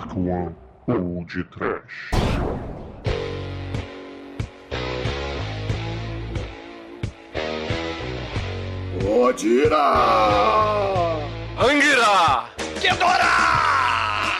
[0.00, 2.10] Dark One ou de Trash.
[9.04, 9.92] Odira!
[11.58, 12.48] Angira!
[12.80, 14.32] Ghidorah!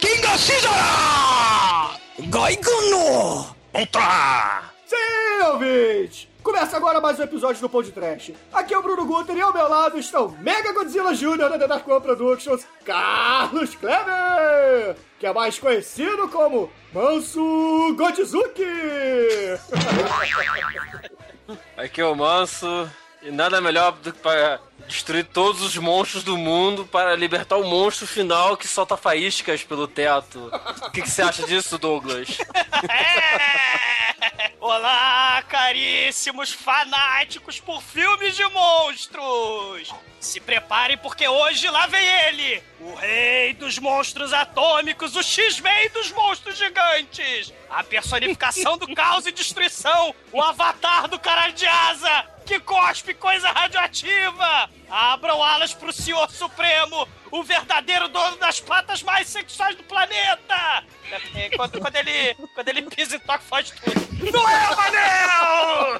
[0.00, 1.90] Kinga Shizora!
[2.30, 3.54] Gaigano!
[3.74, 4.62] Contra!
[4.86, 6.28] Sim, ouvinte!
[6.46, 8.30] Começa agora mais um episódio do Pod Trash.
[8.52, 11.58] Aqui é o Bruno Guter e ao meu lado estão Mega Godzilla Jr.
[11.58, 17.42] da Dark One Productions, Carlos Kleber, que é mais conhecido como Manso
[17.96, 18.62] Godzuki.
[21.76, 22.88] Aqui é o Manso,
[23.24, 27.64] e nada melhor do que para destruir todos os monstros do mundo para libertar o
[27.64, 30.50] monstro final que solta faíscas pelo teto.
[30.86, 32.38] O que, você acha disso, Douglas?
[32.88, 34.52] É!
[34.60, 39.94] Olá, caríssimos fanáticos por filmes de monstros!
[40.18, 42.62] Se preparem porque hoje lá vem ele!
[42.80, 47.52] O rei dos monstros atômicos, o X-Men dos monstros gigantes!
[47.70, 50.14] A personificação do caos e destruição!
[50.32, 52.35] O avatar do caralho de asa!
[52.46, 54.70] Que cospe coisa radioativa!
[54.88, 57.08] Abram alas pro Senhor Supremo!
[57.32, 60.84] O verdadeiro dono das patas mais sexuais do planeta!
[61.34, 64.32] É, Quando, quando ele, quando ele pisa e toca, faz tudo.
[64.32, 65.98] Não é, Manel!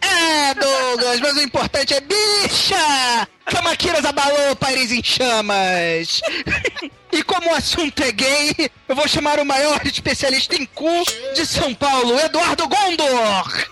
[0.00, 3.28] É, Douglas, mas o importante é bicha!
[3.46, 6.20] Kamakiras abalou Paris em chamas!
[7.12, 10.88] E como o assunto é gay, eu vou chamar o maior especialista em cu
[11.34, 13.66] de São Paulo, Eduardo Gondor!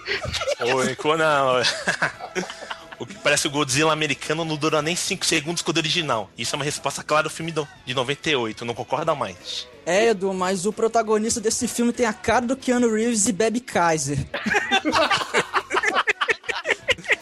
[0.74, 1.62] Oi, Conan.
[2.98, 6.28] O que parece o Godzilla americano não dura nem 5 segundos com o do original.
[6.36, 9.68] Isso é uma resposta clara ao filme do- de 98, não concorda mais.
[9.86, 13.60] É, Edu, mas o protagonista desse filme tem a cara do Keanu Reeves e Baby
[13.60, 14.18] Kaiser.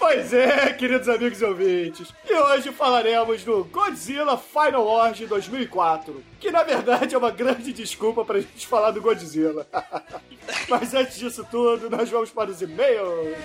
[0.09, 2.15] Pois é, queridos amigos e ouvintes.
[2.31, 7.73] E hoje falaremos do Godzilla Final War de 2004, que na verdade é uma grande
[7.73, 9.67] desculpa pra gente falar do Godzilla.
[10.71, 13.37] Mas antes disso tudo, nós vamos para os e-mails.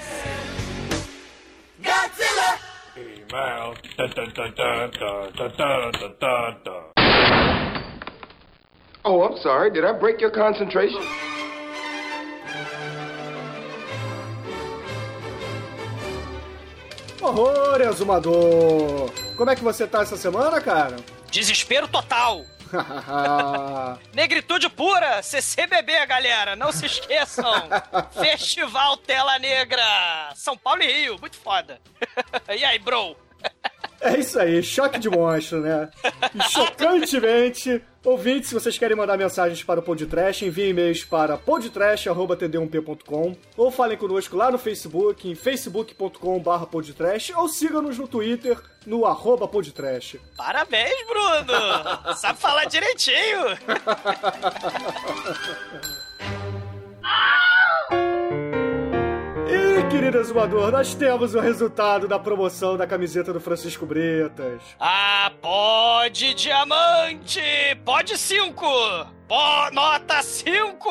[1.79, 2.59] Godzilla!
[2.95, 3.73] E-mail.
[9.03, 9.71] Oh, I'm sorry.
[9.71, 11.01] Did I break your concentration?
[17.21, 19.11] Horror, exumador!
[19.37, 20.95] Como é que você tá essa semana, cara?
[21.29, 22.43] Desespero total!
[24.13, 27.53] Negritude pura, CCBB, galera, não se esqueçam.
[28.19, 29.83] Festival Tela Negra,
[30.35, 31.79] São Paulo e Rio, muito foda.
[32.57, 33.15] e aí, bro?
[34.01, 35.87] É isso aí, choque de monstro, né?
[36.49, 43.69] Chocantemente, ouvintes, se vocês querem mandar mensagens para o Podtrash, enviem e-mails para podtrash.td1p.com ou
[43.69, 48.57] falem conosco lá no Facebook, em facebook.com.br podtrash ou sigam-nos no Twitter,
[48.87, 50.17] no arroba podtrash.
[50.35, 52.15] Parabéns, Bruno!
[52.15, 53.41] Sabe falar direitinho!
[59.91, 64.61] Querido exumador, nós temos o resultado da promoção da camiseta do Francisco Bretas.
[64.79, 67.41] Ah, pode diamante!
[67.83, 68.65] Pode cinco!
[69.27, 70.89] Pó, nota cinco!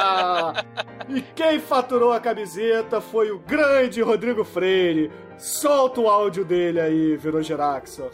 [1.06, 5.12] e quem faturou a camiseta foi o grande Rodrigo Freire.
[5.36, 8.10] Solta o áudio dele aí, Virogeraxo.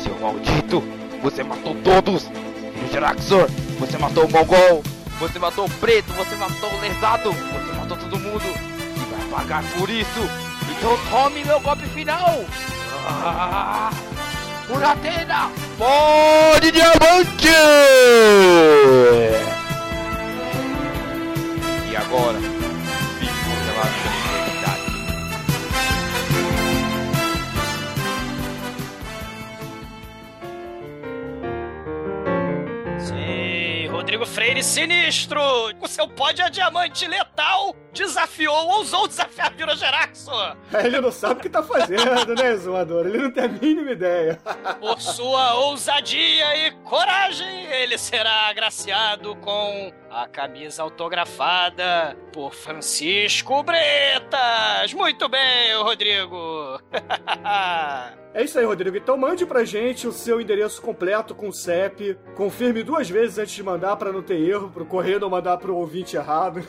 [0.00, 0.80] Seu maldito!
[1.22, 2.30] Você matou todos!
[2.92, 3.48] Jeraxor,
[3.80, 4.97] você matou o Mongol!
[5.18, 6.12] Você matou o Preto!
[6.12, 7.32] Você matou o Lesado!
[7.32, 8.44] Você matou todo mundo!
[8.44, 10.20] E vai pagar por isso!
[10.70, 12.44] Então tome meu golpe final!
[13.06, 13.90] Ah,
[14.68, 15.50] por Atena!
[15.76, 17.48] Pode diamante!
[21.90, 22.38] E agora,
[23.18, 24.47] fique congelado pela
[34.08, 35.38] Rodrigo Freire sinistro!
[35.78, 40.30] Com seu pó de diamante letal, desafiou, ousou desafiar Virogeraxo!
[40.84, 43.06] Ele não sabe o que tá fazendo, né, exumador?
[43.06, 44.38] Ele não tem a mínima ideia.
[44.80, 54.92] Por sua ousadia e coragem, ele será agraciado com a camisa autografada por Francisco Bretas!
[54.94, 56.80] Muito bem, Rodrigo!
[58.34, 58.96] É isso aí, Rodrigo.
[58.96, 62.16] Então mande pra gente o seu endereço completo com o CEP.
[62.36, 65.74] Confirme duas vezes antes de mandar pra não ter erro, pro correio não mandar pro
[65.74, 66.60] ouvinte errado.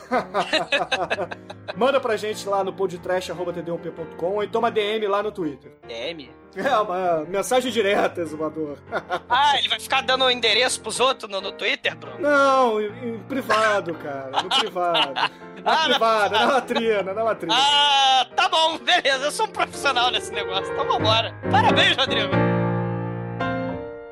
[1.76, 5.72] Manda pra gente lá no podtrash.td1p.com ou então uma DM lá no Twitter.
[5.86, 6.30] DM?
[6.56, 8.76] É, uma mensagem direta, exumador.
[9.28, 12.18] Ah, ele vai ficar dando o endereço pros outros no, no Twitter, Bruno?
[12.18, 14.42] Não, em, em privado, cara.
[14.42, 15.14] No privado.
[15.62, 16.52] Na Ah, na privada, na privada.
[16.54, 17.54] latrina, na latrina.
[17.56, 21.34] Ah, tá bom, beleza, eu sou um profissional nesse negócio, então vambora.
[21.50, 22.32] Parabéns, Rodrigo!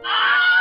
[0.05, 0.58] Ah!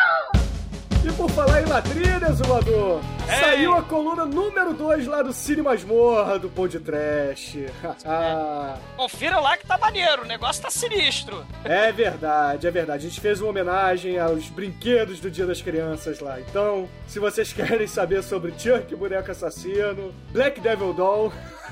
[1.07, 3.00] E por falar em latrina, Zumador,
[3.39, 7.56] saiu a coluna número 2 lá do Cine Masmorra do Pão de Trash.
[8.04, 11.45] Ah, Confira lá que tá maneiro, o negócio tá sinistro.
[11.63, 13.06] é verdade, é verdade.
[13.06, 16.42] A gente fez uma homenagem aos brinquedos do Dia das Crianças lá.
[16.42, 21.31] Então, se vocês querem saber sobre Chuck, boneco assassino, Black Devil Doll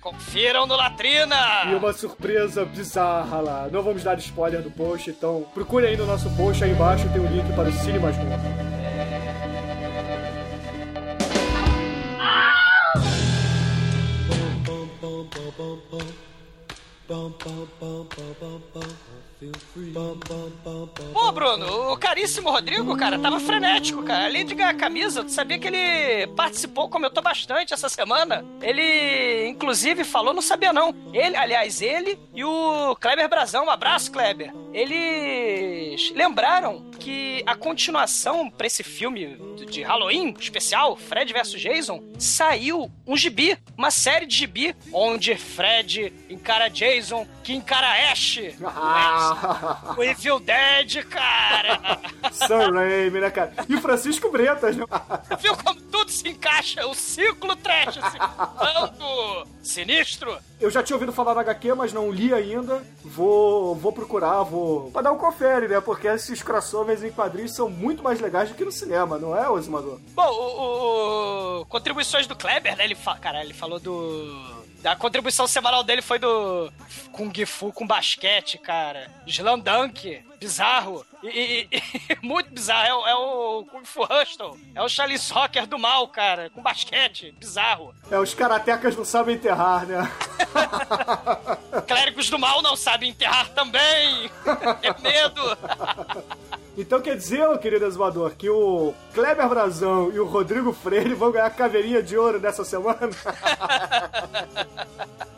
[0.00, 1.64] Confiram no Latrina!
[1.70, 3.68] e uma surpresa bizarra lá.
[3.70, 7.20] Não vamos dar spoiler do post, então procure aí no nosso post, aí embaixo tem
[7.20, 8.74] o link para o Cine Masmorra.
[21.12, 24.24] Pô, Bruno, o caríssimo Rodrigo, cara, tava frenético, cara.
[24.24, 28.44] Além de ganhar a camisa, tu sabia que ele participou, comentou bastante essa semana.
[28.62, 30.94] Ele, inclusive, falou, não sabia não.
[31.12, 34.52] Ele, aliás, ele e o Kleber Brazão, um abraço, Kleber.
[34.72, 39.36] Eles lembraram que a continuação pra esse filme
[39.68, 46.12] de Halloween especial, Fred vs Jason, saiu um gibi, uma série de gibi, onde Fred
[46.28, 48.38] encara Jason, que encara Ash.
[48.64, 51.80] Ah, O Evil Dead, cara!
[52.32, 53.52] Sam Raimi, né, cara?
[53.68, 54.84] E o Francisco Bretas, né?
[55.40, 56.86] Viu como tudo se encaixa?
[56.86, 59.46] O ciclo trash se formando!
[59.62, 60.36] Sinistro!
[60.60, 62.82] Eu já tinha ouvido falar na HQ, mas não li ainda.
[63.04, 64.90] Vou, vou procurar, vou.
[64.90, 65.80] Pra dar um confere, né?
[65.80, 69.48] Porque esses crossovers em quadrinhos são muito mais legais do que no cinema, não é,
[69.48, 69.98] Osmador?
[70.14, 70.60] Bom, o,
[71.58, 72.84] o- o- contribuições do Kleber, né?
[72.84, 73.16] Ele, fa...
[73.16, 74.63] Cara, ele falou do.
[74.84, 76.70] A contribuição semanal dele foi do
[77.12, 79.10] Kung Fu com basquete, cara.
[79.26, 81.06] Slam Dunk, bizarro.
[81.22, 81.68] E, e-
[82.12, 82.86] e- muito bizarro.
[82.86, 84.58] É, o- é o Kung Fu Hustle.
[84.74, 86.50] É o Charlie Soccer do mal, cara.
[86.50, 87.94] Com basquete, bizarro.
[88.10, 90.10] É, os karatecas não sabem enterrar, né?
[91.88, 94.30] Clérigos do mal não sabem enterrar também.
[94.82, 95.40] É medo.
[96.76, 101.30] Então quer dizer, ô querido Exumador, que o Kleber Brazão e o Rodrigo Freire vão
[101.30, 102.98] ganhar caveirinha de ouro nessa semana?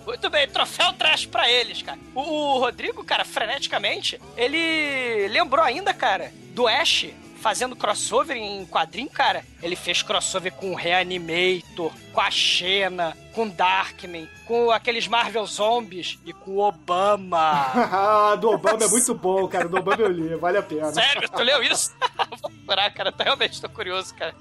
[0.07, 1.99] Muito bem, troféu trash pra eles, cara.
[2.15, 7.09] O, o Rodrigo, cara, freneticamente, ele lembrou ainda, cara, do Ash
[7.47, 9.45] fazendo crossover em quadrinho, cara.
[9.63, 16.19] Ele fez crossover com o Reanimator, com a Xena, com Darkman, com aqueles Marvel Zombies
[16.25, 17.37] e com o Obama.
[17.93, 19.69] ah, do Obama é muito bom, cara.
[19.69, 20.91] Do Obama eu li, vale a pena.
[20.91, 21.95] Sério, tu leu isso?
[22.41, 23.13] Vou procurar, cara.
[23.19, 24.35] Realmente tô curioso, cara.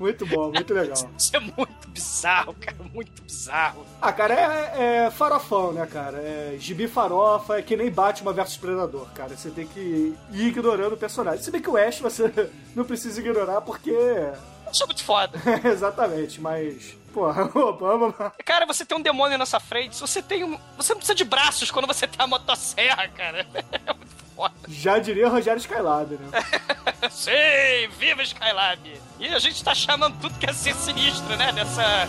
[0.00, 0.96] Muito bom, muito legal.
[1.18, 2.76] Isso é muito bizarro, cara.
[2.94, 3.84] Muito bizarro.
[4.00, 6.16] Ah, cara, é, é farofão, né, cara?
[6.18, 9.36] É gibi farofa, é que nem Batman versus Predador, cara.
[9.36, 10.16] Você tem que ir
[10.46, 11.42] ignorando o personagem.
[11.42, 12.32] Se bem que o Ash você
[12.74, 13.90] não precisa ignorar porque.
[13.90, 15.38] Eu sou muito foda.
[15.64, 16.97] Exatamente, mas.
[17.12, 18.12] Porra, Obama.
[18.44, 19.98] Cara, você tem um demônio na sua frente.
[19.98, 20.58] Você tem um.
[20.76, 23.46] Você não precisa de braços quando você tem a motosserra, cara.
[23.86, 24.54] É muito foda.
[24.68, 26.28] Já diria o Rogério Skylab, né?
[27.10, 29.00] Sim, viva Skylab!
[29.18, 31.52] E a gente tá chamando tudo que é ser sinistro, né?
[31.52, 32.06] Nessa,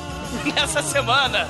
[0.53, 1.47] nessa semana.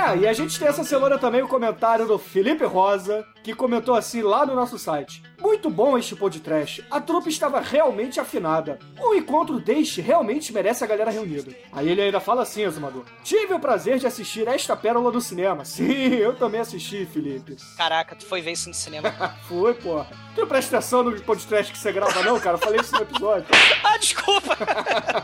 [0.00, 3.94] É, e a gente tem essa semana também o comentário do Felipe Rosa, que comentou
[3.94, 5.22] assim lá no nosso site.
[5.38, 6.82] Muito bom este podcast.
[6.90, 8.78] A trupe estava realmente afinada.
[8.98, 11.54] O encontro deste realmente merece a galera reunida.
[11.70, 13.04] Aí ele ainda fala assim, Azumador.
[13.22, 15.66] Tive o prazer de assistir esta pérola do cinema.
[15.68, 17.56] Sim, eu também assisti, Felipe.
[17.76, 19.10] Caraca, tu foi ver isso no cinema.
[19.46, 20.06] Foi, porra.
[20.34, 22.54] Tu não presta atenção no podcast que você grava, não, cara?
[22.54, 23.46] Eu falei isso no episódio.
[23.84, 24.56] ah, desculpa!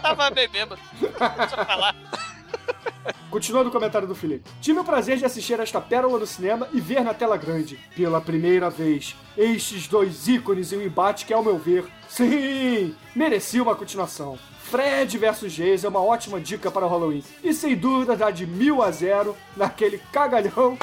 [0.02, 0.80] Tava bem bêbado.
[1.00, 1.95] Deixa eu falar.
[3.37, 4.49] Continuando o comentário do Felipe.
[4.62, 8.19] Tive o prazer de assistir esta pérola no cinema e ver na tela grande, pela
[8.19, 13.75] primeira vez, estes dois ícones em um embate que, ao meu ver, sim, merecia uma
[13.75, 14.38] continuação.
[14.62, 17.23] Fred vs Jason é uma ótima dica para o Halloween.
[17.45, 20.78] E sem dúvida dá de mil a zero naquele cagalhão.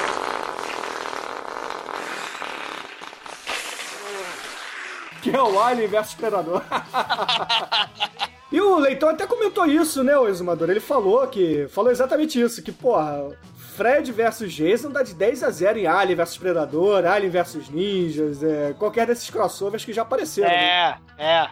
[5.20, 6.62] Que é o Alien vs Predador.
[8.52, 10.70] E o Leitão até comentou isso, né, o Exumador?
[10.70, 11.66] Ele falou que.
[11.68, 13.36] Falou exatamente isso, que, porra,
[13.74, 18.42] Fred versus Jason dá de 10 a 0 em Alien versus Predador, Alien versus Ninjas,
[18.42, 20.48] é, qualquer desses crossovers que já apareceram.
[20.48, 20.96] né?
[21.18, 21.48] É, é.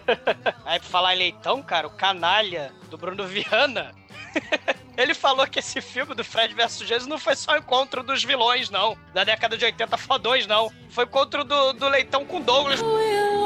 [0.64, 3.92] Aí pra falar em leitão, cara, o canalha do Bruno Viana.
[4.96, 8.24] Ele falou que esse filme do Fred vs Jason não foi só o encontro dos
[8.24, 8.96] vilões, não.
[9.12, 10.70] Da década de 80 fodões, não.
[10.88, 12.80] Foi o encontro do, do leitão com Douglas.
[12.80, 13.41] You.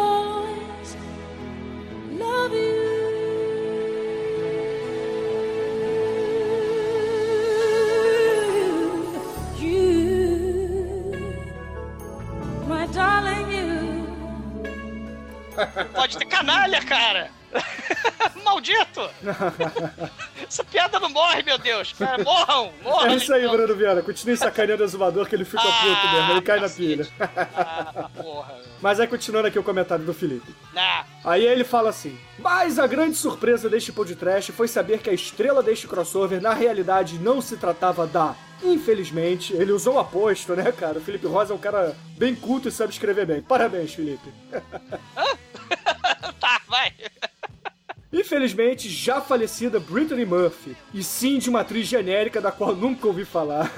[15.94, 17.35] Pode ter canalha, cara.
[18.44, 19.10] Maldito.
[20.48, 21.92] Essa piada não morre, meu Deus!
[21.92, 22.72] Cara, morram!
[22.82, 23.10] Morram!
[23.10, 23.56] É isso aí, então.
[23.56, 24.02] Bruno Viana.
[24.02, 26.30] Continue sacaneando o exumador que ele fica Ah, puto mesmo.
[26.32, 27.06] Ele cai na pilha.
[27.20, 28.54] Ah, porra.
[28.80, 30.54] Mas aí, continuando aqui o comentário do Felipe.
[30.72, 31.04] Nah.
[31.24, 35.62] Aí ele fala assim: Mas a grande surpresa deste podcast foi saber que a estrela
[35.62, 38.34] deste crossover na realidade não se tratava da.
[38.62, 40.98] Infelizmente, ele usou o aposto, né, cara?
[40.98, 43.42] O Felipe Rosa é um cara bem culto e sabe escrever bem.
[43.42, 44.32] Parabéns, Felipe.
[46.40, 46.92] Tá, vai.
[48.16, 53.26] Infelizmente, já falecida Brittany Murphy, e sim de uma atriz genérica da qual nunca ouvi
[53.26, 53.70] falar.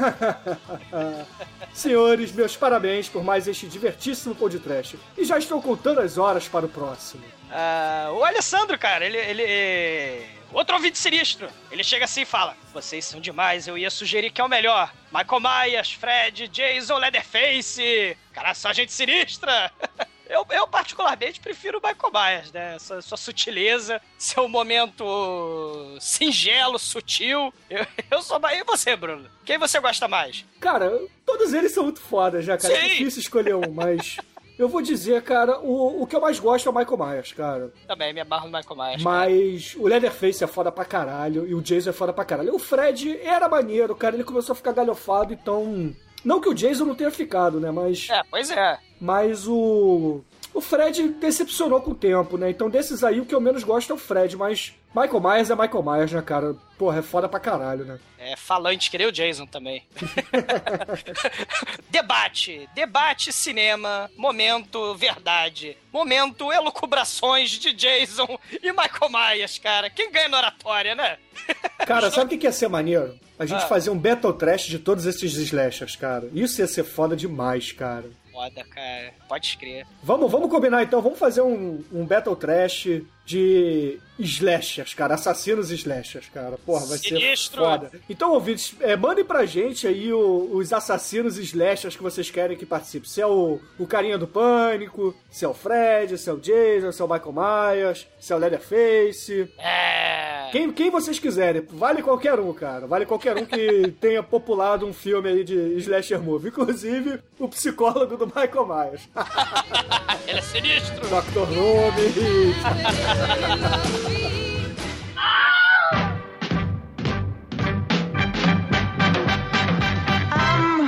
[1.75, 4.97] Senhores, meus parabéns por mais este divertíssimo podcast.
[5.17, 7.25] E já estou contando as horas para o próximo.
[7.51, 10.25] Ah, o Alessandro, cara, ele, ele.
[10.53, 11.49] Outro ouvinte sinistro.
[11.69, 14.93] Ele chega assim e fala: Vocês são demais, eu ia sugerir que é o melhor.
[15.13, 18.17] Michael Myers, Fred, Jason, Leatherface.
[18.33, 19.73] Cara, só gente sinistra.
[20.29, 22.79] Eu, eu, particularmente, prefiro o Michael Myers, né?
[22.79, 27.53] Sua, sua sutileza, seu momento singelo, sutil.
[27.71, 28.61] Eu, eu sou mais.
[28.61, 29.29] E você, Bruno?
[29.45, 30.45] Quem você gosta mais?
[30.61, 32.75] Cara, todos eles são muito fodas já, cara.
[32.75, 32.89] É Sim.
[32.89, 34.17] difícil escolher um, mas.
[34.59, 37.73] Eu vou dizer, cara, o, o que eu mais gosto é o Michael Myers, cara.
[37.87, 39.03] Também me amarro no Michael Myers.
[39.05, 42.53] Mas o Leatherface é foda pra caralho e o Jason é foda pra caralho.
[42.53, 44.17] O Fred era maneiro, cara.
[44.17, 45.95] Ele começou a ficar galhofado, então.
[46.25, 47.71] Não que o Jason não tenha ficado, né?
[47.71, 48.09] Mas.
[48.11, 48.79] É, pois é.
[49.01, 50.21] Mas o.
[50.59, 52.51] O Fred decepcionou com o tempo, né?
[52.51, 54.75] Então desses aí, o que eu menos gosto é o Fred, mas.
[54.93, 56.57] Michael Myers é Michael Myers, né, cara?
[56.77, 58.01] Porra, é foda pra caralho, né?
[58.19, 59.85] É falante, que nem o Jason também.
[61.89, 62.69] debate.
[62.75, 64.11] Debate cinema.
[64.17, 65.77] Momento verdade.
[65.93, 69.89] Momento elucubrações de Jason e Michael Myers, cara.
[69.91, 71.19] Quem ganha na oratória, né?
[71.87, 73.17] Cara, sabe o que que ia ser maneiro?
[73.39, 73.67] A gente Ah.
[73.69, 76.29] fazer um Battle Trash de todos esses slashers, cara.
[76.35, 78.11] Isso ia ser foda demais, cara.
[78.39, 79.13] Foda, cara.
[79.29, 79.85] Pode crer.
[80.01, 82.87] Vamos, vamos combinar então, vamos fazer um, um Battle Trash
[83.27, 85.15] de slashers, cara.
[85.15, 86.57] Assassinos slashers, cara.
[86.65, 87.63] Porra, vai Sinistro.
[87.65, 87.91] ser foda.
[88.09, 92.65] Então, ouvintes, é, mandem pra gente aí o- os assassinos slashers que vocês querem que
[92.65, 93.09] participe.
[93.09, 96.93] Se é o, o carinha do pânico, se é o Fred, se é o Jason,
[96.93, 99.53] se é o Michael Myers, se é o Leatherface.
[99.59, 100.38] É.
[100.51, 102.87] Quem, quem vocês quiserem, vale qualquer um, cara.
[102.87, 106.49] Vale qualquer um que tenha populado um filme aí de slasher movie.
[106.49, 109.09] Inclusive, o psicólogo do Michael Myers.
[110.27, 111.07] Ele é sinistro.
[111.09, 111.49] Dr.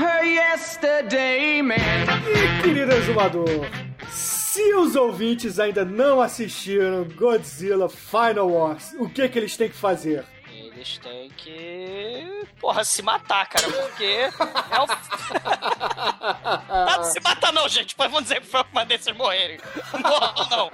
[0.03, 1.77] Her yesterday man.
[1.77, 3.67] E, querido exumador,
[4.53, 9.77] se os ouvintes ainda não assistiram Godzilla Final Wars, o que que eles têm que
[9.77, 10.25] fazer?
[10.53, 12.47] Eles têm que.
[12.61, 14.05] Porra, se matar, cara, porque.
[14.05, 14.87] É o.
[16.69, 17.95] Não, se matar não, gente.
[17.97, 19.61] Mas vamos dizer que foi mandei vocês morrerem.
[20.03, 20.71] Morram não.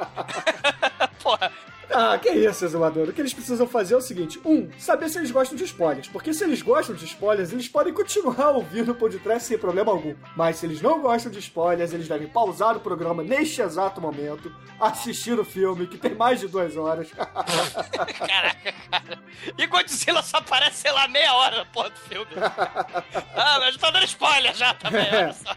[1.22, 1.52] Porra.
[1.90, 3.08] Ah, que isso, exumador.
[3.08, 6.08] O que eles precisam fazer é o seguinte: um, saber se eles gostam de spoilers.
[6.08, 10.14] Porque se eles gostam de spoilers, eles podem continuar ouvindo o podcast sem problema algum.
[10.36, 14.52] Mas se eles não gostam de spoilers, eles devem pausar o programa neste exato momento,
[14.80, 17.08] assistir o filme, que tem mais de duas horas.
[17.14, 19.18] Caraca, cara.
[19.56, 22.26] E Godzilla só aparece, sei lá, meia hora na porra do filme.
[23.38, 25.54] Ah, mas tá dando spoiler já também, só.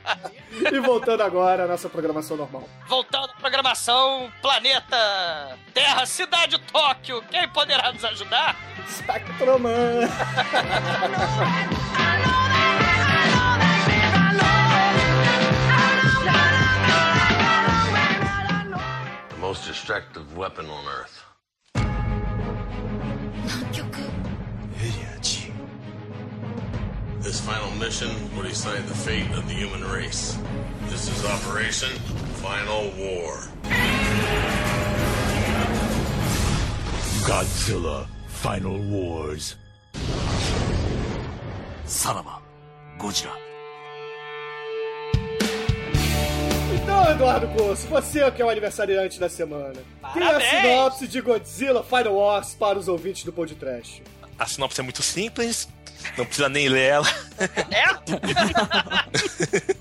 [0.72, 2.68] e voltando agora à nossa programação normal.
[2.88, 7.22] Voltando à programação, planeta Terra, cidade Tóquio.
[7.32, 8.54] Quem poderá nos ajudar?
[8.90, 10.10] Spectroman!
[19.40, 21.24] Most destructive weapon on Earth.
[27.22, 30.38] This final mission will decide the fate of the human race.
[30.88, 31.92] This is Operation
[32.42, 33.50] Final War.
[37.29, 39.57] Godzilla Final Wars.
[41.87, 42.41] さらば、
[42.99, 43.31] ゴジラ。
[46.83, 49.75] Então, Eduardo Corso, você que é o aniversariante da semana.
[50.13, 50.51] Tem a Parabéns!
[50.51, 54.03] sinopse de Godzilla Final Wars para os ouvintes do podcast.
[54.39, 55.69] A sinopse é muito simples,
[56.19, 57.07] não precisa nem ler ela.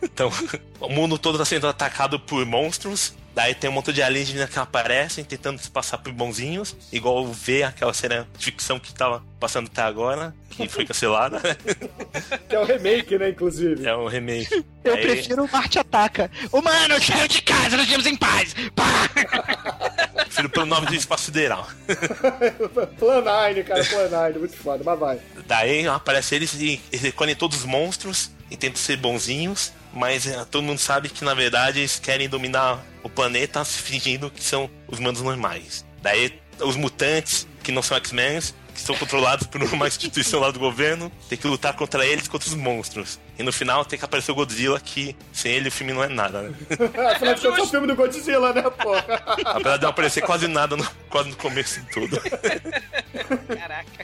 [0.04, 0.32] então,
[0.80, 3.14] o mundo todo tá sendo atacado por monstros.
[3.39, 7.63] Daí tem um montão de alienígenas que aparecem tentando se passar por bonzinhos, igual ver
[7.63, 11.39] aquela cena de ficção que tava passando até agora, que foi cancelada.
[11.39, 11.57] né?
[12.49, 13.87] Que é o remake, né, inclusive.
[13.87, 14.65] É um remake.
[14.83, 16.29] Eu Aí- prefiro o Marte Ataca.
[16.51, 18.57] Humano, saiu de casa, nós vivemos em paz.
[18.75, 19.09] Pá!
[20.29, 21.67] Prefiro pelo nome do espaço sideral.
[22.99, 25.21] Plan 9, cara, Plan 9, muito foda, mas vai.
[25.47, 30.45] Daí aparece eles e eles recolhem todos os monstros e tentam ser bonzinhos, mas eh,
[30.51, 34.71] todo mundo sabe que na verdade eles querem dominar o planeta se fingindo que são
[34.87, 35.85] os humanos normais.
[36.03, 38.41] Daí os mutantes, que não são X-Men,
[38.79, 42.49] que são controlados por uma instituição lá do governo, tem que lutar contra eles, contra
[42.49, 43.19] os monstros.
[43.37, 46.09] E no final tem que aparecer o Godzilla, que sem ele o filme não é
[46.09, 46.55] nada, né?
[47.13, 49.05] Afinal de contas, é o filme do Godzilla, né, porra?
[49.45, 52.23] Apesar de não aparecer quase nada, no, quase no começo de tudo.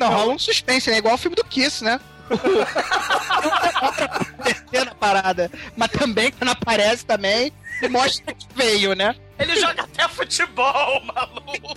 [0.01, 0.99] Não, rola um suspense, né?
[0.99, 2.01] Igual o filme do Kiss, né?
[4.43, 5.51] Terceira parada.
[5.77, 7.53] Mas também, quando aparece também,
[7.89, 9.15] mostra que veio, né?
[9.39, 11.77] Ele joga até futebol, maluco.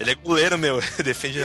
[0.00, 0.80] Ele é goleiro, meu.
[1.04, 1.40] Defende.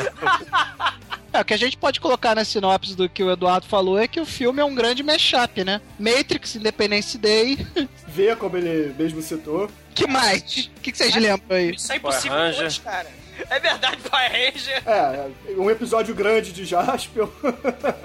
[1.34, 4.08] É, o que a gente pode colocar na sinopse do que o Eduardo falou é
[4.08, 5.82] que o filme é um grande mashup, né?
[6.00, 7.68] Matrix, Independence Day.
[8.08, 9.70] Vê como ele mesmo citou.
[9.94, 10.42] que mais?
[10.42, 11.76] O que, que vocês lembram aí?
[11.76, 13.12] Isso é impossível hoje, cara.
[13.50, 14.84] É verdade, Power Ranger.
[14.88, 17.28] É, um episódio grande de Jaspion.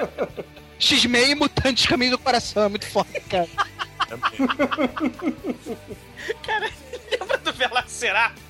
[0.81, 2.65] X-Men e Mutantes Caminho do Coração.
[2.65, 3.49] É muito foda, cara.
[6.43, 6.71] Cara,
[7.11, 8.50] lembra do Velociraptor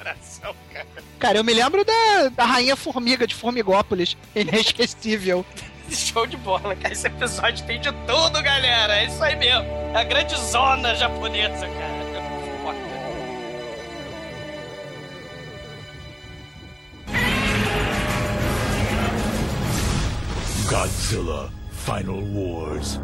[0.00, 0.86] Coração, cara?
[1.18, 4.16] Cara, eu me lembro da, da Rainha Formiga de Formigópolis.
[4.34, 5.44] Inesquecível.
[5.90, 6.94] Show de bola, cara.
[6.94, 8.96] Esse episódio tem de tudo, galera.
[8.96, 9.66] É isso aí mesmo.
[9.92, 12.00] É a grande zona japonesa, cara.
[12.62, 12.78] Foda.
[20.70, 22.98] Godzilla Final Wars.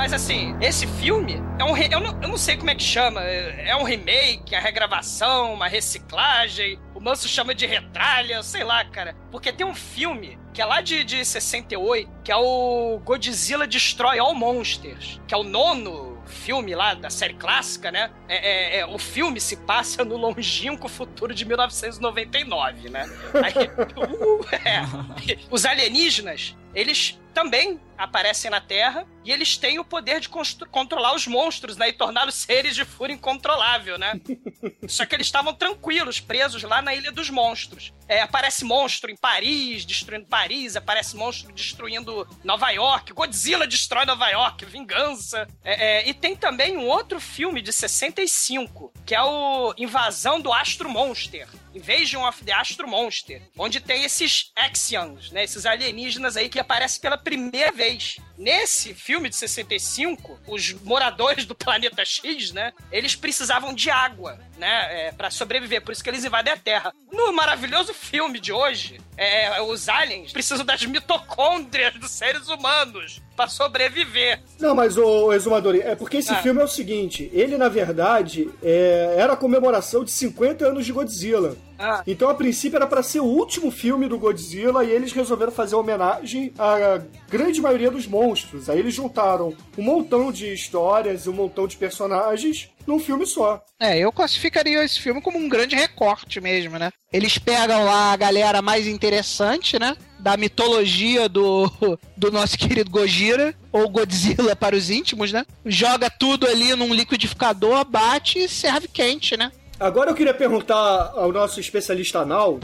[0.00, 1.72] Mas assim, esse filme é um.
[1.72, 3.20] re- Eu não, eu não sei como é que chama.
[3.22, 6.78] É um remake, a regravação, uma reciclagem.
[6.94, 9.14] O Manso chama de retralha, sei lá, cara.
[9.30, 14.18] Porque tem um filme que é lá de, de 68, que é o Godzilla Destroy
[14.18, 18.10] All Monsters, que é o nono filme lá da série clássica, né?
[18.26, 23.06] É, é- é- o filme se passa no longínquo futuro de 1999, né?
[23.34, 25.38] Aí, uh, é.
[25.50, 31.26] Os alienígenas, eles também aparecem na Terra e eles têm o poder de controlar os
[31.26, 31.88] monstros, né?
[31.88, 34.20] E torná-los seres de fúria incontrolável, né?
[34.88, 37.92] Só que eles estavam tranquilos, presos lá na Ilha dos Monstros.
[38.08, 44.28] É, aparece monstro em Paris, destruindo Paris, aparece monstro destruindo Nova York, Godzilla destrói Nova
[44.28, 45.46] York, Vingança.
[45.62, 50.52] É, é, e tem também um outro filme de 65, que é o Invasão do
[50.52, 51.48] Astro Monster.
[51.74, 57.00] Invasion of the Astro Monster, onde tem esses Axions, né, esses alienígenas aí que aparecem
[57.00, 58.18] pela primeira vez.
[58.36, 65.08] Nesse filme de 65, os moradores do planeta X, né, eles precisavam de água, né,
[65.08, 66.92] é, para sobreviver, por isso que eles invadem a Terra.
[67.12, 73.48] No maravilhoso filme de hoje, é, os aliens precisam das mitocôndrias dos seres humanos para
[73.48, 74.38] sobreviver.
[74.58, 76.42] Não, mas o Exumadori, é porque esse Ah.
[76.42, 80.92] filme é o seguinte: ele, na verdade, é, era a comemoração de 50 anos de
[80.92, 81.56] Godzilla.
[81.80, 82.02] Ah.
[82.06, 85.74] Então, a princípio, era pra ser o último filme do Godzilla e eles resolveram fazer
[85.74, 88.68] homenagem à grande maioria dos monstros.
[88.68, 93.62] Aí eles juntaram um montão de histórias e um montão de personagens num filme só.
[93.78, 96.90] É, eu classificaria esse filme como um grande recorte mesmo, né?
[97.12, 99.96] Eles pegam lá a galera mais interessante, né?
[100.18, 101.70] Da mitologia do,
[102.16, 105.46] do nosso querido Gojira, ou Godzilla para os íntimos, né?
[105.64, 109.50] Joga tudo ali num liquidificador, bate e serve quente, né?
[109.80, 112.60] Agora eu queria perguntar ao nosso especialista anal.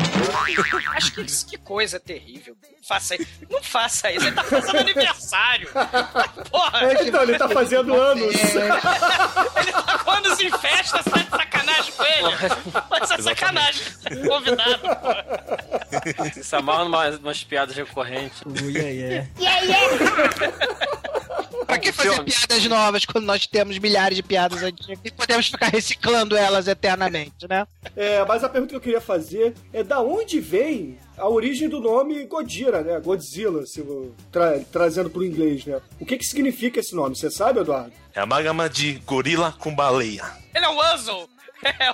[0.95, 2.55] Acho que isso que coisa terrível.
[2.63, 3.27] Não faça isso.
[3.51, 4.27] Não faça isso.
[4.27, 5.69] Ele tá fazendo aniversário.
[6.51, 6.93] Porra.
[7.03, 8.35] Então, ele tá fazendo anos.
[8.35, 12.37] Ele tá com anos em festa, você tá de sacanagem com ele.
[12.91, 13.83] Mas é sacanagem.
[14.29, 16.43] Convidado, pô.
[16.43, 18.43] Se amarra numa, umas piadas recorrentes.
[18.45, 19.29] Ui, ai, é.
[21.67, 25.67] Pra que fazer piadas novas quando nós temos milhares de piadas antigas e podemos ficar
[25.69, 27.67] reciclando elas eternamente, né?
[27.97, 31.81] É, mas a pergunta que eu queria fazer é da onde vem a origem do
[31.81, 33.01] nome Godira, né?
[33.01, 35.81] Godzilla, se eu- tra- trazendo pro inglês, né?
[36.01, 37.17] O que que significa esse nome?
[37.17, 37.93] Você sabe, Eduardo?
[38.15, 40.25] É a amálgama de gorila com baleia.
[40.55, 41.29] Ele é um Wuzzle.
[41.67, 41.91] É,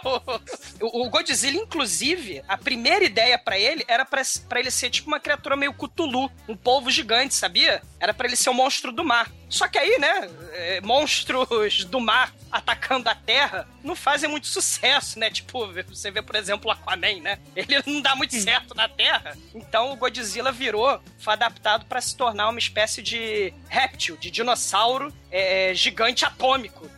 [0.83, 5.09] o, o- Godzilla, inclusive, a primeira ideia pra ele era pra pra ele ser tipo
[5.09, 7.83] uma criatura meio Cthulhu, um polvo gigante, sabia?
[7.99, 9.31] Era pra ele ser um monstro do mar.
[9.49, 15.19] Só que aí, né, é, monstros do mar atacando a Terra não fazem muito sucesso,
[15.19, 15.31] né?
[15.31, 17.39] Tipo, você vê, por exemplo, o Aquaman, né?
[17.55, 19.37] Ele não dá muito certo na Terra.
[19.55, 25.13] Então o Godzilla virou, foi adaptado pra se tornar uma espécie de réptil, de dinossauro
[25.31, 26.89] é, gigante atômico.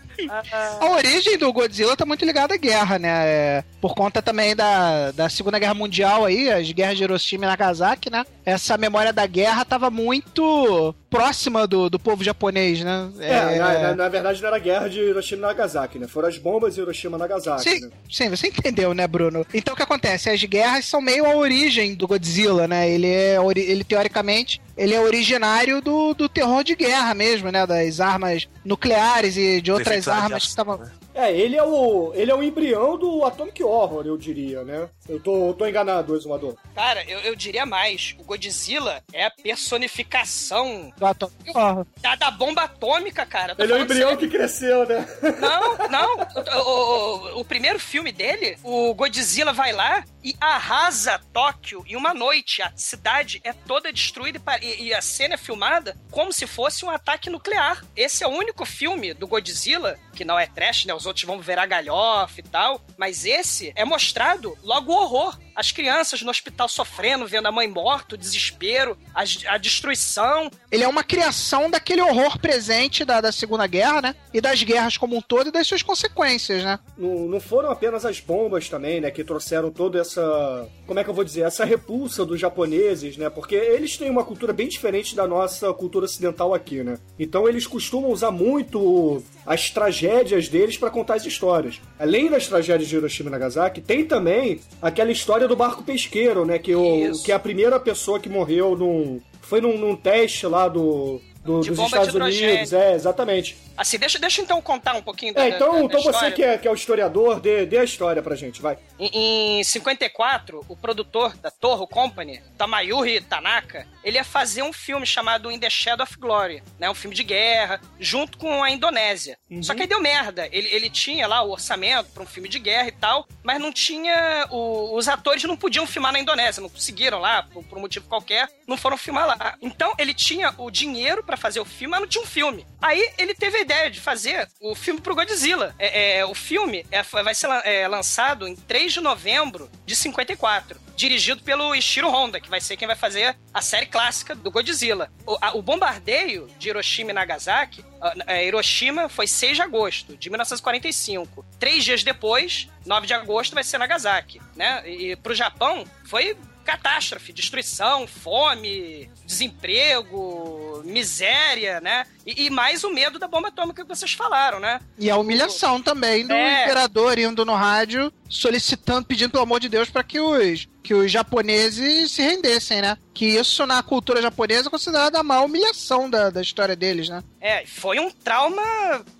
[0.81, 3.09] A origem do Godzilla tá muito ligada à guerra, né?
[3.27, 7.49] É, por conta também da, da Segunda Guerra Mundial aí, as guerras de Hiroshima e
[7.49, 8.25] Nagasaki, né?
[8.47, 13.09] Essa memória da guerra tava muito próxima do, do povo japonês, né?
[13.21, 16.07] É, na, na- na verdade não era a guerra de Hiroshima e Nagasaki, né?
[16.07, 17.91] Foram as bombas de Hiroshima e Nagasaki, Sim, né?
[18.11, 19.47] sim, você entendeu, né, Bruno?
[19.55, 20.29] Então o que acontece?
[20.29, 22.89] As guerras são meio a origem do Godzilla, né?
[22.91, 27.67] Ele é, ori- ele teoricamente, ele é originário do, do terror de guerra mesmo, né?
[27.67, 30.79] Das armas nucleares e de outras armas que estavam.
[30.79, 30.91] né?
[31.15, 34.89] É, ele é o ele é o embrião do Atomic Horror, eu diria, né?
[35.09, 36.57] Eu tô, eu tô enganado, Exumador.
[36.75, 38.15] Cara, eu, eu diria mais.
[38.19, 41.87] O Godzilla é a personificação Do Atomic Horror.
[42.01, 43.55] da, da bomba atômica, cara.
[43.59, 44.19] Ele é o embrião sério.
[44.19, 45.07] que cresceu, né?
[45.41, 46.17] Não, não.
[46.65, 52.15] O, o- o primeiro filme dele, o Godzilla vai lá e arrasa Tóquio em uma
[52.15, 52.63] noite.
[52.63, 56.91] A cidade é toda destruída e e a cena é filmada como se fosse um
[56.91, 57.85] ataque nuclear.
[57.95, 60.95] Esse é o único filme do Godzilla, que não é trash, né?
[60.95, 62.81] Os outros vão ver a galhofa e tal.
[62.97, 65.39] Mas esse é mostrado logo o horror.
[65.55, 70.51] As crianças no hospital sofrendo, vendo a mãe morta, o desespero, a, a destruição.
[70.71, 74.17] Ele é uma criação daquele horror presente da, da Segunda Guerra, né?
[74.33, 76.79] E das guerras como um todo e das suas consequências, né?
[76.97, 81.11] Não, não foram apenas as bombas também, né, que trouxeram toda essa, como é que
[81.11, 83.31] eu vou dizer, essa repulsa dos japoneses, né?
[83.31, 86.99] Porque eles têm uma cultura bem diferente da nossa cultura ocidental aqui, né?
[87.19, 91.81] Então eles costumam usar muito as tragédias deles para contar as histórias.
[91.99, 96.59] Além das tragédias de Hiroshima e Nagasaki, tem também aquela história do barco pesqueiro, né,
[96.59, 97.25] que o Isso.
[97.25, 101.71] que a primeira pessoa que morreu num foi num, num teste lá do do- De
[101.71, 102.15] dos Estados.
[102.15, 103.57] Unidos, é, exatamente.
[103.77, 106.43] Assim, deixa, deixa então contar um pouquinho da, É, então, da- da então você que
[106.43, 108.79] é, que é o historiador, dê, dê a história pra gente, vai.
[108.99, 115.05] Em, em 54, o produtor da Torro Company, Tamayuri Tanaka, ele ia fazer um filme
[115.07, 116.89] chamado In the Shadow of Glory, né?
[116.89, 119.37] Um filme de guerra, junto com a Indonésia.
[119.63, 120.49] Só que aí deu merda.
[120.53, 123.73] Ele, ele tinha lá o orçamento para um filme de guerra e tal, mas não
[123.73, 124.47] tinha.
[124.51, 128.07] o- os atores não podiam filmar na Indonésia, não conseguiram lá, por, por um motivo
[128.09, 129.57] qualquer, não foram filmar lá.
[129.61, 132.67] Então ele tinha o dinheiro para fazer o filme, mas não tinha um filme.
[132.81, 135.75] Aí ele teve a ideia de fazer o filme pro Godzilla.
[135.79, 140.83] É, é, o filme é, vai ser é, lançado em 3 de novembro de 54.
[140.97, 145.11] Dirigido pelo Ishiro Honda, que vai ser quem vai fazer a série clássica do Godzilla.
[145.27, 150.17] O, a- o bombardeio de Hiroshima e Nagasaki, ah, é, Hiroshima foi 6 de agosto
[150.17, 151.45] de 1945.
[151.59, 154.41] Três dias depois, 9 de agosto, vai ser Nagasaki.
[154.55, 154.89] Né?
[154.89, 162.07] E pro Japão foi catástrofe, destruição, fome, desemprego, miséria, né?
[162.27, 164.81] E, e mais o medo da bomba atômica que vocês falaram, né?
[164.99, 166.65] E a humilhação também do É.
[166.65, 171.11] imperador indo no rádio solicitando, pedindo pelo amor de Deus para que os que os
[171.11, 172.99] japoneses se rendessem, né?
[173.15, 177.25] Que isso na cultura japonesa é considerado a maior humilhação da, da história deles, né?
[177.41, 178.63] É, foi um trauma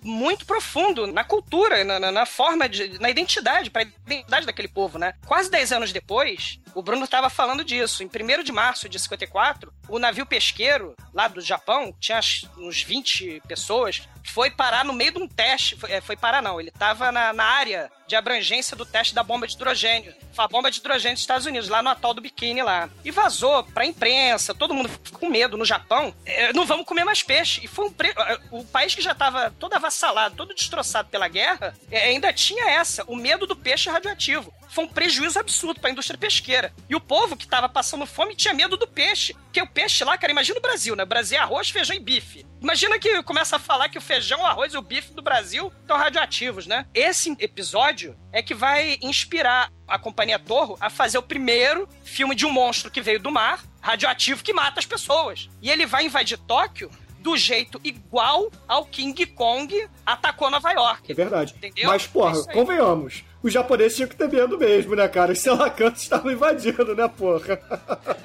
[0.03, 2.99] muito profundo na cultura, na, na- na forma de.
[2.99, 5.13] na identidade, pra identidade daquele povo, né?
[5.25, 8.03] Quase 10 anos depois, o Bruno estava falando disso.
[8.03, 12.19] Em 1 de março de 54, o navio pesqueiro lá do Japão, tinha
[12.59, 15.75] uns 20 pessoas, foi parar no meio de um teste.
[15.75, 19.23] Foi, é, foi parar, não, ele estava na, na área de abrangência do teste da
[19.23, 20.13] bomba de hidrogênio.
[20.37, 22.89] A bomba de hidrogênio dos Estados Unidos, lá no atol do Bikini lá.
[23.03, 26.13] E vazou pra imprensa, todo mundo ficou com medo no Japão.
[26.25, 27.61] É, não vamos comer mais peixe.
[27.63, 28.13] E foi um pre...
[28.51, 33.03] O país que já estava todo avassalado, todo destroçado pela guerra, é, ainda tinha essa,
[33.05, 34.53] o medo do peixe radioativo.
[34.67, 36.73] Foi um prejuízo absurdo pra indústria pesqueira.
[36.89, 39.33] E o povo que tava passando fome tinha medo do peixe.
[39.33, 41.03] Porque o peixe lá, cara, imagina o Brasil, né?
[41.03, 42.45] O Brasil é arroz, feijão e bife.
[42.65, 45.71] Imagina que começa a falar que o feijão, o arroz e o bife do Brasil
[45.81, 46.87] estão radioativos, né?
[46.95, 52.43] Esse episódio é que vai inspirar a companhia Torro a fazer o primeiro filme de
[52.43, 55.47] um monstro que veio do mar, radioativo, que mata as pessoas.
[55.61, 61.11] E ele vai invadir Tóquio do jeito igual ao King Kong atacou Nova York.
[61.11, 61.53] É verdade.
[61.55, 61.89] Entendeu?
[61.89, 63.23] Mas, porra, É convenhamos.
[63.45, 65.31] Os japoneses tinham que ter medo mesmo, né, cara?
[65.31, 67.59] Os selacantos estavam invadindo, né, porra?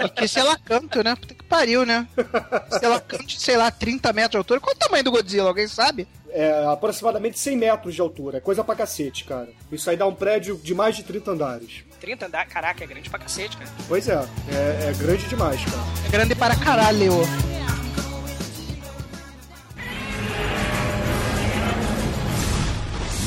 [0.03, 1.15] E que selacanto, né?
[1.15, 2.09] Puta que pariu, né?
[2.81, 4.61] Selacanto de, sei lá, 30 metros de altura.
[4.61, 5.49] Qual o tamanho do Godzilla?
[5.49, 6.09] Alguém sabe?
[6.31, 8.39] É aproximadamente 100 metros de altura.
[8.39, 9.51] É coisa pra cacete, cara.
[9.71, 11.85] Isso aí dá um prédio de mais de 30 andares.
[12.01, 13.71] 30 andares, caraca, é grande pra cacete, cara.
[13.87, 15.83] Pois é, é, é grande demais, cara.
[16.07, 17.13] É grande para caralho.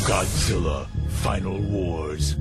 [0.08, 0.93] Godzilla
[1.24, 2.36] Final Wars.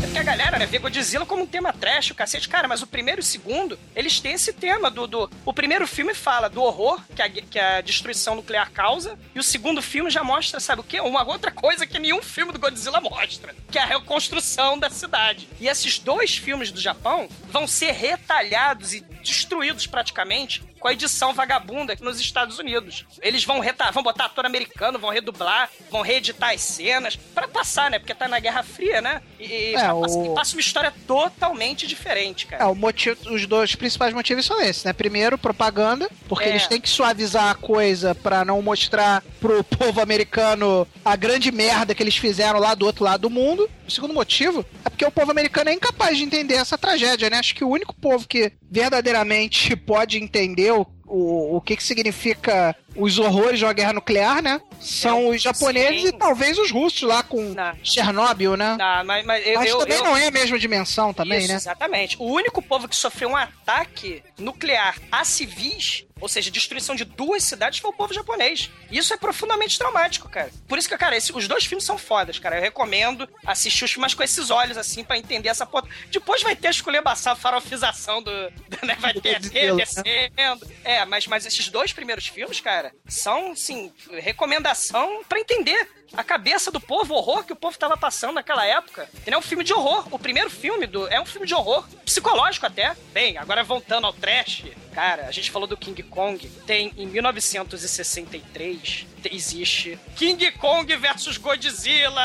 [0.00, 2.48] É porque a galera, né, vê Godzilla como um tema trash, o cacete.
[2.48, 5.08] Cara, mas o primeiro e o segundo, eles têm esse tema do...
[5.08, 5.28] do...
[5.44, 9.42] O primeiro filme fala do horror que a, que a destruição nuclear causa, e o
[9.42, 11.00] segundo filme já mostra, sabe o quê?
[11.00, 15.48] Uma outra coisa que nenhum filme do Godzilla mostra, que é a reconstrução da cidade.
[15.58, 21.32] E esses dois filmes do Japão vão ser retalhados e destruídos praticamente com a edição
[21.34, 23.04] vagabunda aqui nos Estados Unidos.
[23.22, 27.90] Eles vão retar, vão botar ator americano, vão redublar, vão reeditar as cenas pra passar,
[27.90, 27.98] né?
[27.98, 29.20] Porque tá na Guerra Fria, né?
[29.38, 32.64] E, É, o- passar- e passa uma história totalmente diferente, cara.
[32.64, 34.92] É, o motivo, os dois principais motivos são esses, né?
[34.92, 36.48] Primeiro, propaganda, porque É.
[36.50, 41.94] eles têm que suavizar a coisa pra não mostrar pro povo americano a grande merda
[41.94, 43.68] que eles fizeram lá do outro lado do mundo.
[43.90, 47.38] O segundo motivo é porque o povo americano é incapaz de entender essa tragédia, né?
[47.38, 52.76] Acho que o único povo que verdadeiramente pode entender o, o, o que, que significa
[52.94, 54.60] os horrores de uma guerra nuclear, né?
[54.80, 56.08] São os japoneses sim.
[56.08, 58.76] e talvez os russos lá com Chernobyl, né?
[58.78, 61.48] Não, mas, mas eu, Mas eu- também eu- não é a mesma dimensão também, Isso,
[61.48, 61.54] né?
[61.54, 62.16] Exatamente.
[62.20, 67.42] O único povo que sofreu um ataque nuclear a civis, ou seja, destruição de duas
[67.44, 68.70] cidades, foi o povo japonês.
[68.90, 70.50] Isso é profundamente traumático, cara.
[70.68, 72.56] Por isso que, cara, esse- os dois filmes são fodas, cara.
[72.56, 75.88] Eu recomendo assistir os filmes com esses olhos, assim, pra entender essa foto.
[76.10, 78.30] Depois vai ter a esculhambação, a farofização do.
[78.50, 78.96] do- né?
[79.00, 79.74] Vai ter né?
[79.76, 80.70] descendo.
[80.84, 86.70] É, mas, mas esses dois primeiros filmes, cara, são, assim, recomendação pra entender a cabeça
[86.70, 89.08] do povo, o horror que o povo tava passando naquela época.
[89.26, 90.06] Ele é um filme de horror.
[90.10, 92.94] O primeiro filme do, é um filme de horror, psicológico até.
[93.12, 96.48] Bem, agora voltando ao trash, cara, a gente falou do King Kong.
[96.66, 102.20] Tem em 1963 te- existe King Kong versus Godzilla.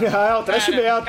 [0.12, 1.02] Ah, é o trash Cara, metal.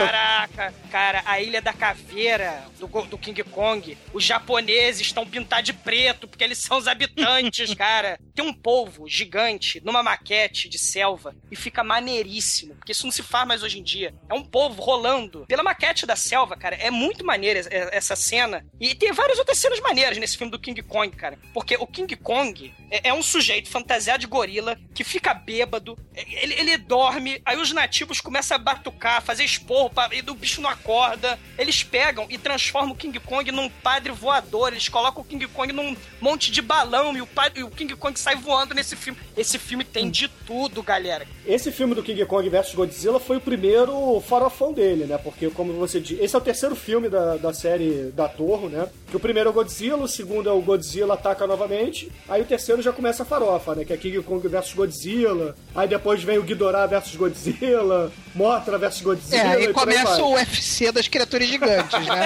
[0.48, 5.74] Caraca, cara, a Ilha da Caveira do, do King Kong, os japoneses estão pintados de
[5.74, 8.20] preto porque eles são os habitantes, cara.
[8.34, 13.22] Tem um polvo gigante numa maquete de selva e fica maneiríssimo, porque isso não se
[13.22, 14.16] faz mais hoje em dia.
[14.30, 16.76] É um polvo rolando pela maquete da selva, cara.
[16.76, 18.66] É muito maneira es- essa cena.
[18.80, 21.38] E tem várias outras cenas maneiras nesse filme do King Kong, cara.
[21.54, 26.54] Porque o King Kong é, é um sujeito fantasiado de gorila que fica bêbado, ele,
[26.56, 30.70] ele dorme, aí os nativos começam a batucar, fazer esporro, pra, e o bicho não
[30.70, 31.40] acorda.
[31.58, 34.72] Eles pegam e transformam o King Kong num padre voador.
[34.72, 37.96] Eles colocam o King Kong num monte de balão e o, padre, e o King
[37.96, 39.20] Kong sai voando nesse filme.
[39.36, 41.28] Esse filme tem de tudo, galera.
[41.46, 45.18] Esse filme do King Kong vs Godzilla foi o primeiro farofão dele, né?
[45.18, 48.88] Porque, como você disse, esse é o terceiro filme da, da série da Torre, né?
[49.10, 52.46] Que o primeiro é o Godzilla, o segundo é o Godzilla ataca novamente, aí o
[52.46, 53.86] terceiro já começa a farofa, né?
[53.86, 59.02] Que é King Kong vs Godzilla, aí depois vem o Ghidorah vs Godzilla, Mothra vs
[59.02, 59.42] Godzilla.
[59.42, 60.21] É, e aí começa.
[60.22, 62.26] O UFC das criaturas gigantes, né?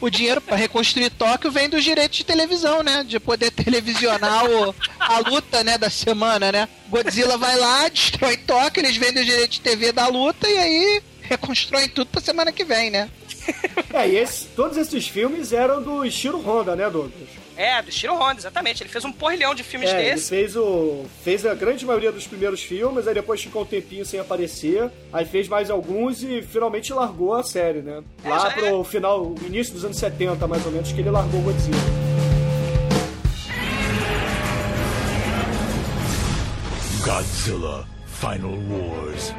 [0.00, 3.04] o dinheiro pra reconstruir Tóquio vem dos direitos de televisão, né?
[3.06, 6.68] De poder televisionar o- a luta, né, da semana, né?
[6.88, 11.02] Godzilla vai lá, destrói Tóquio, eles vendem os direitos de TV da luta e aí
[11.22, 13.08] reconstroem tudo pra semana que vem, né?
[13.92, 17.28] É, e esse- todos esses filmes eram do Ishiro Honda, né, Douglas?
[17.56, 18.82] É, do Shiro Honda, exatamente.
[18.82, 20.28] Ele fez um porrilhão de filmes É, ele desses.
[20.28, 24.20] fez, o, fez a grande maioria dos primeiros filmes, aí depois ficou um tempinho sem
[24.20, 28.02] aparecer, aí fez mais alguns e finalmente largou a série, né?
[28.22, 31.42] É, Lá pro final, início dos anos 70, mais ou menos, que ele largou o
[31.44, 31.76] Godzilla.
[37.04, 39.32] Godzilla Final Wars.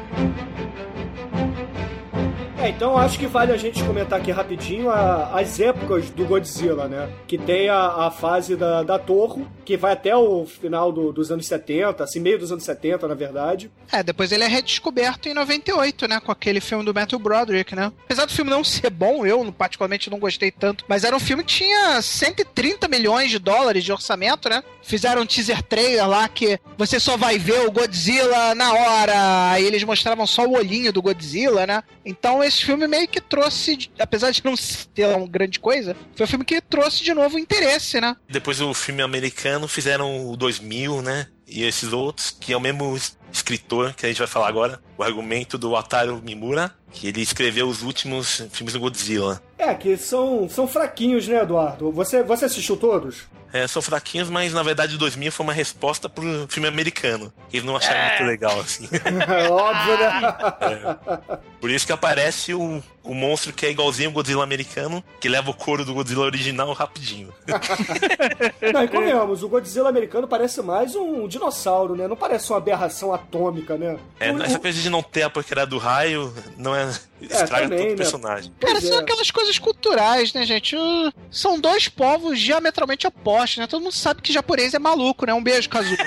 [2.60, 6.88] É, então acho que vale a gente comentar aqui rapidinho a- as épocas do Godzilla,
[6.88, 7.08] né?
[7.28, 11.30] Que tem a, a fase da, da Torre, que vai até o final do- dos
[11.30, 13.70] anos 70, assim, meio dos anos 70, na verdade.
[13.92, 16.18] É, depois ele é redescoberto em 98, né?
[16.18, 17.92] Com aquele filme do Matthew Broderick, né?
[18.04, 21.44] Apesar do filme não ser bom, eu particularmente não gostei tanto, mas era um filme
[21.44, 24.64] que tinha 130 milhões de dólares de orçamento, né?
[24.82, 29.50] Fizeram um teaser trailer lá que você só vai ver o Godzilla na hora.
[29.52, 31.84] Aí eles mostravam só o olhinho do Godzilla, né?
[32.04, 36.28] Então esse filme meio que trouxe, apesar de não ser uma grande coisa, foi um
[36.28, 38.16] filme que trouxe de novo o interesse, né?
[38.28, 41.26] Depois o filme americano fizeram o 2000, né?
[41.46, 44.80] E esses outros, que é o mesmo es- escritor que a gente vai falar agora,
[44.98, 49.42] o argumento do Ataru Mimura, que ele escreveu os últimos filmes do Godzilla.
[49.56, 51.90] É, que são, são fraquinhos, né, Eduardo?
[51.92, 53.22] Você, você assistiu todos?
[53.52, 57.32] É, são fraquinhos, mas na verdade o 2000 foi uma resposta pro filme americano.
[57.48, 58.08] que Eles não acharam É.
[58.10, 58.88] muito legal, assim.
[59.50, 61.18] Óbvio, né?
[61.60, 65.50] Por isso que aparece o, o monstro que é igualzinho o Godzilla americano, que leva
[65.50, 67.32] o couro do Godzilla original rapidinho.
[68.72, 72.06] Não, e convenhamos, o Godzilla americano parece mais um dinossauro, né?
[72.06, 73.96] Não parece uma aberração atômica, né?
[74.20, 76.88] É, O- essa coisa de não ter a porqueira do raio não é.
[77.20, 77.96] Estraga também, todo o né?
[77.96, 78.52] personagem.
[78.60, 79.00] Cara, Pois são é.
[79.00, 80.76] aquelas coisas culturais, né, gente?
[80.76, 83.66] Uh, São dois povos diametralmente opostos, né?
[83.66, 85.34] Todo mundo sabe que japonês é maluco, né?
[85.34, 85.96] Um beijo, Kazu.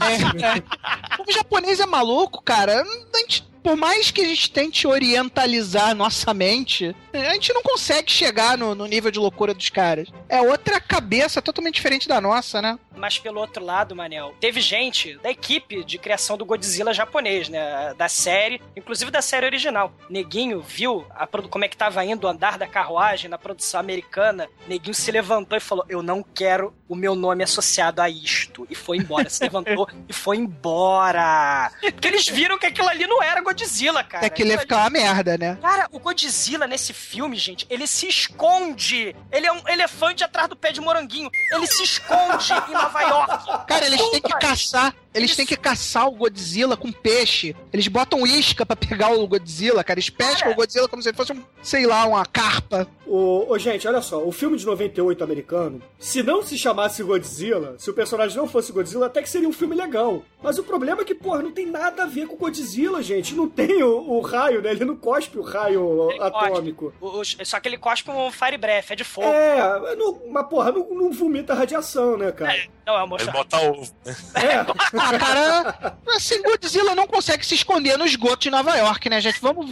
[0.00, 0.14] É,
[0.56, 1.22] é.
[1.28, 2.82] O japonês é maluco, cara.
[3.14, 8.10] A gente, por mais que a gente tente orientalizar nossa mente, a gente não consegue
[8.10, 10.08] chegar no, no nível de loucura dos caras.
[10.28, 12.78] É outra cabeça totalmente diferente da nossa, né?
[12.94, 17.94] Mas pelo outro lado, Manel, teve gente da equipe de criação do Godzilla japonês, né?
[17.94, 19.92] Da série, inclusive da série original.
[20.08, 24.48] Neguinho viu a como é que tava indo o andar da carruagem na produção americana.
[24.68, 28.66] Neguinho se levantou e falou: Eu não quero o meu nome associado a isto.
[28.68, 29.30] E foi embora.
[29.30, 31.70] Se levantou e foi embora.
[31.80, 34.26] Porque eles viram que aquilo ali não era Godzilla, cara.
[34.26, 35.58] É que ele ia ficar uma merda, né?
[35.62, 39.16] Cara, o Godzilla nesse filme, gente, ele se esconde.
[39.32, 41.30] Ele é um elefante atrás do pé de moranguinho.
[41.50, 43.66] Ele se esconde em Nova York.
[43.66, 44.94] Cara, eles têm que caçar.
[45.12, 47.56] Eles têm que caçar o Godzilla com peixe.
[47.72, 49.98] Eles botam isca pra pegar o Godzilla, cara.
[49.98, 50.52] Eles pescam Cara.
[50.52, 52.86] o Godzilla como se ele fosse um, sei lá, uma carpa.
[53.04, 57.74] O, ô, gente, olha só, o filme de 98 americano, se não se chamasse Godzilla,
[57.76, 60.22] se o personagem não fosse Godzilla, até que seria um filme legal.
[60.40, 63.34] Mas o problema é que, porra, não tem nada a ver com Godzilla, gente.
[63.34, 64.70] Não tem o, o raio, né?
[64.70, 66.89] Ele não cospe o raio Ele atômico.
[67.00, 69.26] O- o- só que ele cospe um fire breath, é de fogo.
[69.28, 72.56] É, não- mas porra, não, não vomita radiação, né, cara?
[72.86, 73.82] Não, é uma Ele bota ovo.
[74.04, 74.66] né?
[74.98, 79.40] Ah, cara, assim, Godzilla não consegue se esconder no esgoto de Nova York, né, gente?
[79.40, 79.66] Vamos,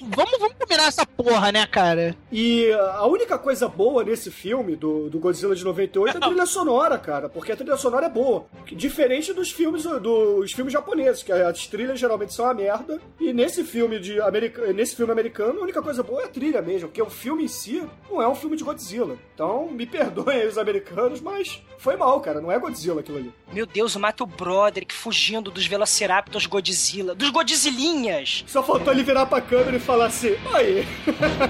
[0.00, 2.14] vamos, vamos combinar essa porra, né, cara?
[2.30, 6.46] E a única coisa boa nesse filme, do, do Godzilla de 98, é a trilha
[6.46, 7.28] sonora, cara.
[7.28, 8.46] Porque a trilha sonora é boa.
[8.72, 13.00] Diferente dos filmes dos filmes japoneses, que as trilhas geralmente são uma merda.
[13.18, 16.57] E nesse filme de america, nesse filme americano, a única coisa boa é a trilha
[16.62, 16.88] mesmo.
[16.88, 19.16] Porque o filme em si não é um filme de Godzilla.
[19.34, 22.40] Então, me perdoem aí os americanos, mas foi mal, cara.
[22.40, 23.32] Não é Godzilla aquilo ali.
[23.52, 27.14] Meu Deus, o Mato Broderick fugindo dos Velociraptors Godzilla.
[27.14, 28.44] Dos Godzilinhas.
[28.46, 30.86] Só faltou ele virar pra câmera e falar assim: Oi!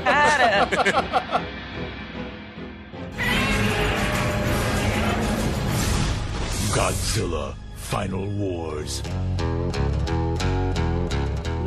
[0.04, 0.68] Cara!
[6.74, 9.02] Godzilla Final Wars.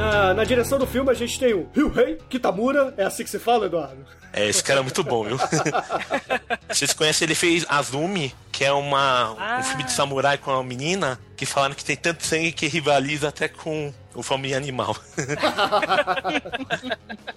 [0.01, 2.91] Na, na direção do filme a gente tem o Ryuhei Kitamura.
[2.97, 4.03] É assim que se fala, Eduardo?
[4.33, 5.37] É, esse cara é muito bom, viu?
[6.67, 11.19] Vocês conhecem, ele fez Azumi, que é uma, um filme de samurai com uma menina
[11.37, 14.95] que falaram que tem tanto sangue que rivaliza até com o Família Animal.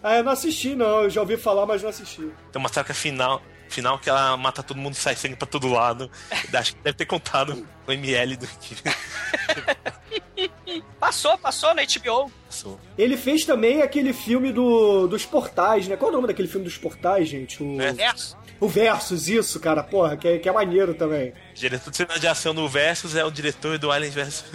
[0.06, 1.04] Ah, eu não assisti, não.
[1.04, 2.20] Eu já ouvi falar, mas não assisti.
[2.52, 5.66] Tem uma saca final, final que ela mata todo mundo e sai sangue pra todo
[5.66, 6.10] lado.
[6.52, 8.76] Acho que deve ter contado o ML do que
[11.04, 12.32] Passou, passou na HBO.
[12.46, 12.80] passou.
[12.96, 15.98] Ele fez também aquele filme do, dos portais, né?
[15.98, 17.62] Qual é o nome daquele filme dos portais, gente?
[17.62, 18.34] O, Versus.
[18.58, 21.34] o Versus, isso, cara, porra, que é, que é maneiro também.
[21.50, 24.44] O diretor de cena de ação do Versus é o diretor do Alien vs.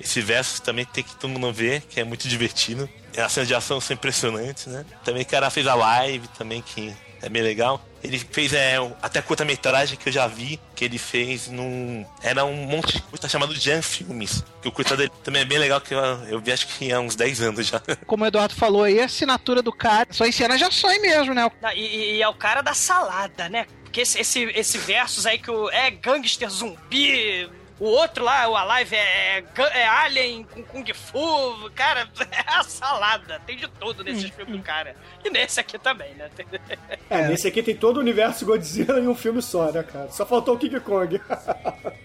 [0.00, 2.88] Esse Versus também tem que todo mundo ver, que é muito divertido.
[3.18, 4.86] As cenas de ação são impressionantes, né?
[5.04, 7.84] Também o cara fez a live também, que é bem legal.
[8.06, 12.06] Ele fez é, até curta-metragem que eu já vi, que ele fez num.
[12.22, 14.44] Era um monte de curta chamado Jan Filmes.
[14.62, 17.00] Que o curta dele também é bem legal, que eu, eu vi acho que há
[17.00, 17.80] uns 10 anos já.
[18.06, 21.34] Como o Eduardo falou aí, a assinatura do cara só em cena já sonha mesmo,
[21.34, 21.50] né?
[21.60, 23.66] Não, e, e- e é o cara da salada, né?
[23.84, 27.48] Porque esse, esse, esse versus aí que o, é gangster zumbi.
[27.78, 31.70] O outro lá, o Alive, é, ga- é alien com Kung Fu.
[31.74, 33.38] Cara, é a salada.
[33.46, 34.96] Tem de tudo nesses filmes do cara.
[35.24, 36.30] E nesse aqui também, né?
[37.08, 40.10] É, nesse aqui tem todo o universo Godzilla em um filme só, né, cara?
[40.10, 41.20] Só faltou o King Kong.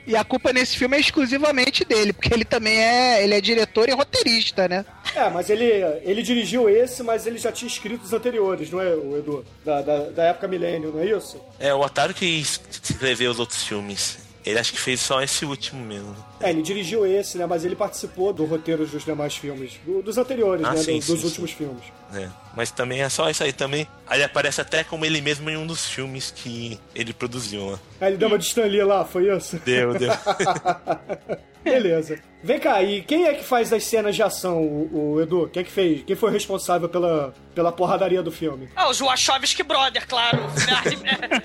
[0.06, 3.88] E a culpa nesse filme é exclusivamente dele, porque ele também é, ele é diretor
[3.88, 4.84] e roteirista, né?
[5.16, 5.64] é, mas ele,
[6.04, 9.46] ele dirigiu esse, mas ele já tinha escrito os anteriores, não é, o Edu?
[9.64, 11.40] Da, da, da época milênio, não é isso?
[11.60, 14.18] É, o Otário que escreveu os outros filmes.
[14.46, 16.16] Ele acho que fez só esse último mesmo.
[16.40, 17.46] É, ele dirigiu esse, né?
[17.46, 19.74] Mas ele participou do roteiro dos demais filmes.
[19.86, 20.78] do- dos anteriores, Ah, né?
[20.78, 21.28] sim, do- sim, dos sim.
[21.28, 21.84] últimos filmes.
[22.14, 23.88] É, mas também é só isso aí também.
[24.08, 27.80] Aí ele aparece até como ele mesmo em um dos filmes que ele produziu lá.
[28.02, 29.58] Aí ele deu uma de Stan Lee lá, foi isso?
[29.64, 30.12] Deu, deu.
[31.64, 32.20] Beleza.
[32.44, 35.50] Vem cá, e quem é que faz as cenas de ação, o, o Edu?
[35.54, 36.04] Quem é que fez?
[36.04, 38.68] Quem foi responsável pela, pela porradaria do filme?
[38.76, 40.40] Ah, os Wachowski Brother, claro.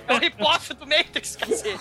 [0.08, 1.78] É, é o hip-off do Matrix, cacete.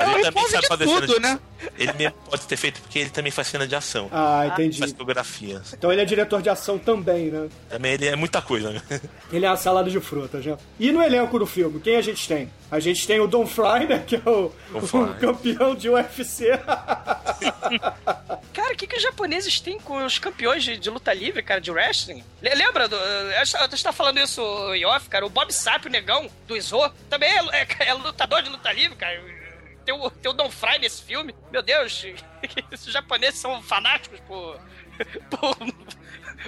[0.00, 1.38] Ele também sabe de fazer tudo, de né?
[1.78, 4.08] Ele mesmo pode ter feito porque ele também faz cena de ação.
[4.12, 4.78] Ah, entendi.
[4.78, 5.72] Faz fotografias.
[5.72, 7.48] Então ele é diretor de ação também, né?
[7.68, 8.82] Também ele é muita coisa, né?
[9.32, 10.56] Ele é a salada de frutas, né?
[10.78, 12.50] E no elenco do filme, quem a gente tem?
[12.70, 14.02] A gente tem o Don Fry, né?
[14.06, 16.41] Que é o, o campeão de UFC.
[18.52, 21.60] Cara, o que, que os japoneses têm com os campeões de, de luta livre, cara,
[21.60, 22.22] de wrestling?
[22.40, 22.96] Le- lembra do.
[22.96, 24.42] Eu estava falando isso
[24.74, 25.24] em off, cara.
[25.24, 26.78] O Bob Sapp, o negão do Izo,
[27.08, 29.20] também é, é- é lutador de luta livre, cara.
[29.84, 31.34] Tem o, tem o Don Fry nesse filme.
[31.50, 32.04] Meu Deus,
[32.72, 34.60] os japoneses são fanáticos por,
[35.30, 35.56] por,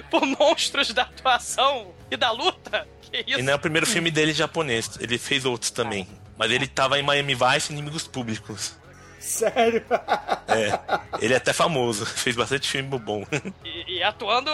[0.09, 2.87] por monstros da atuação e da luta.
[3.01, 3.39] Que isso?
[3.39, 4.91] E não é o primeiro filme dele japonês.
[4.99, 6.07] Ele fez outros também.
[6.37, 8.77] Mas ele tava em Miami Vice Inimigos Públicos.
[9.25, 9.83] Sério?
[10.47, 10.79] É.
[11.19, 12.05] Ele é até famoso.
[12.15, 13.25] Fez bastante filme bom.
[13.63, 14.51] E, e atuando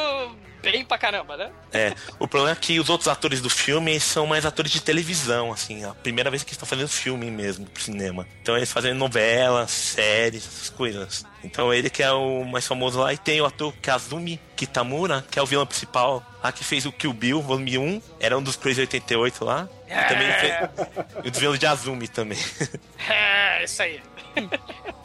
[0.61, 1.51] bem pra caramba, né?
[1.73, 5.51] É, o problema é que os outros atores do filme são mais atores de televisão,
[5.51, 8.27] assim, a primeira vez que eles estão fazendo filme mesmo pro cinema.
[8.41, 11.25] Então eles fazem novelas, séries, essas coisas.
[11.43, 15.39] Então ele que é o mais famoso lá, e tem o ator Kazumi Kitamura, que
[15.39, 18.55] é o vilão principal, lá que fez o Kill Bill, volume 1, era um dos
[18.55, 19.67] Crazy 88 lá.
[19.87, 20.53] E também ele fez
[21.25, 22.37] e o vilão de Azumi também.
[23.09, 23.99] É, isso aí.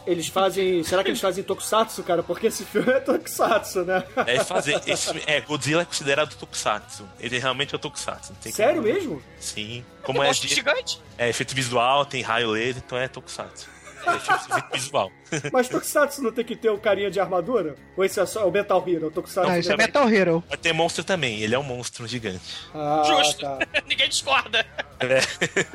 [0.07, 0.83] Eles fazem.
[0.85, 2.23] Será que eles fazem Tokusatsu, cara?
[2.23, 4.05] Porque esse filme é Tokusatsu, né?
[4.27, 7.09] É, fazer, esse, é, Godzilla é considerado Tokusatsu.
[7.19, 8.33] Ele realmente é o Tokusatsu.
[8.33, 9.23] não tem Sério como- mesmo?
[9.41, 9.85] Sim.
[10.03, 11.01] Como é gigante.
[11.19, 13.69] é efeito visual, tem raio laser, então é Tokusatsu.
[14.07, 15.11] efeito visual.
[15.53, 17.75] Mas Tokusatsu não tem que ter o carinha de armadura?
[17.97, 19.09] Ou esse é só o Metal Hero?
[19.09, 19.77] O Tokusatsu Ah, isso é?
[19.77, 20.45] Metal Hero.
[20.49, 22.41] Vai ter monstro também, ele é um monstro gigante.
[22.73, 23.41] Ah, Justo.
[23.41, 23.59] tá.
[23.89, 24.65] Ninguém discorda.
[25.01, 25.19] É,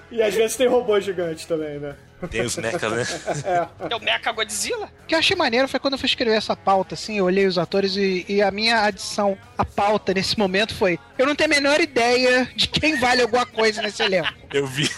[0.10, 1.98] E às vezes tem robôs gigantes também, né?
[2.28, 3.70] Tem os mechas, né?
[3.90, 4.90] É o Mecha Godzilla.
[5.04, 7.46] O que eu achei maneiro foi quando eu fui escrever essa pauta, assim, eu olhei
[7.46, 11.52] os atores e, e a minha adição à pauta nesse momento foi: eu não tenho
[11.52, 14.34] a menor ideia de quem vale alguma coisa nesse elenco.
[14.52, 14.90] Eu vi.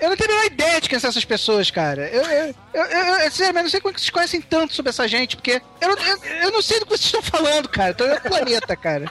[0.00, 2.08] Eu não tenho a menor ideia de quem são essas pessoas, cara.
[2.08, 4.90] Eu, eu, eu, eu, eu sinceramente, não sei como é que vocês conhecem tanto sobre
[4.90, 7.90] essa gente, porque eu não, eu, eu não sei do que vocês estão falando, cara.
[7.90, 9.06] Eu tô em outro planeta, cara.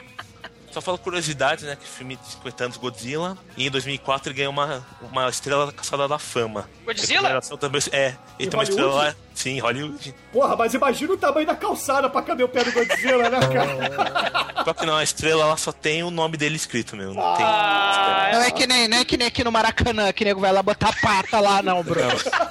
[0.72, 1.76] Só falo curiosidade, né?
[1.76, 3.36] Que filme de 50 anos Godzilla.
[3.56, 6.68] E em 2004 ele ganhou uma, uma estrela da caçada da fama.
[6.84, 7.40] Godzilla?
[7.60, 9.14] Também, é, ele tem uma estrela lá.
[9.42, 10.14] Sim, Hollywood.
[10.32, 14.64] Porra, mas imagina o tamanho da calçada pra caber o pé do Godzilla, né, cara?
[14.64, 17.14] Só que não, a estrela lá só tem o nome dele escrito mesmo.
[17.14, 17.44] Não tem.
[17.44, 20.62] Não é que nem, não é que nem aqui no Maracanã, que nego vai lá
[20.62, 22.02] botar a pata lá, não, bro.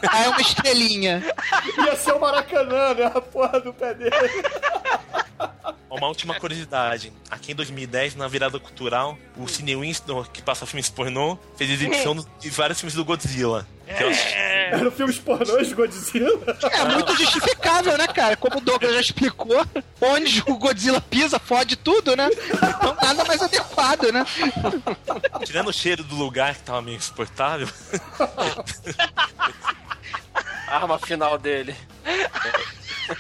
[0.10, 1.24] Aí é uma estrelinha.
[1.78, 3.06] Ia ser o Maracanã, né?
[3.06, 4.12] A porra do pé dele.
[5.90, 7.14] Uma última curiosidade.
[7.30, 12.18] Aqui em 2010, na virada cultural, o Cine Winston, que passa filmes pornô, fez exibição
[12.38, 13.66] de vários filmes do Godzilla.
[13.86, 16.58] Que eu acho- Era o filme pornôs de Godzilla.
[16.72, 18.38] É muito justificável, né, cara?
[18.38, 19.66] Como o Douglas já explicou,
[20.00, 22.30] onde o Godzilla pisa, fode tudo, né?
[22.54, 24.26] Então nada mais adequado, né?
[25.46, 27.68] Tirando o cheiro do lugar que tava meio insuportável.
[30.68, 31.76] Arma final dele.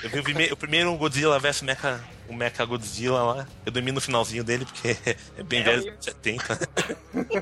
[0.03, 3.47] Eu vi o, prime- o primeiro Godzilla vs Mecha, o Mecha Godzilla lá.
[3.65, 4.95] Eu dormi no finalzinho dele, porque
[5.37, 6.59] é bem É, velho, eu- 70.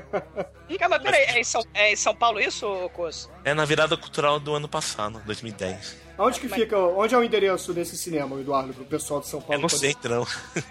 [0.78, 3.28] Calma, peraí, é em São, é em São Paulo isso, Cos?
[3.44, 5.96] É na virada cultural do ano passado, 2010.
[6.18, 9.54] Onde que fica, onde é o endereço desse cinema, Eduardo, pro pessoal de São Paulo?
[9.54, 10.26] Eu não poder- sei, não.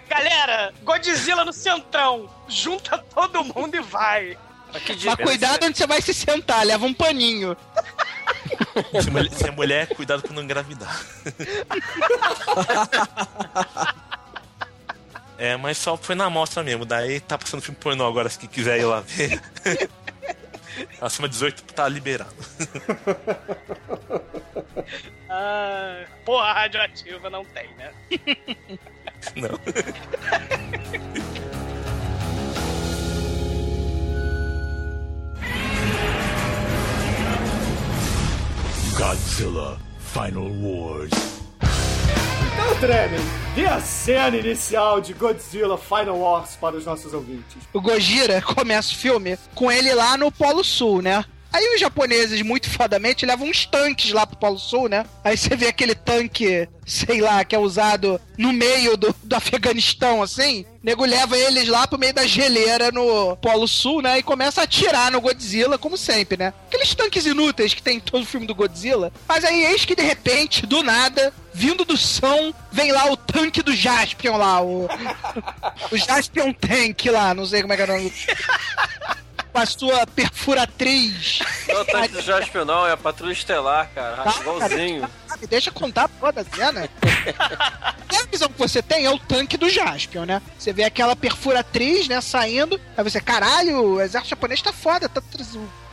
[0.08, 2.30] Galera, Godzilla no centrão.
[2.48, 4.38] Junta todo mundo e vai.
[4.72, 7.56] Mas cuidado onde você vai se sentar, leva um paninho.
[9.02, 11.04] Se, mulher- se é mulher, cuidado pra não engravidar.
[15.38, 16.84] É, mas só foi na amostra mesmo.
[16.84, 19.40] Daí tá passando filme pornô agora, se quiser ir lá ver.
[21.00, 22.34] Acima de 18 tá liberado.
[25.28, 27.90] Ah, porra radioativa não tem, né?
[29.36, 29.58] Não.
[39.10, 41.10] Godzilla Final Wars.
[41.60, 43.18] Então, tremem,
[43.56, 47.56] dê a cena inicial de Godzilla Final Wars para os nossos ouvintes.
[47.72, 51.24] O Gojira começa o filme com ele lá no Polo Sul, né?
[51.52, 55.04] Aí os japoneses, muito fodamente, levam uns tanques lá pro Polo Sul, né?
[55.24, 60.22] Aí você vê aquele tanque, sei lá, que é usado no meio do, do Afeganistão,
[60.22, 60.64] assim.
[60.82, 64.18] O nego leva eles lá pro meio da geleira no Polo Sul, né?
[64.18, 66.54] E começa a atirar no Godzilla, como sempre, né?
[66.68, 69.12] Aqueles tanques inúteis que tem em todo filme do Godzilla.
[69.28, 73.62] Mas aí, eis que de repente, do nada, vindo do som, vem lá o tanque
[73.62, 74.88] do Jaspion lá, o.
[75.90, 78.12] O Jaspion Tank lá, não sei como é que é o nome.
[79.52, 81.40] Com a sua perfuratriz.
[81.68, 84.22] Não é o tanque do Jasper, não, é a Patrulha Estelar, cara.
[84.22, 85.00] Tá, Igualzinho.
[85.00, 86.88] cara, me deixa contar a porra da cena.
[87.02, 90.42] a visão que você tem é o tanque do Jaspion, né?
[90.58, 92.80] Você vê aquela perfuratriz, né, saindo.
[92.96, 95.22] Aí você, caralho, o exército japonês tá foda, tá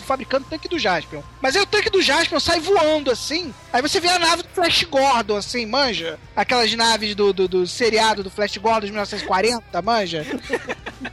[0.08, 1.22] fabricando o tanque do Jaspion.
[1.42, 3.54] Mas aí o tanque do Jaspion sai voando, assim.
[3.74, 6.18] Aí você vê a nave do Flash Gordon, assim, manja?
[6.36, 10.26] Aquelas naves do, do, do seriado do Flash Gordon de 1940, manja?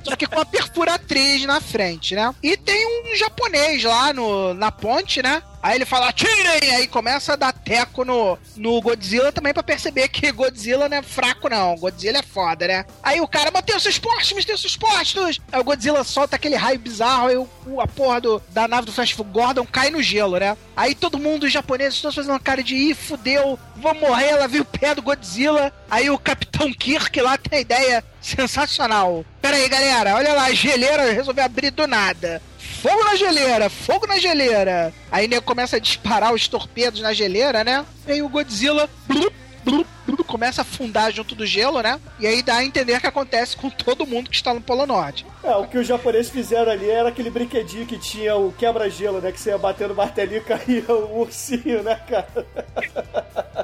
[0.02, 2.34] Só que com a perfuratriz na frente, né?
[2.42, 5.42] E tem um japonês lá no, na ponte, né?
[5.62, 6.74] Aí ele fala, atirem!
[6.74, 11.02] Aí começa a dar teco no, no Godzilla também pra perceber que Godzilla não é
[11.02, 11.74] fraco, não.
[11.76, 12.84] Godzilla é foda, né?
[13.02, 15.40] Aí o cara, os seus postos, os seus postos!
[15.50, 18.92] Aí o Godzilla solta aquele raio bizarro, aí o- a porra do, da nave do
[18.92, 20.54] Flash Gordon cai no gelo, né?
[20.76, 24.46] Aí todo mundo, os japoneses, todos fazendo uma cara de, ih, fudeu, vou morrer, ela
[24.46, 25.72] viu o pé do Godzilla.
[25.90, 29.24] Aí o Capitão Kirk lá tem a ideia sensacional.
[29.42, 32.40] Pera aí, galera, olha lá, a geleira resolveu abrir do nada.
[32.82, 34.92] Fogo na geleira, fogo na geleira.
[35.12, 37.84] Aí nego começa a disparar os torpedos na geleira, né?
[38.06, 39.34] Aí o Godzilla blup,
[39.64, 42.00] blup, blup, começa a afundar junto do gelo, né?
[42.20, 45.24] E aí dá a entender que acontece com todo mundo que está no Polo Norte.
[45.42, 49.32] É, o que os japoneses fizeram ali era aquele brinquedinho que tinha o quebra-gelo, né?
[49.32, 52.46] Que você ia bater no martelinho e caía o ursinho, né, cara?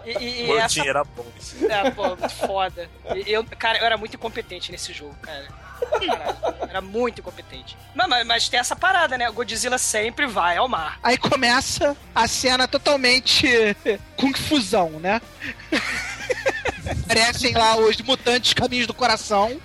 [0.04, 0.80] E, e- e essa...
[0.88, 1.24] era bom.
[1.68, 2.88] É, pô, muito foda.
[3.14, 5.46] E Eu, cara, eu era muito incompetente nesse jogo, cara.
[6.68, 7.76] Era muito incompetente.
[7.94, 9.28] Mas, mas, mas tem essa parada, né?
[9.28, 10.98] O Godzilla sempre vai ao mar.
[11.02, 13.48] Aí começa a cena totalmente
[14.16, 15.20] Kung Fusão, né?
[17.04, 19.60] Aparecem lá os mutantes caminhos do coração.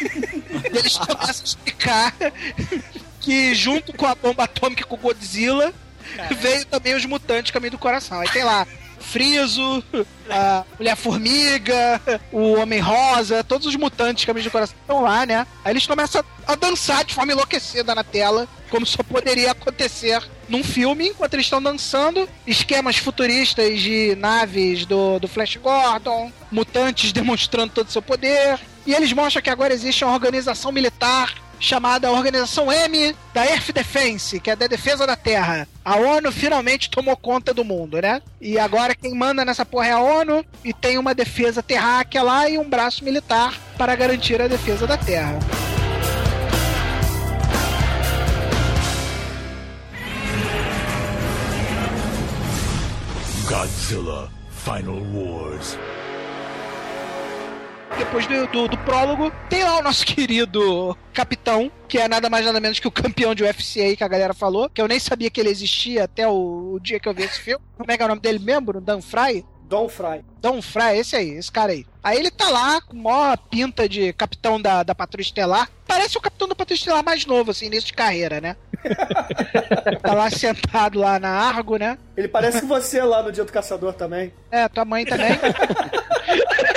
[0.00, 2.14] E eles começam a explicar
[3.20, 5.72] que junto com a bomba atômica com o Godzilla,
[6.38, 8.20] veio também os mutantes caminho do coração.
[8.20, 8.66] Aí tem lá
[9.00, 9.82] Friso,
[10.30, 15.46] a Mulher Formiga, o Homem Rosa, todos os mutantes caminho do coração estão lá, né?
[15.64, 20.62] Aí eles começam a dançar de forma enlouquecida na tela, como só poderia acontecer num
[20.62, 27.72] filme, enquanto eles estão dançando, esquemas futuristas de naves do, do Flash Gordon, mutantes demonstrando
[27.72, 32.72] todo o seu poder, e eles mostram que agora existe uma organização militar chamada Organização
[32.72, 35.68] M da Earth Defense, que é da defesa da Terra.
[35.84, 38.22] A ONU finalmente tomou conta do mundo, né?
[38.40, 42.48] E agora quem manda nessa porra é a ONU e tem uma defesa terráquea lá
[42.48, 45.38] e um braço militar para garantir a defesa da Terra.
[53.46, 54.30] Godzilla
[54.64, 55.76] Final Wars.
[58.00, 62.46] Depois do, do, do prólogo, tem lá o nosso querido capitão, que é nada mais
[62.46, 64.98] nada menos que o campeão de UFC aí que a galera falou, que eu nem
[64.98, 67.62] sabia que ele existia até o, o dia que eu vi esse filme.
[67.76, 68.80] Como é que é o nome dele mesmo?
[68.80, 69.44] Dan Fry?
[69.64, 70.24] Don Fry.
[70.40, 71.84] Don Fry, esse aí, esse cara aí.
[72.02, 75.68] Aí ele tá lá com maior pinta de capitão da, da Patrulha Estelar.
[75.86, 78.56] Parece o capitão da Patrulha Estelar mais novo, assim, início de carreira, né?
[80.02, 81.98] tá lá sentado lá na Argo, né?
[82.16, 84.32] Ele parece você lá no Dia do Caçador também.
[84.50, 85.32] É, tua mãe também.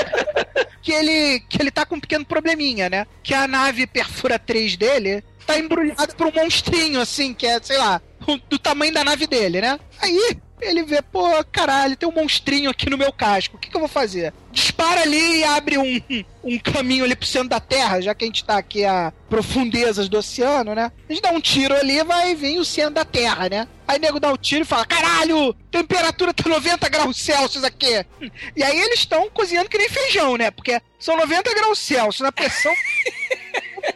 [0.83, 3.07] que ele que ele tá com um pequeno probleminha, né?
[3.23, 7.77] Que a nave perfura 3 dele tá embrulhada por um monstrinho, assim, que é, sei
[7.77, 8.01] lá,
[8.49, 9.79] do tamanho da nave dele, né?
[9.99, 13.75] Aí ele vê, pô, caralho, tem um monstrinho aqui no meu casco, o que, que
[13.75, 14.33] eu vou fazer?
[14.51, 16.01] Dispara ali e abre um,
[16.43, 20.07] um caminho ali pro centro da Terra, já que a gente tá aqui a profundezas
[20.07, 20.91] do oceano, né?
[21.09, 23.67] A gente dá um tiro ali e vai vir o centro da Terra, né?
[23.87, 28.05] Aí o nego dá o tiro e fala: caralho, temperatura tá 90 graus Celsius aqui.
[28.55, 30.51] E aí eles estão cozinhando que nem feijão, né?
[30.51, 32.73] Porque são 90 graus Celsius na pressão.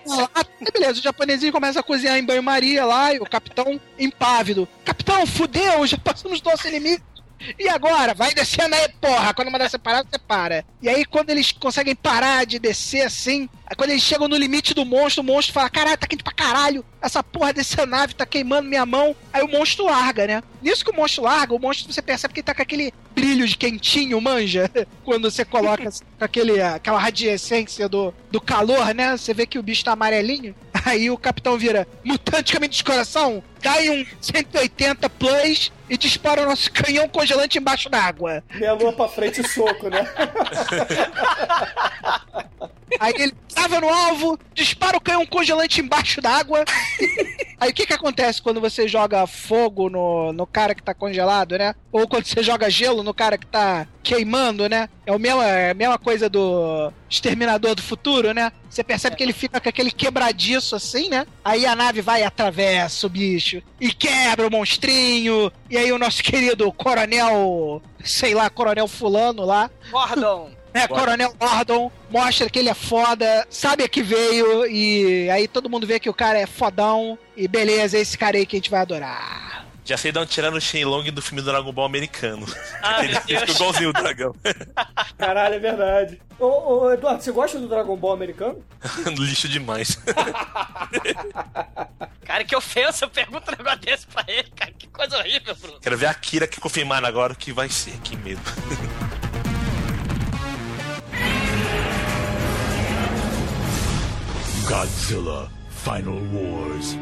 [0.05, 0.29] Lá,
[0.73, 4.67] beleza, o japonesinho começa a cozinhar em banho-maria lá e o capitão impávido.
[4.83, 7.16] Capitão, fudeu, já passamos nossos inimigos.
[7.57, 8.13] E agora?
[8.13, 9.33] Vai descendo aí, porra.
[9.33, 10.65] Quando mandar você parar, você para.
[10.81, 14.85] E aí, quando eles conseguem parar de descer assim, quando eles chegam no limite do
[14.85, 16.85] monstro, o monstro fala: Caralho, tá quente pra caralho.
[17.01, 19.15] Essa porra dessa nave tá queimando minha mão.
[19.31, 20.43] Aí o monstro larga, né?
[20.61, 23.47] Nisso que o monstro larga, o monstro você percebe que ele tá com aquele brilho
[23.47, 24.69] de quentinho, manja?
[25.03, 29.15] Quando você coloca com aquele, aquela radiescência do, do calor, né?
[29.15, 30.55] Você vê que o bicho tá amarelinho.
[30.85, 36.43] Aí o capitão vira: Mutante caminho de coração, dá aí um 180 plus e dispara
[36.43, 38.43] o nosso canhão congelante embaixo d'água.
[38.53, 40.07] Meia lua pra frente e soco, né?
[42.99, 46.63] Aí ele tava no alvo, dispara o canhão congelante embaixo d'água.
[47.59, 51.57] Aí o que que acontece quando você joga fogo no, no cara que tá congelado,
[51.57, 51.75] né?
[51.91, 54.87] Ou quando você joga gelo no cara que tá queimando, né?
[55.05, 58.53] É o mesmo, é a mesma coisa do Exterminador do Futuro, né?
[58.69, 61.27] Você percebe que ele fica com aquele quebradiço assim, né?
[61.43, 65.51] Aí a nave vai e atravessa o bicho e quebra o monstrinho.
[65.69, 69.69] E aí o nosso querido coronel, sei lá, coronel fulano lá.
[69.91, 70.51] Gordon.
[70.73, 75.69] É, Coronel Gordon mostra que ele é foda, sabe a que veio, e aí todo
[75.69, 78.59] mundo vê que o cara é fodão, e beleza, é esse cara aí que a
[78.59, 79.46] gente vai adorar.
[79.87, 82.45] Já sei dar um tirar no Shenlong do filme do Dragon Ball americano.
[82.83, 83.55] Ah, ele Deus.
[83.55, 84.35] igualzinho o dragão.
[85.17, 86.21] Caralho, é verdade.
[86.37, 86.45] Ô,
[86.85, 88.61] ô, Eduardo, você gosta do Dragon Ball americano?
[89.17, 89.97] Lixo demais.
[92.25, 94.71] Cara, que ofensa, eu pergunto um negócio desse pra ele, cara.
[94.77, 95.79] Que coisa horrível, Bruno.
[95.79, 97.97] Quero ver a Kira que confirmaram agora o que vai ser.
[98.03, 98.41] Que medo.
[104.67, 106.97] Godzilla Final Wars.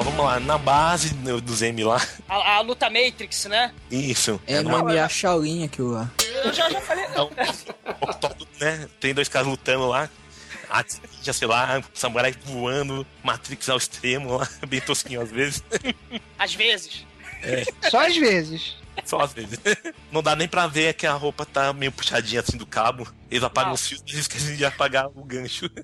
[0.00, 2.00] Ó, vamos lá, na base do- dos M lá.
[2.26, 3.70] A, a luta Matrix, né?
[3.90, 4.40] Isso.
[4.46, 6.10] É numa- MMA Shaolin aquilo lá.
[6.42, 7.04] Eu já, já falei.
[7.04, 7.30] Então,
[8.58, 8.88] né?
[8.98, 10.08] Tem dois caras lutando lá.
[10.70, 10.82] A
[11.22, 15.62] já sei lá, samurai voando, Matrix ao extremo lá, bem tosquinho às vezes.
[16.38, 17.04] Às vezes.
[17.42, 18.76] É, Só às vezes.
[19.04, 19.58] só às vezes.
[20.10, 23.06] Não dá nem pra ver que a roupa tá meio puxadinha assim do cabo.
[23.30, 23.74] Eles apagam Não.
[23.74, 25.68] os fios e esquecem de apagar o gancho.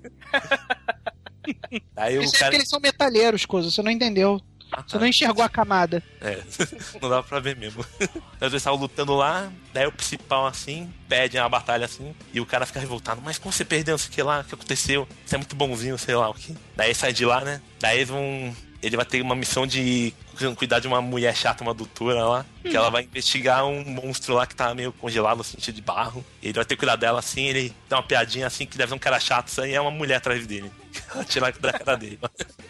[1.97, 2.55] Aí Isso o cara.
[2.55, 4.40] eles são metaleiros, coisa, você não entendeu.
[4.86, 6.03] Você não enxergou a camada.
[6.20, 6.42] É,
[7.01, 7.84] não dá pra ver mesmo.
[8.34, 12.47] Às vezes estavam lutando lá, daí o principal assim, pede uma batalha assim, e o
[12.47, 15.09] cara fica revoltado, mas como você perdeu, sei o que lá, o que aconteceu?
[15.24, 16.55] Você é muito bonzinho, sei lá o que.
[16.74, 17.61] Daí sai de lá, né?
[17.80, 18.55] Daí eles vão.
[18.82, 20.12] Ele vai ter uma missão de
[20.57, 24.47] cuidar de uma mulher chata, uma doutora lá, que ela vai investigar um monstro lá
[24.47, 26.24] que tá meio congelado, assim, cheio de barro.
[26.43, 28.95] Ele vai ter que cuidar dela assim, ele dá uma piadinha assim, que deve ser
[28.95, 30.70] um cara chato, isso aí é uma mulher atrás dele.
[31.14, 32.18] Ela tira da cara dele.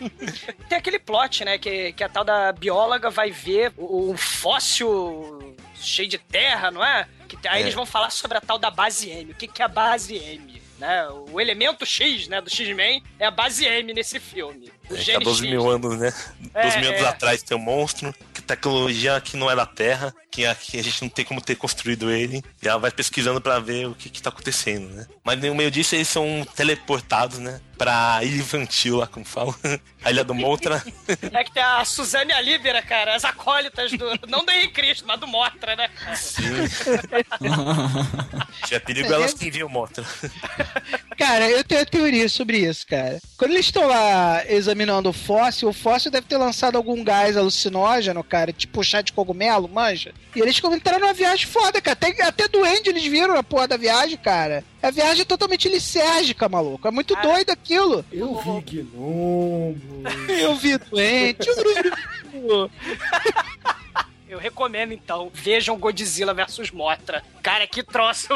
[0.69, 1.59] Tem aquele plot, né?
[1.59, 6.85] Que, que a tal da bióloga vai ver o- um fóssil cheio de terra, não
[6.85, 7.07] é?
[7.29, 7.63] Que, aí É.
[7.63, 9.33] eles vão falar sobre a tal da base M.
[9.33, 10.63] O que, que é a base M?
[10.79, 11.09] Né?
[11.31, 14.71] O elemento X, né, do X-Men é a base M nesse filme.
[14.91, 15.51] O É, gene 12 X.
[15.51, 16.13] mil anos, né?
[16.55, 17.07] É, 12 mil anos é.
[17.09, 21.03] atrás tem um monstro, que tecnologia que não é da Terra, que aqui a gente
[21.03, 24.23] não tem como ter construído ele, e ela vai pesquisando pra ver o que, que
[24.23, 25.07] tá acontecendo, né?
[25.25, 27.61] Mas no meio disso eles são teleportados, né?
[27.77, 29.55] Pra ilha infantil lá, como fala.
[30.03, 30.83] A ilha do Montra.
[31.33, 34.07] É que tem a Suzane Alívera, cara, as acólitas do.
[34.29, 35.89] Não do Henrique Cristo, mas do Motra, né?
[35.89, 36.17] cara?
[38.67, 40.05] Tinha perigo elas que enviam o Montra.
[41.19, 43.19] Cara, eu tenho a teoria sobre isso, cara.
[43.37, 48.23] Quando eles estão lá examinando o fóssil, o fóssil deve ter lançado algum gás alucinógeno,
[48.23, 50.15] cara, tipo chá de cogumelo, manja.
[50.35, 51.93] E eles entraram numa viagem foda, cara.
[51.93, 54.65] Até, até doente eles viram na porra da viagem, cara.
[54.83, 56.87] A viagem é totalmente licérgica, maluco.
[56.87, 58.05] É muito doido aquilo.
[58.13, 60.03] Eu vi gnomo.
[60.29, 61.49] Eu vi doente.
[64.29, 67.23] Eu recomendo, então, vejam Godzilla vs Motra.
[67.43, 68.29] Cara, que troço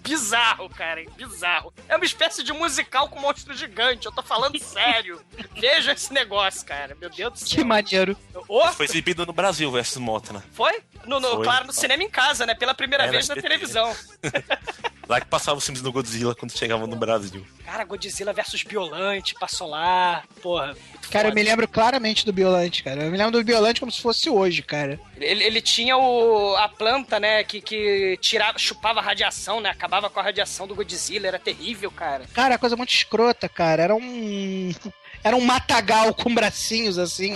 [0.00, 1.72] bizarro, cara, bizarro.
[1.88, 5.20] É uma espécie de musical com monstro gigante, eu tô falando sério.
[5.56, 7.48] Vejam esse negócio, cara, meu Deus do céu.
[7.58, 8.16] Que maneiro.
[8.46, 10.42] Ô, Foi exibido no Brasil versus Montra.
[10.52, 10.80] foi?
[11.04, 11.44] No, no- Foi.
[11.44, 12.54] claro, no cinema em casa, né?
[12.54, 13.42] Pela primeira É, na vez na SBT.
[13.48, 13.94] televisão.
[15.08, 17.44] Lá que passava os filmes do Godzilla quando chegavam no Brasil.
[17.64, 20.74] Cara, Godzilla versus Biolante, passou lá, porra.
[21.10, 23.04] Cara, eu me lembro claramente do Biolante, cara.
[23.04, 24.98] Eu me lembro do Biolante como se fosse hoje, cara.
[25.16, 29.70] Ele, ele tinha o, a planta, né, que, que tirava, chupava radiação, né?
[29.70, 32.24] Acabava com a radiação do Godzilla, era terrível, cara.
[32.32, 33.82] Cara, coisa muito escrota, cara.
[33.82, 34.72] Era um.
[35.24, 37.32] Era um matagal com bracinhos assim.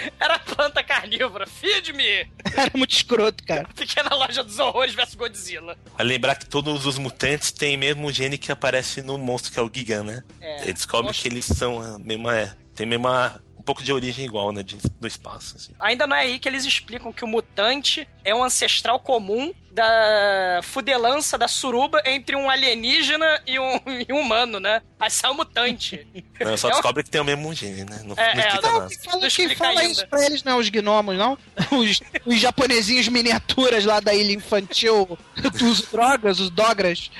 [0.18, 2.30] Era planta carnívora, feed-me!
[2.56, 3.68] Era muito escroto, cara.
[3.74, 5.76] Pequena loja dos horrores versus Godzilla.
[5.96, 9.58] Vai lembrar que todos os mutantes têm o mesmo gene que aparece no monstro, que
[9.58, 10.24] é o Gigan, né?
[10.40, 10.62] É.
[10.62, 12.36] Ele descobre que eles são a mesma.
[12.36, 13.42] É, tem a mesma.
[13.60, 14.62] Um pouco de origem igual, né?
[14.62, 15.54] de- do espaço.
[15.56, 15.72] Assim.
[15.78, 20.60] Ainda não é aí que eles explicam que o mutante é um ancestral comum da
[20.62, 23.74] fudelança da suruba entre um alienígena e um,
[24.08, 24.80] e um humano, né?
[24.98, 26.06] Aí sai o mutante.
[26.40, 28.00] Não, só É um- descobre que tem o mesmo gene, né?
[28.02, 28.88] Não, É, não é, explica não, nada.
[28.88, 29.92] Quem fala, Não quem fala ainda.
[29.92, 31.36] isso pra eles não é os gnomos, não?
[31.70, 35.18] Os, os japonesinhos miniaturas lá da ilha infantil,
[35.62, 37.10] os drogas, os dogras.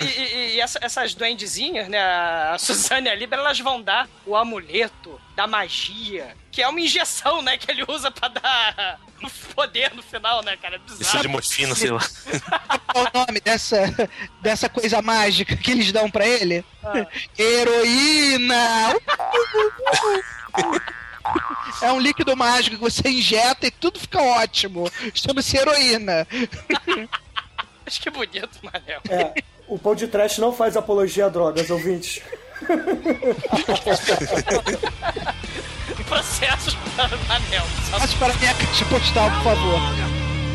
[0.00, 1.98] Não, e, e- e essa- essas duendezinhas, né?
[2.00, 6.80] A Suzane e a Libra, elas vão dar o amuleto da magia, que é uma
[6.80, 7.56] injeção, né?
[7.58, 8.98] Que ele usa pra dar
[9.54, 10.76] poder no final, né, cara?
[10.76, 11.22] É Isso bizarro.
[11.22, 12.00] de morfina, sei lá.
[12.92, 13.78] Qual o nome dessa,
[14.40, 16.64] dessa coisa mágica que eles dão pra ele?
[16.84, 17.06] Ah.
[17.38, 18.94] Heroína!
[21.82, 24.90] É um líquido mágico que você injeta e tudo fica ótimo.
[25.14, 26.26] Chama-se heroína.
[27.84, 29.00] Acho que bonito, Manel.
[29.08, 32.22] É, o pão de trash não faz apologia a drogas, ouvintes.
[36.08, 37.64] Processos para o Manel.
[37.90, 39.80] Só Passe para minha caixa postal, por favor.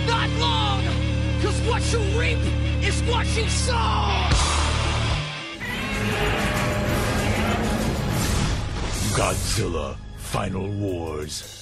[0.07, 0.81] Not long!
[1.41, 2.39] Cause what you reap
[2.81, 4.29] is what you sow!
[9.15, 11.61] Godzilla Final Wars.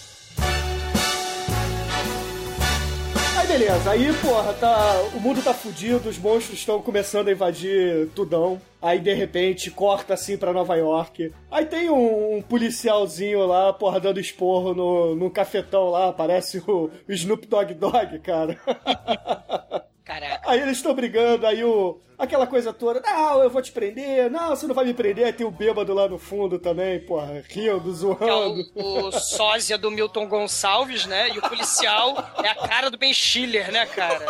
[3.40, 8.10] Aí beleza, aí porra, tá, o mundo tá fudido, os monstros estão começando a invadir
[8.10, 8.62] tudão.
[8.82, 11.32] Aí de repente corta assim pra Nova York.
[11.50, 16.92] Aí tem um, um policialzinho lá, porra, dando esporro no, no cafetão lá, parece o,
[17.08, 18.60] o Snoop Dogg Dogg, cara.
[20.10, 20.50] Caraca.
[20.50, 22.02] Aí eles estão brigando, aí o.
[22.18, 25.32] Aquela coisa toda, não, eu vou te prender, não, você não vai me prender, aí
[25.32, 28.62] tem o bêbado lá no fundo também, porra, rindo, Que é zoando.
[28.76, 31.30] o, o sósia do Milton Gonçalves, né?
[31.30, 34.26] E o policial é a cara do Ben Schiller, né, cara?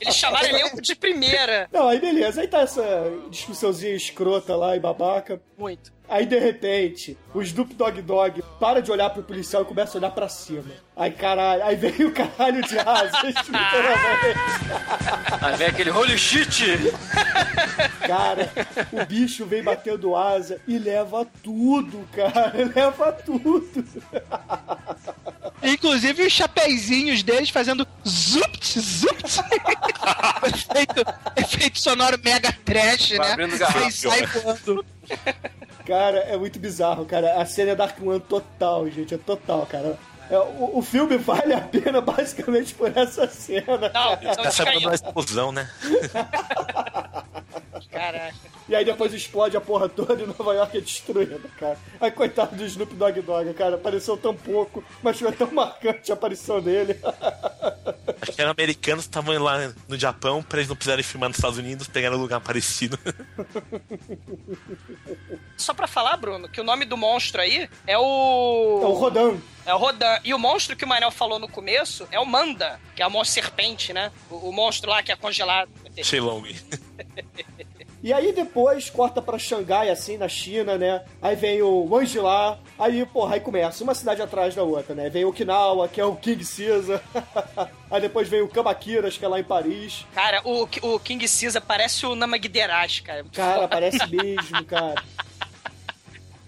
[0.00, 1.68] Eles chamaram elenco de primeira.
[1.72, 5.42] Não, aí beleza, aí tá essa discussãozinha escrota lá e babaca.
[5.56, 5.97] Muito.
[6.08, 10.00] Aí de repente, o Snoop Dogg Dogg para de olhar pro policial e começa a
[10.00, 10.64] olhar pra cima.
[10.96, 13.34] Aí caralho, aí vem o caralho de asas.
[15.40, 16.64] Aí vem aquele holy shit!
[18.06, 18.50] Cara,
[18.92, 23.84] o bicho vem batendo asa e leva tudo, cara, leva tudo.
[25.62, 29.40] Inclusive os chapeizinhos deles fazendo zupt, zupt.
[30.46, 31.04] efeito,
[31.36, 33.32] efeito sonoro mega trash, Vai né?
[33.34, 33.90] abrindo garrafa.
[33.90, 34.84] Sai voando.
[35.88, 37.40] Cara, é muito bizarro, cara.
[37.40, 39.98] A cena é Dark One total, gente, é total, cara.
[40.30, 43.78] É, o, o filme vale a pena basicamente por essa cena.
[43.78, 44.52] Não, Tá fica aí.
[44.52, 45.66] sabendo da explosão, né?
[47.90, 48.34] Caraca.
[48.68, 51.78] E aí depois explode a porra toda e Nova York é destruída, cara.
[51.98, 53.76] Aí coitado do Snoop Dogg Dogg, cara.
[53.76, 57.00] Apareceu tão pouco, mas foi tão marcante a aparição dele.
[58.20, 61.38] Acho que eram americanos que estavam lá no Japão pra eles não precisarem filmar nos
[61.38, 62.98] Estados Unidos, pegaram um lugar parecido.
[65.56, 68.80] Só pra falar, Bruno, que o nome do monstro aí é o.
[68.82, 69.36] É o Rodan.
[69.64, 70.18] É o Rodan.
[70.24, 73.10] E o monstro que o Manel falou no começo é o Manda, que é o
[73.10, 74.12] monstro serpente, né?
[74.30, 75.70] O, o monstro lá que é congelado.
[76.02, 76.54] Shenlong.
[78.02, 81.02] E aí depois corta pra Xangai, assim, na China, né?
[81.20, 85.10] Aí vem o Wangila, aí, porra, aí começa, uma cidade atrás da outra, né?
[85.10, 87.00] Vem Okinawa, que é o King Caesar.
[87.90, 90.06] aí depois vem o Kamakiras, que é lá em Paris.
[90.14, 93.24] Cara, o, o King Caesar parece o Namagderash, cara.
[93.32, 95.02] Cara, parece mesmo, cara.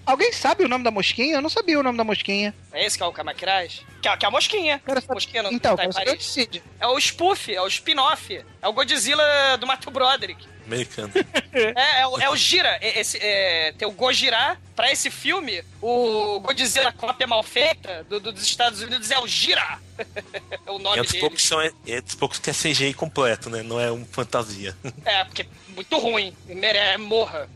[0.07, 1.37] Alguém sabe o nome da mosquinha?
[1.37, 2.55] Eu não sabia o nome da mosquinha.
[2.73, 3.83] É esse que é o Kamakiraj?
[4.03, 4.83] Que, é- que é a mosquinha.
[5.09, 6.25] mosquinha não Então, tá em Paris.
[6.27, 6.63] Cid.
[6.81, 8.45] É o spoof, é o spin-off.
[8.63, 9.23] É o Godzilla
[9.59, 10.45] do Mato Broderick.
[10.71, 11.13] Americano.
[11.53, 12.79] É, é, o, é o Gira.
[12.81, 14.57] É, esse, é, tem o Gojira.
[14.77, 19.27] Pra esse filme, o Godzilla cópia mal feita do, do- dos Estados Unidos é o
[19.27, 19.79] Gira.
[20.67, 21.21] é o nome é dos dele.
[21.21, 23.63] poucos, são, é dos poucos que é CGI completo, né?
[23.63, 24.75] Não é um fantasia.
[25.05, 26.35] É, porque é muito ruim.
[26.47, 27.47] Mere, morra.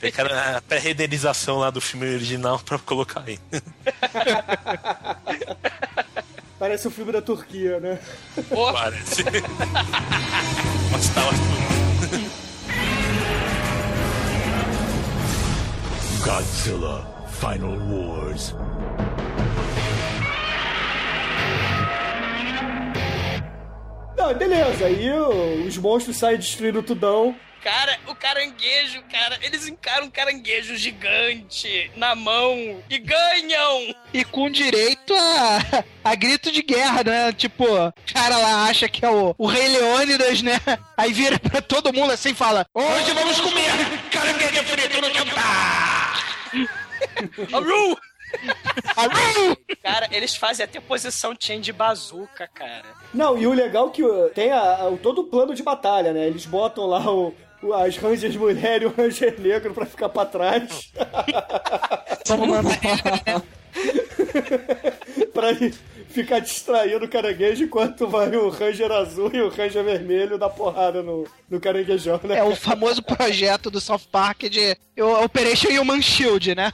[0.00, 3.38] Pegaram a pré-renderização lá do filme original pra colocar aí.
[6.58, 7.98] Parece o filme da Turquia, né?
[8.72, 9.24] Parece.
[10.92, 11.22] Mas tá
[16.24, 18.54] Godzilla Final Wars.
[24.16, 27.34] Não, beleza, aí o- os monstros saem destruindo tudão.
[27.62, 33.94] Cara, o caranguejo, cara, eles encaram um caranguejo gigante na mão e ganham!
[34.14, 37.32] E com direito a, a grito de guerra, né?
[37.34, 40.58] Tipo, o cara lá acha que é o, o Rei Leônidas, né?
[40.96, 43.70] Aí vira pra todo mundo assim e fala: Hoje vamos comer
[44.10, 46.09] caranguejo frito no jantar!
[47.52, 47.96] Aru!
[49.82, 52.84] Cara, eles fazem até posição chain de bazuca, cara.
[53.12, 56.12] Não, e o legal é que uh, tem a- a- todo o plano de batalha,
[56.12, 56.26] né?
[56.26, 57.34] Eles botam lá o,
[57.74, 60.92] as Rangers mulher e o Ranger negro pra ficar pra trás.
[65.32, 65.48] Pra
[66.22, 71.02] ficar distraindo o caranguejo enquanto vai o Ranger azul e o Ranger vermelho dar porrada
[71.02, 72.38] no, no caranguejão, né?
[72.38, 74.76] É o famoso projeto do South Park de
[75.24, 76.70] Operation Human Shield, né?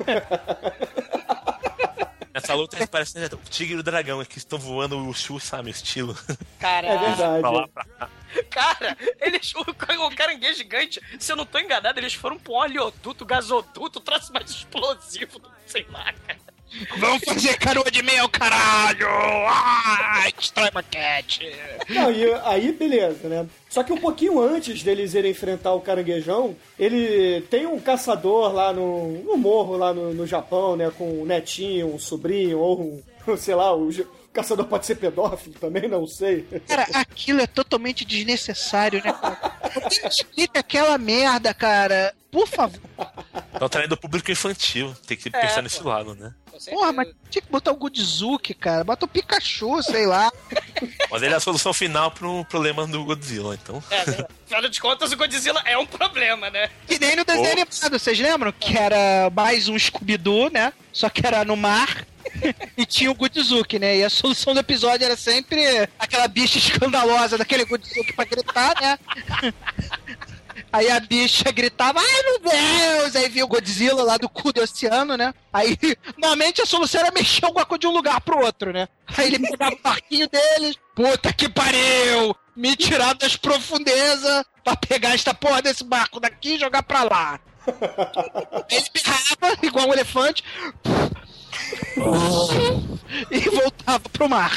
[2.36, 5.14] Essa luta aí parece né, o tigre e o dragão, é que estão voando o
[5.14, 5.70] Shu, sabe?
[5.70, 6.14] Estilo.
[6.60, 7.02] Caralho.
[7.02, 7.40] É verdade.
[7.40, 8.10] pra lá, pra cá.
[8.50, 12.56] Cara, eles, o, o caranguejo gigante, se eu não tô enganado, eles foram pra um
[12.56, 16.38] oleoduto, gasoduto, troço mais explosivo, sei lá, cara.
[16.98, 19.06] Vamos fazer canoa de mel, caralho!
[19.48, 21.50] Ai, destrói maquete!
[21.88, 23.46] Não, e aí beleza, né?
[23.68, 28.72] Só que um pouquinho antes deles irem enfrentar o caranguejão, ele tem um caçador lá
[28.72, 30.90] no, no morro, lá no, no Japão, né?
[30.90, 32.80] Com um netinho, um sobrinho, ou
[33.26, 33.90] um, sei lá, o,
[34.36, 36.46] caçador pode ser pedófilo também, não sei.
[36.68, 39.14] Cara, aquilo é totalmente desnecessário, né,
[40.06, 42.14] explica aquela merda, cara.
[42.30, 42.78] Por favor.
[43.54, 44.94] Estão traindo o público infantil.
[45.06, 45.62] Tem que É, pensar pô.
[45.62, 46.34] nesse lado, né?
[46.70, 48.84] Porra, mas tinha que botar o Godzizuki, cara.
[48.84, 50.30] Bota o Pikachu, sei lá.
[51.10, 53.82] Mas ele é a solução final pro problema do Godzilla, então.
[53.90, 54.24] É, né?
[54.44, 56.68] afinal de contas, o Godzilla é um problema, né?
[56.86, 58.52] Que nem no desenho animado, vocês lembram?
[58.52, 60.72] Que era mais um Scooby-Doo, né?
[60.92, 62.06] Só que era no mar.
[62.76, 63.98] e tinha o Godzizuki, né?
[63.98, 68.98] E a solução do episódio era sempre aquela bicha escandalosa daquele Godzizuki pra gritar, né?
[70.76, 73.16] Aí a bicha gritava, ai meu Deus!
[73.16, 75.32] Aí vinha o Godzilla lá do cu do oceano, né?
[75.50, 75.74] Aí,
[76.20, 78.86] normalmente a solução era mexer alguma coisa de um lugar pro outro, né?
[79.16, 82.36] Aí ele pegava o barquinho deles, puta que pariu!
[82.54, 87.40] Me tirar das profundezas pra pegar esta porra desse barco daqui e jogar pra lá.
[88.70, 90.44] Ele berrava, igual um elefante,
[93.30, 94.52] e voltava pro mar.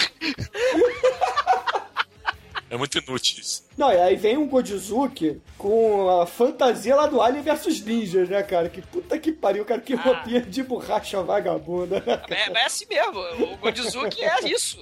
[2.70, 3.66] É muito inútil isso.
[3.78, 8.44] Não, e aí vem um Godzizuki com a fantasia lá do Alien versus Ninjas, né,
[8.44, 8.70] cara?
[8.70, 9.82] Que puta que pariu, cara.
[9.82, 12.18] Que roupinha de borracha vagabunda, né?
[12.18, 12.36] cara?
[12.36, 13.20] É, é assim mesmo,
[13.54, 14.78] o Godzizuki é isso.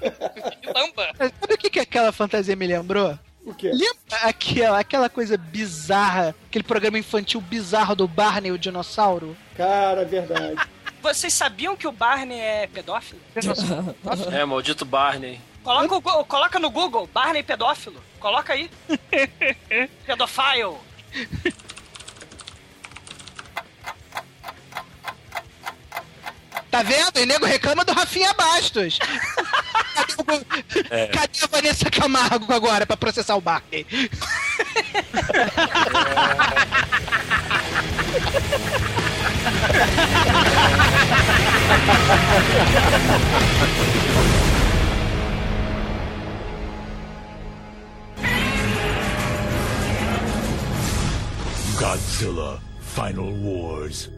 [0.74, 1.12] Lamba.
[1.18, 3.18] Sabe o que, que aquela fantasia me lembrou?
[3.44, 3.70] O quê?
[3.72, 9.36] Lembra aquela, aquela coisa bizarra, aquele programa infantil bizarro do Barney o dinossauro?
[9.56, 10.56] Cara, é verdade.
[11.00, 13.20] Vocês sabiam que o Barney é pedófilo?
[14.32, 15.40] É, maldito Barney.
[15.66, 18.00] Coloca, o coloca no Google, Barney pedófilo.
[18.20, 18.70] Coloca aí.
[20.06, 20.76] Pedofile.
[26.70, 27.18] Tá vendo?
[27.18, 28.98] E nego reclama do Rafinha Bastos.
[29.94, 31.06] Cadê, o- É.
[31.08, 33.86] Cadê a Vanessa Camargo agora pra processar o Barney?
[51.86, 54.10] Godzilla Final Wars.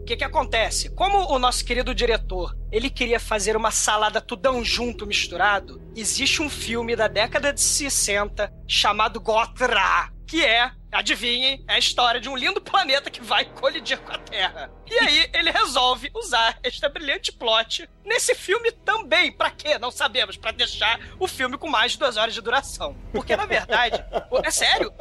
[0.00, 0.90] O que que acontece?
[0.90, 6.50] Como o nosso querido diretor, ele queria fazer uma salada tudão junto, misturado, existe um
[6.50, 12.36] filme da década de 60 chamado Gotra, que é, adivinhem, é a história de um
[12.36, 14.68] lindo planeta que vai colidir com a Terra.
[14.90, 19.30] E aí ele resolve usar esta brilhante plot nesse filme também.
[19.30, 19.78] Pra quê?
[19.78, 20.36] Não sabemos.
[20.36, 22.96] Pra deixar o filme com mais de duas horas de duração.
[23.12, 24.04] Porque, na verdade,
[24.42, 24.92] é sério,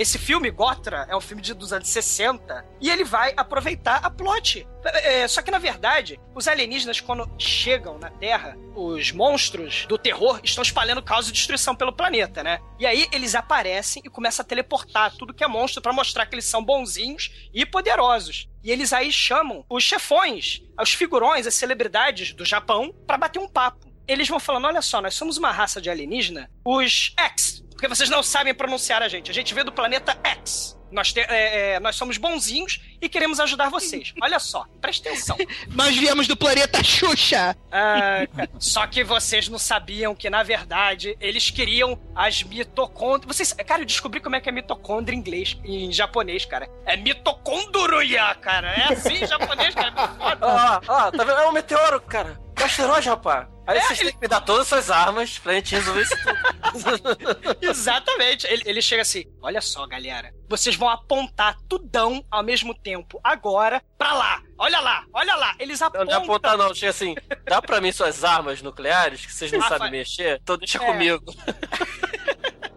[0.00, 4.08] esse filme, Gotra, é um filme de, dos anos 60 e ele vai aproveitar a
[4.08, 4.66] plot.
[4.82, 10.40] É, só que, na verdade, os alienígenas, quando chegam na Terra, os monstros do terror
[10.42, 12.60] estão espalhando caos e destruição pelo planeta, né?
[12.78, 16.34] E aí eles aparecem e começam a teleportar tudo que é monstro para mostrar que
[16.34, 18.48] eles são bonzinhos e poderosos.
[18.64, 23.48] E eles aí chamam os chefões, os figurões, as celebridades do Japão para bater um
[23.48, 23.92] papo.
[24.08, 28.10] Eles vão falando: olha só, nós somos uma raça de alienígena, os X, porque vocês
[28.10, 29.30] não sabem pronunciar a gente.
[29.30, 30.78] A gente veio do planeta X.
[30.92, 34.12] Nós, te, é, é, nós somos bonzinhos e queremos ajudar vocês.
[34.20, 35.34] Olha só, presta atenção.
[35.68, 37.56] Nós viemos do planeta Xuxa.
[37.72, 38.26] Ah,
[38.58, 43.34] só que vocês não sabiam que, na verdade, eles queriam as mitocôndrias.
[43.34, 46.68] Vocês, cara, eu descobri como é que é mitocôndria em inglês, em japonês, cara.
[46.84, 48.74] É mitocondruya, cara.
[48.74, 49.94] É assim em japonês, cara.
[49.96, 50.46] É foda.
[50.46, 51.38] Ó, ó, tá vendo?
[51.38, 52.38] É um meteoro, cara.
[52.56, 53.46] É um asteroide, rapaz.
[53.70, 54.10] Aí é, vocês ele...
[54.10, 57.58] têm que me dar todas as suas armas pra gente resolver isso tudo.
[57.62, 58.46] Exatamente.
[58.48, 60.34] Ele, ele chega assim: olha só, galera.
[60.48, 64.42] Vocês vão apontar tudão ao mesmo tempo, agora, pra lá.
[64.58, 65.54] Olha lá, olha lá.
[65.60, 66.04] Eles apontam.
[66.04, 66.74] Não, não é apontar, não.
[66.74, 67.14] Chega assim:
[67.44, 70.40] dá pra mim suas armas nucleares, que vocês não ah, sabem mexer?
[70.42, 70.86] Então deixa é.
[70.86, 71.24] comigo.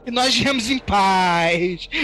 [0.06, 1.88] E nós viemos em paz.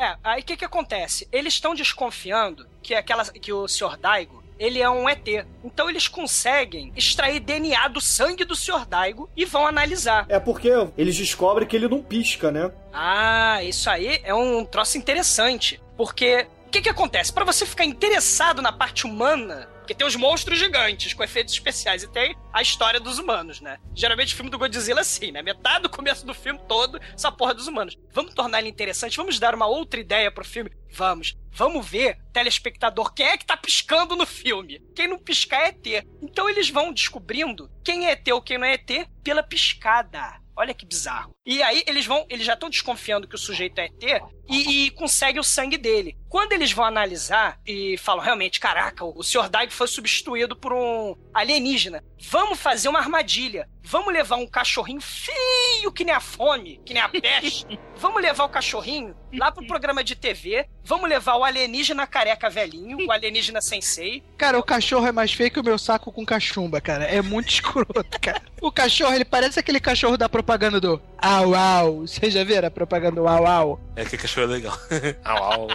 [0.00, 1.28] É, aí o que que acontece?
[1.32, 3.96] Eles estão desconfiando que aquela que o Sr.
[3.98, 5.26] Daigo ele é um ET.
[5.64, 8.86] Então eles conseguem extrair DNA do sangue do Sr.
[8.86, 10.26] Daigo e vão analisar.
[10.28, 12.70] É porque eles descobrem que ele não pisca, né?
[12.92, 15.80] Ah, isso aí é um troço interessante.
[15.96, 17.32] Porque o que, que acontece?
[17.32, 22.02] Para você ficar interessado na parte humana porque tem os monstros gigantes com efeitos especiais
[22.02, 23.78] e tem a história dos humanos, né?
[23.94, 25.40] Geralmente o filme do Godzilla é assim, né?
[25.40, 27.96] Metade do começo do filme todo, essa porra dos humanos.
[28.12, 30.70] Vamos tornar ele interessante, vamos dar uma outra ideia pro filme?
[30.92, 31.38] Vamos.
[31.50, 34.78] Vamos ver, telespectador, quem é que tá piscando no filme.
[34.94, 36.06] Quem não piscar é ET.
[36.20, 40.38] Então eles vão descobrindo quem é ET ou quem não é ET pela piscada.
[40.54, 41.34] Olha que bizarro.
[41.46, 44.90] E aí eles vão, eles já estão desconfiando que o sujeito é ET e, e
[44.90, 46.18] consegue o sangue dele.
[46.28, 49.48] Quando eles vão analisar e falam realmente, caraca, o Sr.
[49.48, 52.04] Daigo foi substituído por um alienígena.
[52.30, 53.68] Vamos fazer uma armadilha.
[53.82, 57.80] Vamos levar um cachorrinho feio que nem a fome, que nem a peste.
[57.96, 60.68] Vamos levar o cachorrinho lá pro programa de TV.
[60.84, 64.22] Vamos levar o alienígena careca velhinho, o alienígena sensei.
[64.36, 67.04] Cara, o cachorro é mais feio que o meu saco com cachumba, cara.
[67.04, 68.42] É muito escroto, cara.
[68.60, 72.06] O cachorro, ele parece aquele cachorro da propaganda do Au Au.
[72.06, 73.80] Vocês já viram a propaganda Au Au?
[73.96, 74.78] É que cachorro é legal.
[75.24, 75.68] au Au.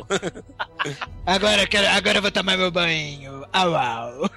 [1.26, 3.46] agora, quero, agora eu vou tomar meu banho.
[3.52, 4.30] Au Au.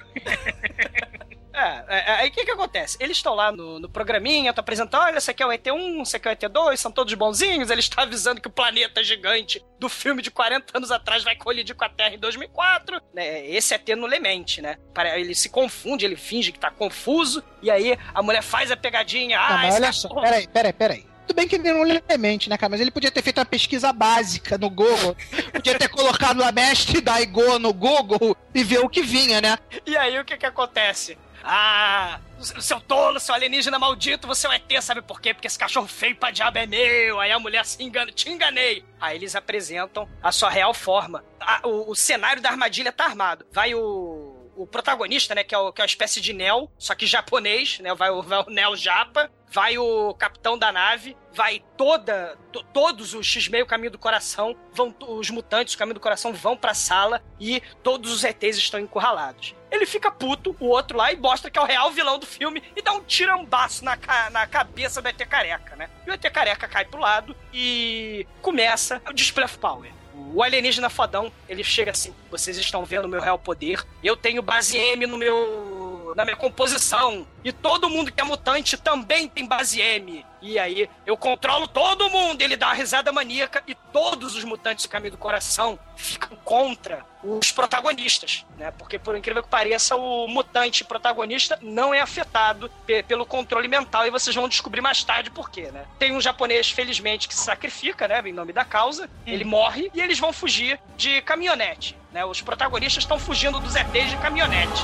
[1.57, 2.97] É, é, é, aí o que que acontece?
[2.99, 6.15] Eles estão lá no, no programinha, estão apresentando, olha, esse aqui é o ET1, esse
[6.15, 9.89] aqui é o ET2, são todos bonzinhos, ele está avisando que o planeta gigante do
[9.89, 13.01] filme de 40 anos atrás vai colidir com a Terra em 2004.
[13.13, 13.47] Né?
[13.47, 14.77] Esse ET no Lemente, né?
[15.15, 19.39] Ele se confunde, ele finge que tá confuso, e aí a mulher faz a pegadinha.
[19.39, 21.17] Ah, mas olha só, peraí, peraí, peraí.
[21.27, 22.69] Tudo bem que ele não lemente, né, cara?
[22.69, 25.15] Mas ele podia ter feito uma pesquisa básica no Google.
[25.51, 29.57] podia ter colocado a mestre da Igo no Google e ver o que vinha, né?
[29.85, 31.17] E aí o que que acontece?
[31.43, 35.33] Ah, seu tolo, seu alienígena maldito, você é um ET, sabe por quê?
[35.33, 37.19] Porque esse cachorro feio pra diabo é meu.
[37.19, 38.83] Aí a mulher se engana, te enganei.
[38.99, 41.23] Aí eles apresentam a sua real forma.
[41.63, 43.45] o, o cenário da armadilha tá armado.
[43.51, 46.95] Vai o o protagonista, né, que é, o, que é uma espécie de Neo, só
[46.95, 51.63] que japonês, né, vai, o, vai o Neo Japa, vai o capitão da nave, vai
[51.77, 56.33] toda, to, todos os X-Meio Caminho do Coração, vão os mutantes do Caminho do Coração
[56.33, 59.55] vão pra sala e todos os ETs estão encurralados.
[59.71, 62.63] Ele fica puto, o outro lá, e mostra que é o real vilão do filme
[62.75, 63.97] e dá um tirambaço na,
[64.31, 65.89] na cabeça do ET Careca, né?
[66.05, 69.91] E o ET Careca cai pro lado e começa o Display of Power.
[70.33, 73.85] O alienígena fodão, ele chega assim: vocês estão vendo o meu real poder?
[74.03, 75.76] Eu tenho base M no meu.
[76.15, 77.25] Na minha composição.
[77.43, 80.25] E todo mundo que é mutante também tem base M.
[80.41, 82.41] E aí eu controlo todo mundo.
[82.41, 87.05] Ele dá uma risada maníaca e todos os mutantes do caminho do coração ficam contra
[87.23, 88.71] os protagonistas, né?
[88.71, 92.69] Porque por incrível que pareça, o mutante protagonista não é afetado
[93.07, 95.85] pelo controle mental e vocês vão descobrir mais tarde por quê, né?
[95.97, 98.21] Tem um japonês, felizmente, que se sacrifica, né?
[98.25, 99.05] Em nome da causa.
[99.05, 99.09] Hum.
[99.25, 101.97] Ele morre e eles vão fugir de caminhonete.
[102.11, 102.23] Né?
[102.25, 104.83] Os protagonistas estão fugindo dos ETs de caminhonete.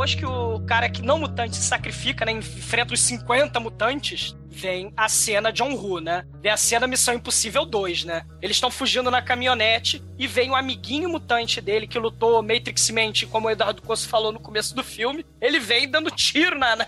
[0.00, 4.92] Depois que o cara que não mutante se sacrifica, né, enfrenta os 50 mutantes, vem
[4.96, 6.26] a cena John Woo, né?
[6.42, 8.26] Vem a cena Missão Impossível 2, né?
[8.42, 13.46] Eles estão fugindo na caminhonete e vem o amiguinho mutante dele que lutou Matrixmente, como
[13.46, 15.24] o Eduardo Costa falou no começo do filme.
[15.40, 16.86] Ele vem dando tiro na, na,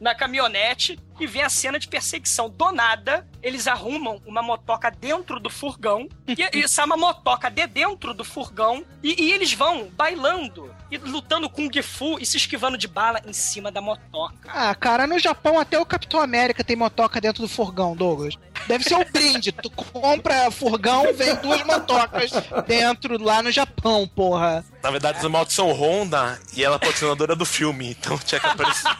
[0.00, 2.48] na caminhonete e vem a cena de perseguição.
[2.48, 7.66] Do nada, eles arrumam uma motoca dentro do furgão e, e sai uma motoca de
[7.66, 12.36] dentro do furgão e, e eles vão bailando e lutando com o Fu e se
[12.36, 14.48] esquivando de bala em cima da motoca.
[14.48, 18.36] Ah, cara, no Japão até o Capitão América tem motoca dentro do furgão, Douglas.
[18.66, 19.52] Deve ser um brinde.
[19.52, 22.30] Tu compra furgão, vem duas motocas
[22.66, 24.64] dentro lá no Japão, porra.
[24.82, 28.46] Na verdade, os motos são Honda e ela é patrocinadora do filme, então tinha que
[28.46, 28.90] aparecer.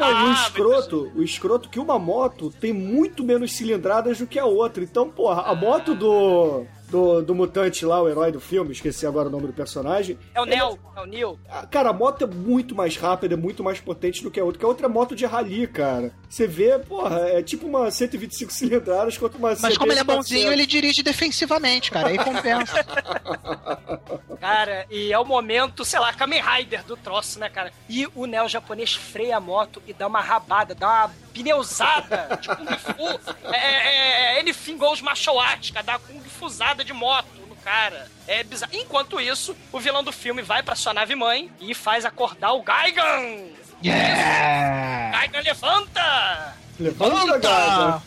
[0.00, 4.46] E o escroto, o escroto que uma moto tem muito menos cilindradas do que a
[4.46, 4.82] outra.
[4.82, 6.66] Então, porra, a moto do.
[6.94, 10.16] Do, do mutante lá, o herói do filme, esqueci agora o nome do personagem.
[10.32, 11.40] É o Neo, é o Neo.
[11.68, 14.60] Cara, a moto é muito mais rápida, é muito mais potente do que a outra,
[14.60, 16.12] que a outra é moto de rally, cara.
[16.30, 20.52] Você vê, porra, é tipo uma 125 cilindradas contra uma Mas como ele é bonzinho,
[20.52, 22.84] ele dirige defensivamente, cara, aí compensa.
[24.40, 27.72] Cara, e é o momento, sei lá, Kamen Rider do troço, né, cara?
[27.88, 32.48] E o Neo japonês freia a moto e dá uma rabada, dá uma pneusada de
[32.48, 33.32] Kung Fu.
[33.50, 37.56] É, é, é anything goes martial arts, cara, dá uma Kung Fusada de moto no
[37.56, 38.08] cara.
[38.26, 38.72] É bizarro.
[38.74, 42.62] Enquanto isso, o vilão do filme vai pra sua nave mãe e faz acordar o
[42.62, 43.48] Gaigan.
[43.82, 45.18] Yeah!
[45.18, 46.54] Gaigan levanta!
[46.78, 48.02] Levanta, Gaigan!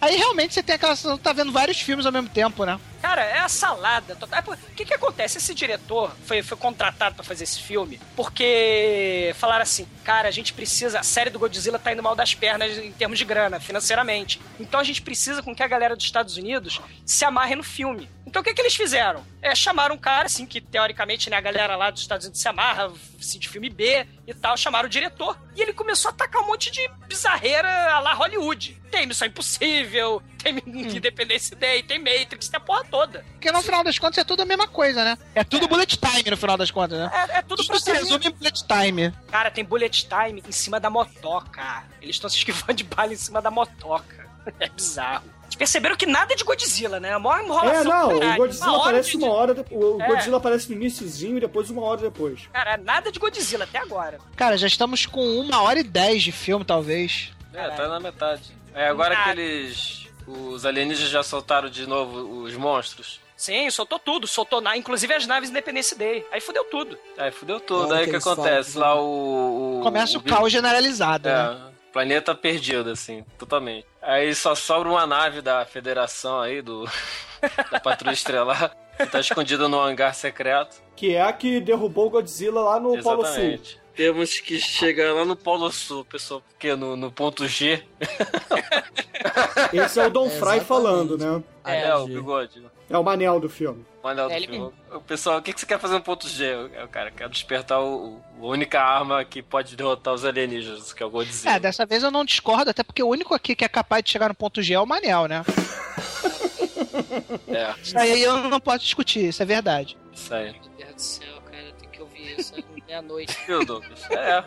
[0.00, 2.78] Aí realmente você tem aquela sensação que tá vendo vários filmes ao mesmo tempo, né?
[3.06, 4.42] Cara, é a salada total.
[4.48, 5.38] O que que acontece?
[5.38, 10.52] Esse diretor foi, foi contratado para fazer esse filme porque falaram assim, cara, a gente
[10.52, 14.40] precisa, a série do Godzilla tá indo mal das pernas em termos de grana, financeiramente.
[14.58, 18.10] Então a gente precisa com que a galera dos Estados Unidos se amarre no filme.
[18.26, 19.24] Então o que que eles fizeram?
[19.40, 22.48] É, chamaram um cara, assim, que teoricamente, né, a galera lá dos Estados Unidos se
[22.48, 25.38] amarra, assim, de filme B e tal, chamaram o diretor.
[25.54, 28.76] E ele começou a atacar um monte de bizarreira lá Hollywood.
[28.90, 30.20] Tem Missão Impossível,
[30.54, 33.24] tem Independence Day, tem Matrix, tem a porra toda.
[33.32, 35.18] Porque no final das contas é tudo a mesma coisa, né?
[35.34, 37.10] É tudo bullet time no final das contas, né?
[37.30, 39.12] É, é tudo Tudo se resume em bullet time.
[39.30, 41.84] Cara, tem bullet time em cima da motoca.
[42.00, 44.26] Eles estão se esquivando de bala em cima da motoca.
[44.60, 45.24] É bizarro.
[45.42, 47.12] Vocês perceberam que nada é de Godzilla, né?
[47.12, 48.32] A maior enrolação É, não, caralho.
[48.32, 49.82] o Godzilla Uma hora aparece de- uma hora depois.
[49.96, 50.06] O É.
[50.06, 52.48] Godzilla aparece no iníciozinho e depois uma hora depois.
[52.52, 54.20] Cara, nada de Godzilla até agora.
[54.36, 57.32] Cara, já estamos com uma hora e dez de filme, talvez.
[57.52, 58.52] É, tá na metade.
[58.72, 59.24] É, agora Nada.
[59.34, 60.05] que eles.
[60.26, 63.20] Os alienígenas já soltaram de novo os monstros.
[63.36, 64.26] Sim, soltou tudo.
[64.26, 66.26] Soltou, na, inclusive as naves Independence Day.
[66.32, 66.98] Aí fudeu tudo.
[67.18, 67.94] Aí fudeu tudo.
[67.94, 68.72] É, Aí que o que acontece?
[68.72, 69.78] falam, Lá o.
[69.78, 71.56] o Começa o, o caos generalizado, né?
[71.70, 73.86] É, planeta perdido, assim, totalmente.
[74.00, 76.88] Aí só sobra uma nave da federação aí, do.
[77.70, 80.82] da Patrulha Estrelar, que tá escondida no hangar secreto.
[80.96, 83.60] Que é a que derrubou o Godzilla lá no Polo Sul.
[83.96, 87.82] Temos que chegar lá no Polo Sul, pessoal, porque no, no ponto G.
[89.72, 91.42] Esse é o Don É, Fry falando, né?
[91.64, 92.62] É, É, o bigode.
[92.90, 93.84] É o Manel do filme.
[94.04, 94.72] Manel do É ele filme.
[94.92, 96.54] O pessoal, o que, que você quer fazer no ponto G?
[96.84, 101.02] O cara quer despertar o, o- a única arma que pode derrotar os alienígenas, que
[101.02, 101.54] é o Godzilla.
[101.56, 104.10] É, dessa vez eu não discordo, até porque o único aqui que é capaz de
[104.10, 105.42] chegar no ponto G é o Manel, né?
[107.48, 109.96] É, Isso aí eu não posso discutir, isso é verdade.
[110.12, 110.52] isso aí.
[110.52, 112.54] Meu Deus do céu, cara, tem que ouvir isso
[112.86, 113.36] meia-noite.
[113.46, 114.10] Viu, Douglas?
[114.10, 114.44] É.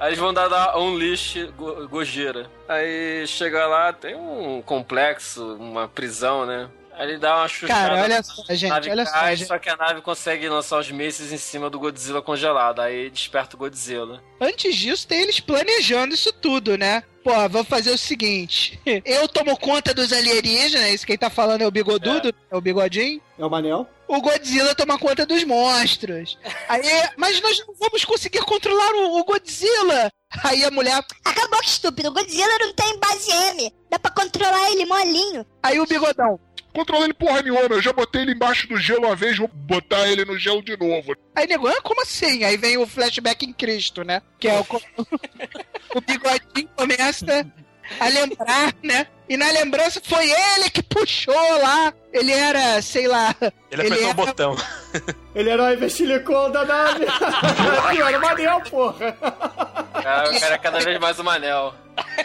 [0.00, 2.50] Aí eles vão dar, dar um lixo go, Gojira.
[2.68, 6.68] Aí chega lá, tem um complexo, uma prisão, né?
[6.98, 7.88] Ele dá uma chuchada.
[7.88, 9.48] Cara, olha só, a gente, nave olha só, cai, gente.
[9.48, 12.80] só que a nave consegue lançar os mísseis em cima do Godzilla congelado.
[12.80, 14.22] Aí desperta o Godzilla.
[14.40, 17.02] Antes disso, tem eles planejando isso tudo, né?
[17.22, 21.66] Pô, vamos fazer o seguinte: eu tomo conta dos alienígenas, isso quem tá falando é
[21.66, 23.20] o bigodudo, é, o bigodinho.
[23.38, 23.88] É o Manel?
[24.06, 26.38] O Godzilla toma conta dos monstros.
[26.68, 26.82] Aí,
[27.16, 30.12] mas nós não vamos conseguir controlar o, o Godzilla.
[30.42, 31.02] Aí a mulher.
[31.24, 32.10] Acabou que estúpido.
[32.10, 33.72] O Godzilla não tem base M.
[33.90, 35.46] Dá pra controlar ele molinho.
[35.62, 36.38] Aí o bigodão.
[36.74, 40.08] Controla ele porra nenhuma, eu já botei ele embaixo do gelo uma vez, vou botar
[40.08, 41.14] ele no gelo de novo.
[41.36, 42.42] Aí nego, ah, como assim?
[42.42, 44.20] Aí vem o flashback em Cristo, né?
[44.40, 44.66] Que é o.
[45.94, 47.46] o bigodinho começa
[48.00, 49.06] a lembrar, né?
[49.28, 51.94] E na lembrança foi ele que puxou lá.
[52.12, 53.34] Ele era, sei lá.
[53.70, 54.56] Ele apertou o era- botão.
[55.34, 57.06] Ele era o investilicão da nave.
[57.06, 59.12] era o Manel, porra.
[60.00, 61.74] Cara, o cara é cada vez mais o Manel.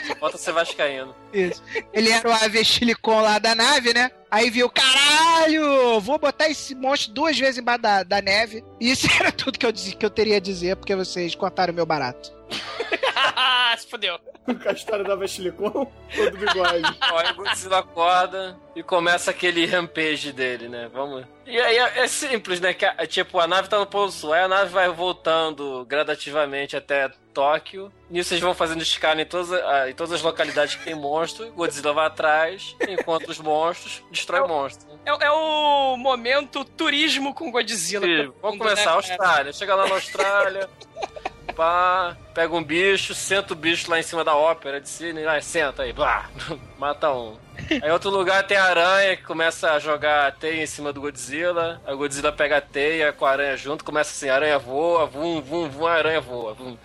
[0.08, 1.16] Só falta ser vascaíno.
[1.34, 1.64] Isso.
[1.91, 4.12] Ele era o avestilicon lá da nave, né?
[4.32, 8.63] Aí viu, caralho, vou botar esse monstro duas vezes embaixo da, da neve.
[8.80, 11.75] E isso era tudo que eu, que eu teria a dizer, porque vocês contaram o
[11.75, 12.32] meu barato.
[13.78, 14.20] Se fodeu.
[14.45, 15.72] Com a história da Vestilicon
[16.17, 16.97] ou do bigode?
[17.32, 20.89] O Godzilla acorda e começa aquele rampage dele, né?
[20.91, 21.24] Vamos.
[21.45, 22.74] E aí é, é simples, né?
[22.74, 26.76] Que a- tipo, a nave tá no Polo Sul, aí a nave vai voltando gradativamente
[26.76, 27.91] até Tóquio.
[28.09, 31.47] Nisso eles vão fazendo escala em todas, a- em todas as localidades que tem monstro.
[31.47, 34.88] O Godzilla vai atrás, encontra os monstros, destrói o monstro.
[35.05, 38.05] É, é o momento turismo com Godzilla.
[38.05, 39.53] Todo vamos começar, né, Austrália.
[39.53, 40.70] Chega lá na Austrália,
[41.60, 45.41] pá, pega um bicho, senta o bicho lá em cima da ópera de Sydney, vai,
[45.41, 46.30] senta aí, blá,
[46.80, 47.36] mata um.
[47.70, 50.93] Aí em outro lugar tem a aranha que começa a jogar a teia em cima
[50.93, 51.82] do Godzilla.
[51.86, 55.05] Aí o Godzilla pega a teia com a aranha junto, começa assim, a aranha voa,
[55.05, 56.53] vum, vum, vum, a aranha voa.
[56.53, 56.78] Vum.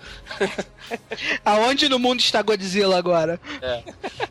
[1.45, 3.41] Aonde no mundo está Godzilla agora?
[3.62, 3.85] É.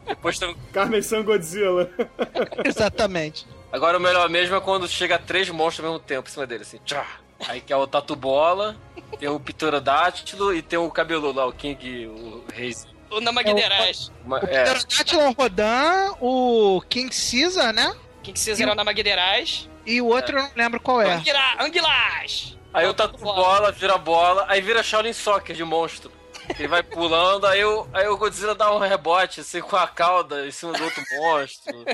[0.06, 0.54] Depois tem...
[1.02, 1.90] San Godzilla.
[2.66, 3.48] Exatamente.
[3.72, 6.64] Agora o melhor mesmo é quando chega três monstros ao mesmo tempo em cima dele,
[6.64, 6.82] assim.
[6.84, 7.06] Tchá.
[7.48, 8.76] Aí que é o Tatu Bola,
[9.20, 12.76] tem o Pterodátilo e tem o cabeludo lá, o King, o rei.
[13.10, 14.12] O Namagueiras.
[14.26, 14.64] Uma- O é.
[14.64, 17.96] Pterodactyl Rodan, o King Caesar, né?
[18.24, 19.70] King Caesar era o Namagueiras.
[19.86, 21.14] E o outro eu não lembro qual é.
[21.14, 22.58] Anguila- Anguilás.
[22.74, 26.12] Aí o Tatu Bola vira bola, aí vira Shaolin Soccer de monstro.
[26.58, 30.46] Ele vai pulando, aí o, aí o Godzilla dá um rebote, assim, com a cauda
[30.46, 31.86] em cima do outro monstro.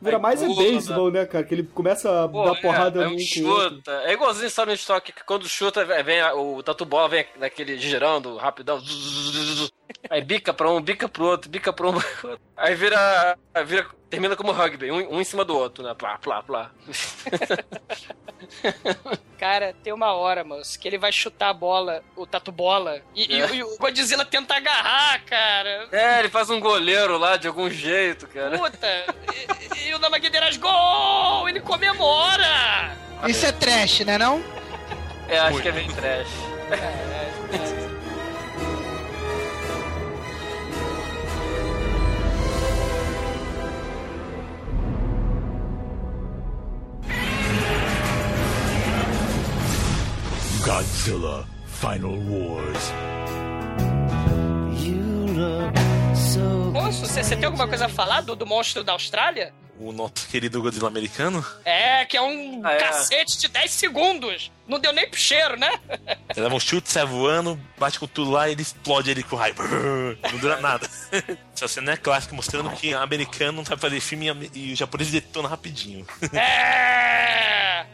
[0.00, 1.44] Vira mais é pula, beisebol, né, cara?
[1.44, 3.92] Que ele começa a Pô, dar porrada é, num um chuta.
[4.04, 8.36] É igualzinho Silent Stock, que quando chuta, vem a- o Tatu Bola vem naquele girando
[8.36, 8.80] rapidão.
[10.10, 12.00] Aí bica pra um, bica pro outro, bica pro um.
[12.56, 13.36] Aí vira.
[13.66, 15.94] vira termina como rugby, um, um em cima do outro, né?
[15.94, 16.70] Plá, plá, plá.
[19.42, 23.34] Cara, tem uma hora, moço, que ele vai chutar a bola, o tatu bola, e,
[23.34, 23.54] e- É.
[23.56, 25.88] e o Godzilla tenta agarrar, cara.
[25.90, 28.56] É, ele faz um goleiro lá de algum jeito, cara.
[28.56, 28.86] Puta!
[29.74, 31.48] e, e o Namagueiras, gol!
[31.48, 32.96] Ele comemora!
[33.26, 34.40] Isso é trash, né não?
[35.28, 36.28] É, acho que é bem trash.
[50.64, 52.92] Godzilla Final Wars.
[56.72, 59.52] Moço, você você tem alguma coisa a falar do, do monstro da Austrália?
[59.78, 61.44] O nosso querido Godzilla americano.
[61.64, 62.78] É, que é um Ah, é.
[62.78, 64.50] cacete de 10 segundos.
[64.66, 65.70] Não deu nem pro cheiro, né?
[66.30, 69.36] Ele leva um chute, sai voando, bate com tudo lá e ele explode ele com
[69.36, 69.54] raio.
[70.32, 70.88] Não dura nada.
[71.54, 75.10] Essa cena é clássica, mostrando que americano não sabe fazer filme e e o japonês
[75.10, 76.06] detona rapidinho.
[76.32, 77.84] É!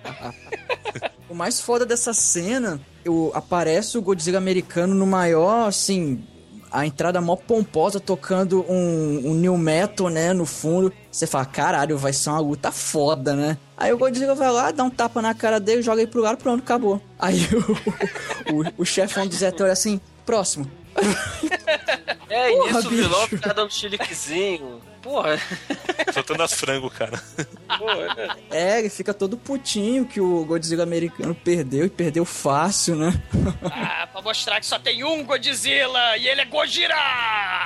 [1.28, 6.24] O mais foda dessa cena, eu, aparece o Godzilla americano no maior, assim,
[6.70, 10.92] a entrada mó pomposa, tocando um, um new metal, né, no fundo.
[11.10, 13.58] Você fala, caralho, vai ser uma luta foda, né?
[13.76, 16.38] Aí o Godzilla vai lá, dá um tapa na cara dele, joga ele pro lado,
[16.38, 17.00] pronto, acabou.
[17.18, 17.40] Aí
[18.50, 20.70] o, o, o chefão do Zé olha assim, próximo.
[22.30, 23.36] É, Porra, nisso o vilão bicho.
[23.36, 24.80] fica dando chiliquezinho.
[25.02, 25.38] Porra.
[26.12, 27.22] Soltando as frango, cara.
[27.78, 28.36] Porra.
[28.50, 33.12] É, ele fica todo putinho que o Godzilla americano perdeu e perdeu fácil, né?
[33.64, 36.94] Ah, pra mostrar que só tem um Godzilla e ele é Gojira!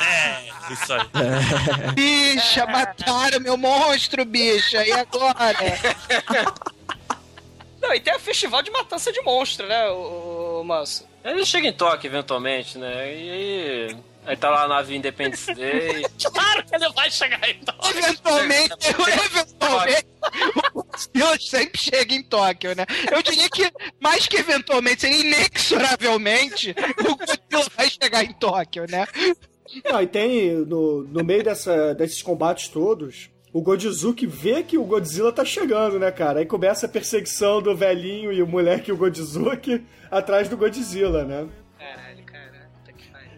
[0.01, 1.01] É, isso aí.
[1.95, 4.85] Bicha, mataram meu monstro, bicha.
[4.87, 5.57] E agora?
[7.80, 11.05] Não, e tem o festival de matança de monstro, né, o, o Manso?
[11.24, 13.12] Ele chega em Tóquio eventualmente, né?
[13.12, 13.97] E aí.
[14.25, 16.07] Aí tá lá a nave Independence Day.
[16.33, 17.75] Claro que ele vai chegar então.
[17.91, 20.07] Eventualmente, eventualmente,
[20.75, 22.87] o Godzilla sempre chega em Tóquio, né?
[23.11, 23.70] Eu diria que,
[24.01, 29.07] mais que eventualmente, seria inexoravelmente, o Godzilla vai chegar em Tóquio, né?
[29.85, 34.85] Não, e tem, no, no meio dessa, desses combates todos, o Godzuki vê que o
[34.85, 36.41] Godzilla tá chegando, né, cara?
[36.41, 41.49] Aí começa a perseguição do velhinho e o moleque, o Godzuki, atrás do Godzilla, né?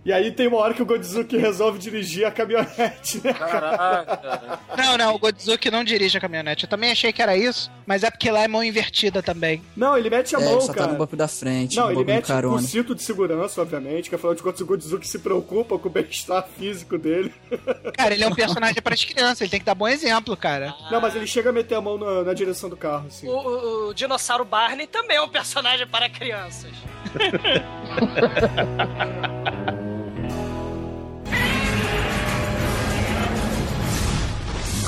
[0.05, 3.32] E aí tem uma hora que o Godzuki resolve dirigir a caminhonete, né?
[3.32, 4.59] Caraca, cara.
[4.76, 6.64] Não, não, o Godzuki não dirige a caminhonete.
[6.64, 9.62] Eu também achei que era isso, mas é porque lá é mão invertida também.
[9.74, 10.93] Não, ele mete a É, mão, ele só tá cara.
[10.93, 14.35] no banco da frente, Não, no ele mete o cinto de segurança, obviamente, que afinal
[14.35, 17.32] de contas o Godzuki se preocupa com o bem-estar físico dele.
[17.97, 20.74] Cara, ele é um personagem para as crianças, ele tem que dar bom exemplo, cara.
[20.90, 23.26] Não, mas ele chega a meter a mão na, na direção do carro, assim.
[23.26, 26.72] O, o- o dinossauro Barney também é um personagem para crianças.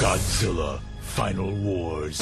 [0.06, 2.18] Godzilla Final Wars.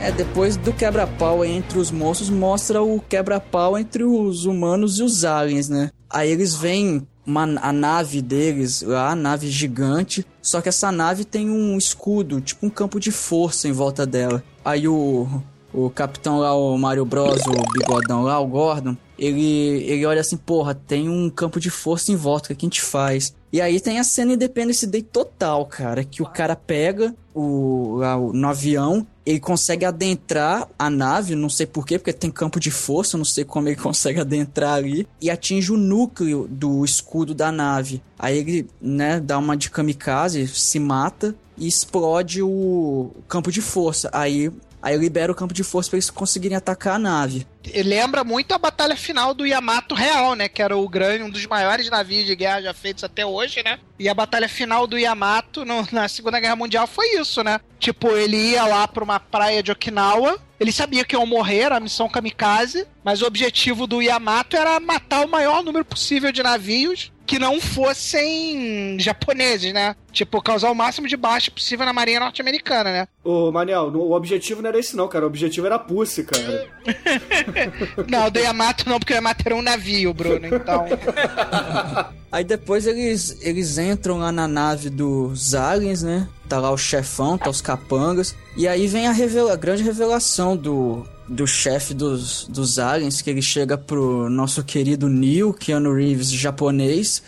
[0.00, 5.24] É, depois do quebra-pau entre os monstros, mostra o quebra-pau entre os humanos e os
[5.24, 5.90] aliens, né?
[6.08, 11.50] Aí eles veem uma, a nave deles a nave gigante, só que essa nave tem
[11.50, 14.44] um escudo, tipo um campo de força em volta dela.
[14.64, 15.26] Aí o,
[15.72, 20.36] o capitão lá, o Mario Bros, o bigodão lá, o Gordon, ele, ele olha assim,
[20.36, 23.34] porra, tem um campo de força em volta, o que a gente faz?
[23.52, 28.32] E aí tem a cena Independence Day total, cara, que o cara pega o, o-
[28.32, 33.16] no avião, ele consegue adentrar a nave, não sei porquê, porque tem campo de força,
[33.16, 38.02] não sei como ele consegue adentrar ali, e atinge o núcleo do escudo da nave.
[38.18, 44.10] Aí ele, né, dá uma de kamikaze, se mata e explode o campo de força.
[44.12, 44.50] Aí,
[44.84, 47.46] aí libera o campo de força pra eles conseguirem atacar a nave.
[47.84, 50.48] Lembra muito a batalha final do Yamato real, né?
[50.48, 53.78] Que era o grande, um dos maiores navios de guerra já feitos até hoje, né?
[53.98, 57.58] E a batalha final do Yamato no- na Segunda Guerra Mundial foi isso, né?
[57.80, 61.76] Tipo, ele ia lá pra uma praia de Okinawa, ele sabia que iam morrer, era
[61.76, 66.42] a missão kamikaze, mas o objetivo do Yamato era matar o maior número possível de
[66.42, 69.96] navios que não fossem japoneses, né?
[70.12, 73.08] Tipo, causar o máximo de baixa possível na marinha norte-americana, né?
[73.22, 75.24] Ô, Manel, o objetivo não era esse não, cara.
[75.24, 76.68] O objetivo era a Pussy, cara.
[78.08, 80.84] Não, do Yamato não, porque o Yamato era um navio, Bruno, então...
[82.30, 86.28] Aí depois eles, eles entram lá na nave dos aliens, né?
[86.48, 88.34] Tá lá o chefão, tá os capangas.
[88.56, 93.30] E aí vem a, revela a grande revelação do, do chefe dos, dos aliens, que
[93.30, 97.22] ele chega pro nosso querido Neil, Keanu Reeves japonês,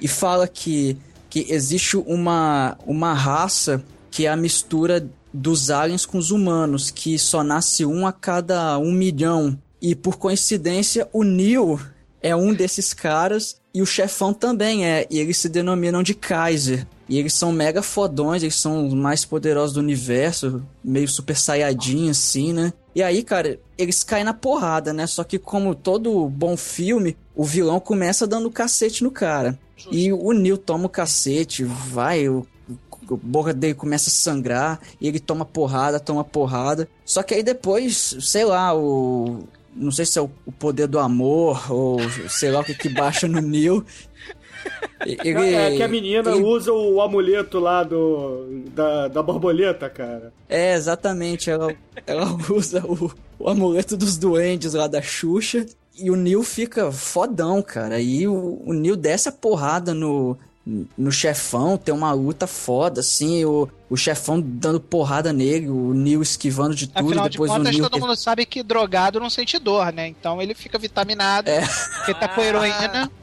[0.00, 0.96] e fala que,
[1.30, 7.18] que existe uma, uma raça que é a mistura dos aliens com os humanos, que
[7.18, 9.58] só nasce um a cada um milhão.
[9.80, 11.80] E por coincidência, o Neil
[12.20, 15.06] é um desses caras e o chefão também é.
[15.10, 16.86] E eles se denominam de Kaiser.
[17.08, 22.10] E eles são mega fodões, eles são os mais poderosos do universo, meio super saiyajin
[22.10, 22.72] assim, né?
[22.94, 25.06] E aí, cara, eles caem na porrada, né?
[25.06, 29.58] Só que como todo bom filme, o vilão começa dando cacete no cara.
[29.90, 32.46] E o Neil toma o cacete, vai, o
[33.10, 36.88] a boca dele começa a sangrar e ele toma porrada, toma porrada.
[37.04, 39.40] Só que aí depois, sei lá, o.
[39.74, 42.88] Não sei se é o, o poder do amor ou sei lá o que que
[42.88, 43.84] baixa no Neil.
[45.04, 50.32] Ele, é que a menina ele- usa o amuleto lá do, da, da borboleta, cara.
[50.48, 51.50] É, exatamente.
[51.50, 51.74] Ela,
[52.06, 55.66] ela usa o, o amuleto dos duendes lá da Xuxa.
[55.98, 58.00] E o Neil fica fodão, cara.
[58.00, 61.76] E o, o Neil desce a porrada no, no chefão.
[61.76, 63.44] Tem uma luta foda, assim.
[63.44, 65.68] O, o chefão dando porrada nele.
[65.68, 67.06] O Neil esquivando de tudo.
[67.08, 67.88] Afinal de depois o contas, Neil.
[67.90, 70.06] todo mundo sabe que drogado não sente dor, né?
[70.08, 71.60] Então ele fica vitaminado, É.
[71.96, 73.10] porque tá com heroína.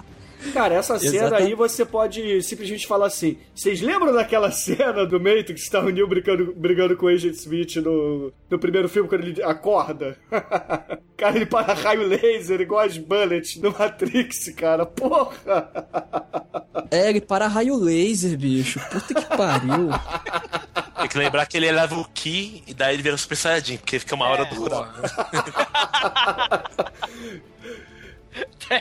[0.54, 1.48] Cara, essa cena Exatamente.
[1.48, 5.90] aí você pode simplesmente falar assim: vocês lembram daquela cena do Matrix que tá o
[5.90, 10.18] Neo brigando, brigando com o Agent Smith no, no primeiro filme quando ele acorda?
[11.18, 14.86] cara, ele para raio laser igual as bullets no Matrix, cara.
[14.86, 15.70] Porra!
[16.92, 18.80] É, ele para raio laser, bicho.
[18.90, 19.90] Puta que pariu.
[20.98, 24.00] Tem que lembrar que ele leva o Ki e daí ele vira Super Saiyajin, porque
[24.00, 24.88] fica uma hora do rural.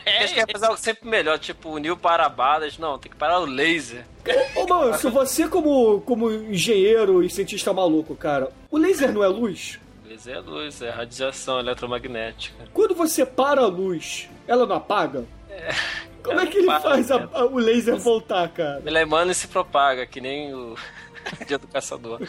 [0.06, 2.76] Eles querem fazer algo sempre melhor, tipo o Nil para balas.
[2.78, 4.04] Não, tem que parar o laser.
[4.56, 9.28] Ô, mano, se você como, como engenheiro e cientista maluco, cara, o laser não é
[9.28, 9.78] luz?
[10.06, 12.64] Laser é luz, é radiação eletromagnética.
[12.74, 15.24] Quando você para a luz, ela não apaga?
[16.22, 17.28] Como é que ele para, faz a- né?
[17.32, 18.82] a- o laser voltar, cara?
[18.84, 20.74] Ele emana e se propaga, que nem o
[21.46, 22.20] dia do caçador.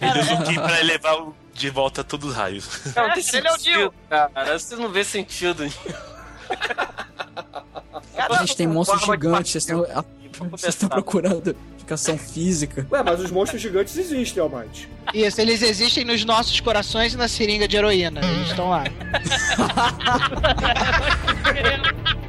[0.00, 2.68] Ele usa o Ki pra levar o- de volta todos os raios.
[2.96, 4.58] Não, tem ele é o sentido, cara.
[4.58, 5.78] Você não vê sentido nisso.
[8.28, 9.66] A gente tem monstros gigantes.
[10.50, 12.86] Vocês estão, procurando explicação física.
[12.90, 14.88] Ué, mas os monstros gigantes existem, Almighty.
[15.12, 18.20] Isso, eles existem nos nossos corações e na seringa de heroína.
[18.24, 18.84] Eles estão lá.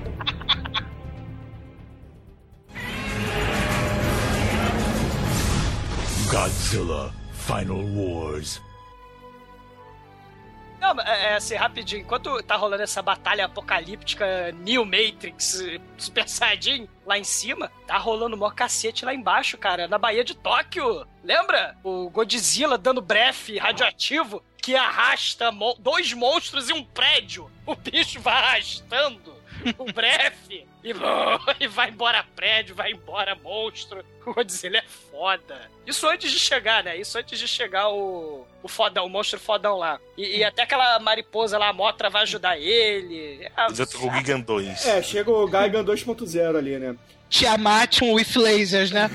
[6.31, 8.61] Godzilla Final Wars.
[10.79, 12.01] Não, é, é assim, rapidinho.
[12.01, 17.97] Enquanto tá rolando essa batalha apocalíptica New Matrix eh, Super Saiyajin lá em cima, tá
[17.97, 21.05] rolando mó cacete lá embaixo, cara, na Baía de Tóquio.
[21.23, 21.77] Lembra?
[21.83, 27.51] O Godzilla dando brefe radioativo que arrasta mo- dois monstros e um prédio.
[27.65, 29.35] O bicho vai arrastando
[29.77, 30.65] o brefe
[31.59, 34.03] e, e vai embora prédio, vai embora monstro.
[34.23, 35.59] O Godzilla é foda.
[35.83, 36.95] Isso antes de chegar, né?
[36.95, 39.99] Isso antes de chegar o, o fodão, o monstro fodão lá.
[40.15, 43.43] E, e até aquela mariposa lá, a Motra, vai ajudar ele.
[43.43, 44.85] É, o Gigan 2.
[44.85, 46.95] É, chega o Gaigan 2.0 ali, né?
[47.31, 49.09] Tiamat um with lasers, né?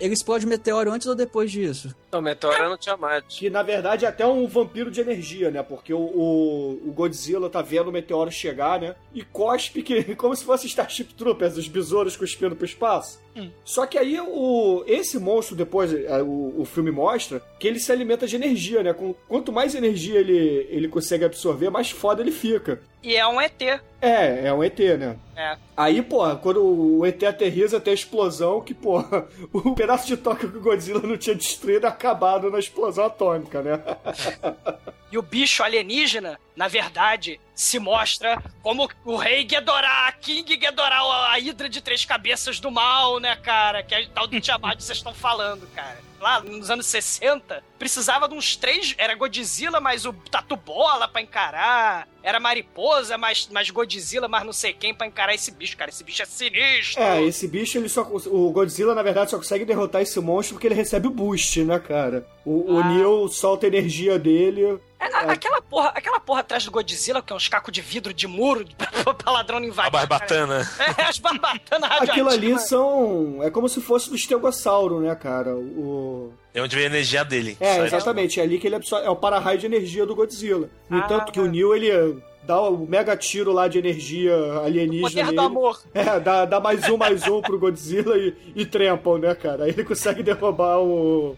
[0.00, 1.94] Ele explode meteoro antes ou depois disso?
[2.14, 3.24] Não, Meteoro não tinha mais.
[3.28, 5.62] Que na verdade é até um vampiro de energia, né?
[5.62, 8.94] Porque o, o, o Godzilla tá vendo o meteoro chegar, né?
[9.12, 13.24] E cospe que como se fosse Starship Troopers, os besouros cuspindo pro espaço.
[13.64, 17.90] Só que aí o, esse monstro, depois, é, o, o filme mostra que ele se
[17.90, 18.92] alimenta de energia, né?
[18.92, 22.80] Com, quanto mais energia ele, ele consegue absorver, mais foda ele fica.
[23.02, 23.60] E é um ET.
[24.00, 25.16] É, é um ET, né?
[25.36, 25.56] É.
[25.76, 30.50] Aí, porra, quando o ET aterriza, tem a explosão que, porra, o pedaço de Tóquio
[30.50, 33.80] que o Godzilla não tinha destruído é acabado na explosão atômica, né?
[35.12, 41.38] E o bicho alienígena, na verdade, se mostra como o rei Ghidorah, King Ghidorah, a
[41.38, 43.80] hidra de três cabeças do mal, né, cara?
[43.84, 46.00] Que é tal do Tiamat que vocês estão falando, cara.
[46.18, 48.92] Lá nos anos 60, precisava de uns três.
[48.98, 52.08] Era Godzilla, mais o Tatu Bola pra encarar.
[52.24, 55.90] Era Mariposa, mais, mais Godzilla, mais não sei quem pra encarar esse bicho, cara.
[55.90, 57.02] Esse bicho é sinistro.
[57.02, 58.00] É, esse bicho, ele só.
[58.02, 61.78] O Godzilla, na verdade, só consegue derrotar esse monstro porque ele recebe o boost, né,
[61.78, 62.26] cara?
[62.44, 62.84] O, o Ah.
[62.88, 64.78] Neo solta a energia dele.
[64.98, 68.14] É, a- Aquela porra, aquela porra atrás do Godzilla, que é uns cacos de vidro
[68.14, 69.88] de muro pra, pra ladrão não invadir.
[69.88, 70.64] A barbatana.
[70.78, 70.94] cara.
[70.98, 73.42] É, as barbatanas Aquilo ali são.
[73.42, 75.54] É como se fosse do Estegossauro, né, cara?
[75.54, 76.32] O.
[76.54, 77.56] É onde vem a energia dele.
[77.60, 78.38] É, Sai- exatamente.
[78.38, 79.04] É ali que ele absorve.
[79.06, 80.70] É o para-raio de energia do Godzilla.
[80.88, 81.00] No Ah.
[81.04, 84.32] entanto, que o Neo, ele dá o mega tiro lá de energia
[84.64, 85.24] alienígena.
[85.26, 85.82] Poder do amor.
[85.92, 89.64] É, dá, dá mais um, mais um pro Godzilla e, e trempam, né, cara?
[89.64, 91.36] Aí ele consegue derrubar o.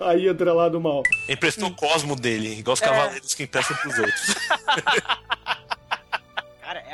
[0.00, 1.02] a Hydra lá do mal.
[1.28, 2.84] Emprestou o cosmo dele, igual os É.
[2.86, 4.34] cavaleiros que emprestam pros outros.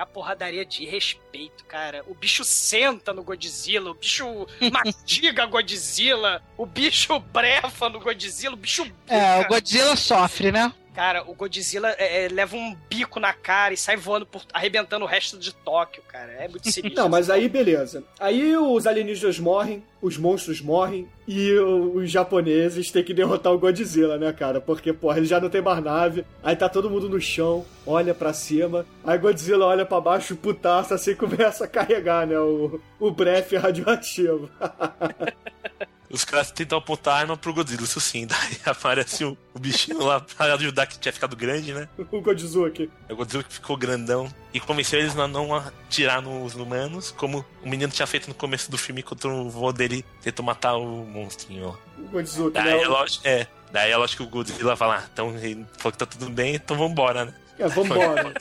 [0.02, 2.02] A porradaria de respeito, cara.
[2.08, 8.56] O bicho senta no Godzilla, o bicho mastiga Godzilla, o bicho brefa no Godzilla, o
[8.56, 8.84] bicho.
[9.06, 9.46] É, o.
[9.46, 10.74] Godzilla sofre, né?
[10.94, 15.04] Cara, o Godzilla é, é, leva um bico na cara e sai voando, por, arrebentando
[15.04, 16.32] o resto de Tóquio, cara.
[16.32, 17.02] É muito sinistro.
[17.02, 18.04] Não, mas aí beleza.
[18.20, 24.18] Aí os alienígenas morrem, os monstros morrem e os japoneses têm que derrotar o Godzilla,
[24.18, 24.60] né, cara?
[24.60, 26.26] Porque, porra, ele já não tem mais nave.
[26.42, 28.84] Aí tá todo mundo no chão, olha pra cima.
[29.02, 32.38] Aí Godzilla olha pra baixo, putaça, assim começa a carregar, né?
[32.38, 34.50] O, o brefe radioativo.
[36.12, 38.26] Os caras tentam apontar a arma pro Godzilla, isso sim.
[38.28, 41.88] Daí aparece o, o bichinho lá pra ajudar que tinha ficado grande, né?
[41.98, 42.90] o Godzizuki.
[43.08, 47.68] O Godzilla que ficou grandão e convenceu eles a não atirar nos humanos, como o
[47.68, 51.68] menino tinha feito no começo do filme quando o vô dele tentou matar o monstrinho
[51.68, 51.78] lá.
[51.98, 52.82] O Godzizuki, Daí né?
[52.82, 53.46] é lógico, é.
[53.72, 56.56] Daí é lógico que o Godzilla vai lá, então ele falou que tá tudo bem,
[56.56, 57.34] então vambora, né?
[57.58, 58.32] É, vambora.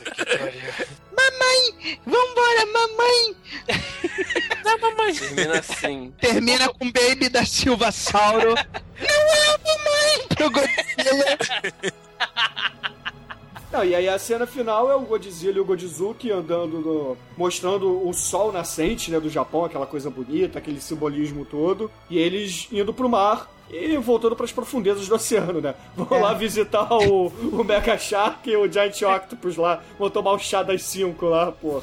[1.16, 2.00] Mamãe!
[2.06, 3.36] Vambora, mamãe!
[4.64, 5.14] Não, mamãe!
[5.14, 6.14] Termina assim.
[6.20, 8.56] Termina com Baby da Silva Sauro.
[8.56, 11.38] Não é a mamãe pro Godzilla.
[13.72, 18.06] Não, e aí a cena final é o Godzilla e o Godzuki andando no, mostrando
[18.06, 22.94] o sol nascente, né, do Japão, aquela coisa bonita, aquele simbolismo todo, e eles indo
[22.94, 25.74] pro mar e voltando pras profundezas do oceano, né?
[25.96, 30.40] Vão lá visitar o, o Mega Shark e o Giant Octopus lá, vão tomar o
[30.40, 31.82] chá das 5 lá, porra.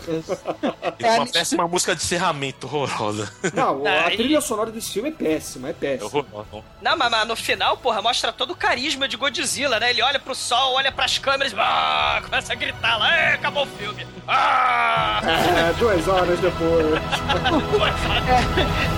[1.01, 3.33] Com uma péssima música de encerramento horrorosa.
[3.55, 6.07] Não, a Aí- trilha sonora desse filme é péssima, é É péssima.
[6.29, 6.65] horrorosa.
[6.83, 9.91] Não, mas, mas no final, porra, mostra todo o carisma de Godzilla, né?
[9.91, 13.67] Ele olha pro sol, olha pras câmeras, ah, começa a gritar lá, "É, acabou o
[13.67, 14.07] filme.
[14.27, 15.21] Ah!
[15.25, 16.89] É, duas horas depois.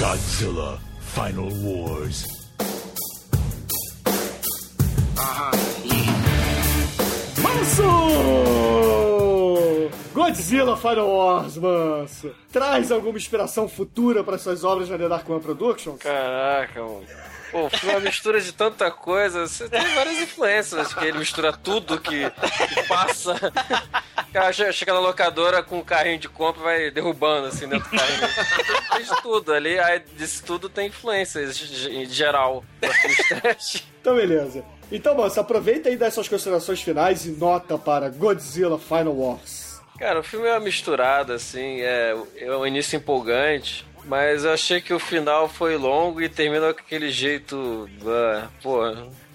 [0.00, 0.78] Godzilla
[1.12, 2.24] Final Wars.
[7.42, 7.84] Manso!
[10.14, 12.34] Godzilla Final Wars, manso.
[12.50, 15.98] Traz alguma inspiração futura para suas obras na The Dark One Productions?
[15.98, 17.04] Caraca, mano.
[17.50, 19.46] Pô, foi uma mistura de tanta coisa.
[19.46, 20.80] Você tem várias influências.
[20.86, 23.32] Acho que ele mistura tudo que, que passa.
[24.28, 27.66] O cara che- chega na locadora com um carrinho de compra e vai derrubando assim
[27.68, 28.28] dentro do carrinho.
[28.94, 29.78] Fez tudo ali.
[29.78, 31.60] Aí disso tudo tem influências
[31.90, 32.64] em geral.
[34.00, 34.64] Então, beleza.
[34.92, 39.80] Então, moço, aproveita aí dessas considerações finais e nota para Godzilla Final Wars.
[39.98, 44.80] Cara, o filme é uma misturada, assim, é, é um início empolgante, mas eu achei
[44.80, 47.88] que o final foi longo e terminou com aquele jeito.
[48.06, 48.80] ah, pô,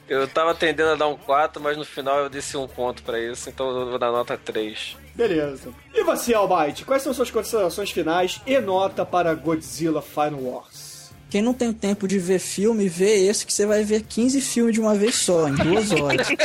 [0.07, 3.19] eu tava tendendo a dar um 4, mas no final eu disse um ponto pra
[3.19, 4.95] isso, então eu vou dar nota 3.
[5.15, 5.69] Beleza.
[5.93, 10.95] E você, Almighty, quais são suas considerações finais e nota para Godzilla Final Wars?
[11.29, 14.75] Quem não tem tempo de ver filme, vê esse que você vai ver 15 filmes
[14.75, 16.27] de uma vez só, em duas horas.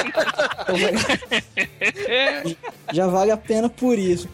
[0.70, 2.56] Então
[2.92, 4.28] Já vale a pena por isso.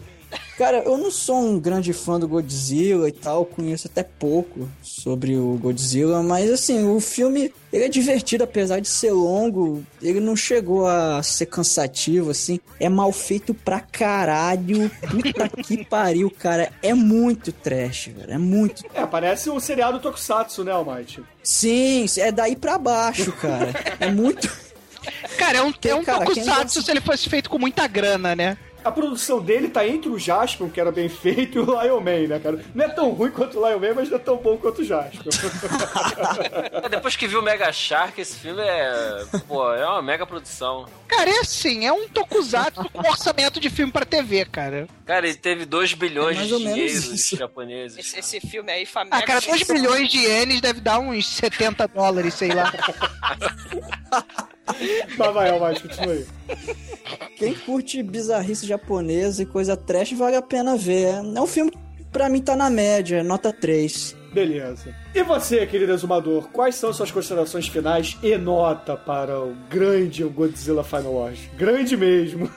[0.57, 5.37] Cara, eu não sou um grande fã do Godzilla e tal, conheço até pouco sobre
[5.37, 10.35] o Godzilla, mas assim, o filme ele é divertido apesar de ser longo, ele não
[10.35, 16.93] chegou a ser cansativo assim, é mal feito pra caralho, puta que pariu, cara, é
[16.93, 21.21] muito trash, velho, é muito É, parece um seriado Tokusatsu, né, Almighty?
[21.43, 23.73] Sim, é daí pra baixo, cara.
[23.99, 24.51] É muito.
[25.37, 28.35] Cara, é um, é um cara, tokusatsu gosta- se ele fosse feito com muita grana,
[28.35, 28.57] né?
[28.87, 32.27] A produção dele tá entre o Jaspion, que era bem feito, e o Lion Man,
[32.29, 32.63] né, cara?
[32.73, 34.85] Não é tão ruim quanto o Lion Man, mas não é tão bom quanto o
[34.85, 35.23] Jaspion.
[36.71, 39.25] É, Depois que viu o Mega Shark, esse filme é.
[39.47, 40.85] Pô, é uma mega produção.
[41.07, 44.87] Cara, é assim, é um tokusatsu com orçamento de filme pra TV, cara.
[45.05, 47.35] Cara, ele teve 2 bilhões É mais de isso.
[47.37, 47.97] japoneses.
[47.97, 49.17] Esse, esse filme aí, família.
[49.17, 52.71] Ah, cara, 2 bilhões de ienes deve dar uns 70 dólares, sei lá.
[55.17, 56.25] Mas vai, vai, continua aí.
[57.37, 61.13] Quem curte bizarrice japonesa e coisa trash vale a pena ver.
[61.35, 61.77] É um filme que
[62.11, 64.15] pra mim tá na média, nota 3.
[64.33, 64.93] Beleza.
[65.15, 70.83] E você, querido exumador, quais são suas considerações finais e nota para o grande Godzilla
[70.83, 71.39] Final Wars?
[71.57, 72.51] Grande mesmo.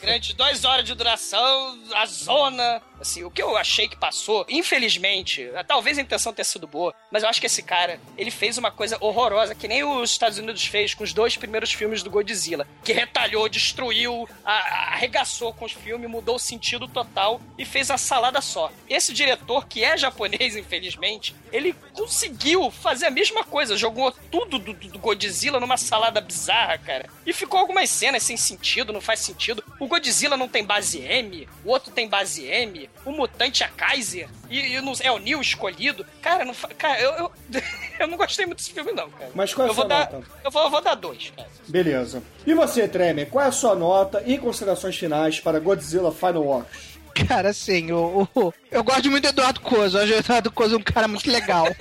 [0.00, 2.82] Grande, duas horas de duração, a zona.
[3.02, 7.22] Assim, o que eu achei que passou, infelizmente, talvez a intenção tenha sido boa, mas
[7.22, 10.64] eu acho que esse cara, ele fez uma coisa horrorosa, que nem os Estados Unidos
[10.64, 16.08] fez com os dois primeiros filmes do Godzilla, que retalhou, destruiu, arregaçou com os filmes,
[16.08, 18.70] mudou o sentido total e fez a salada só.
[18.88, 24.72] Esse diretor, que é japonês, infelizmente, ele conseguiu fazer a mesma coisa, jogou tudo do,
[24.72, 27.08] do- do Godzilla numa salada bizarra, cara.
[27.26, 29.62] E ficou algumas cenas sem sentido, não faz sentido.
[29.78, 33.68] O Godzilla não tem base M, o outro tem base M, o mutante é a
[33.68, 36.04] Kaiser, e, e não- é o Neo escolhido.
[36.20, 37.32] Cara, não, cara eu, eu,
[38.00, 39.30] eu não gostei muito desse filme, não, cara.
[39.34, 40.26] Mas qual é a eu vou sua dar, nota?
[40.44, 41.48] Eu vou, eu vou dar dois, cara.
[41.68, 42.22] Beleza.
[42.46, 46.91] E você, Tremer, qual é a sua nota e considerações finais para Godzilla Final Wars?
[47.12, 49.98] Cara, assim, o, o- eu gosto muito do Eduardo Coso.
[49.98, 51.66] Eu acho o Eduardo Coso um cara muito legal.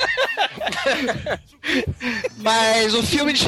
[2.37, 3.47] Mas o filme de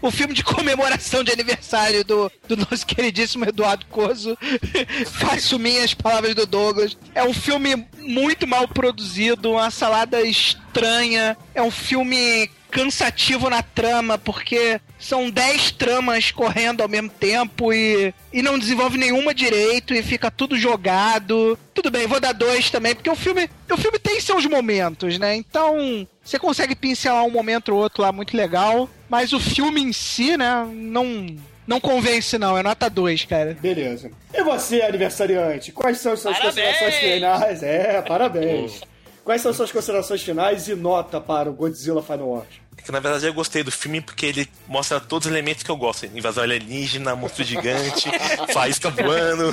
[0.00, 4.36] o filme de comemoração de aniversário do, do nosso queridíssimo Eduardo Coso,
[5.06, 6.96] faço minhas palavras do Douglas.
[7.14, 11.36] É um filme muito mal produzido, uma salada estranha.
[11.54, 18.12] É um filme cansativo na trama, porque são 10 tramas correndo ao mesmo tempo e,
[18.32, 21.58] e não desenvolve nenhuma direito e fica tudo jogado.
[21.74, 25.36] Tudo bem, vou dar dois também, porque o filme, o filme tem seus momentos, né?
[25.36, 29.92] Então, você consegue pincelar um momento ou outro lá muito legal, mas o filme em
[29.92, 33.56] si, né, não não convence não, é nota 2, cara.
[33.60, 34.10] Beleza.
[34.34, 36.64] E você, aniversariante, quais são suas Parabéns!
[36.64, 37.62] considerações finais?
[37.62, 38.80] É, parabéns.
[39.24, 42.61] Quais são suas considerações finais e nota para o Godzilla Final Wars?
[42.76, 45.70] É que na verdade eu gostei do filme porque ele mostra todos os elementos que
[45.70, 46.06] eu gosto.
[46.06, 48.10] Invasão alienígena, monstro gigante,
[48.52, 49.52] faísca voando,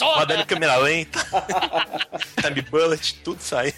[0.00, 1.24] roda de câmera lenta,
[2.42, 3.72] time bullet, tudo sai.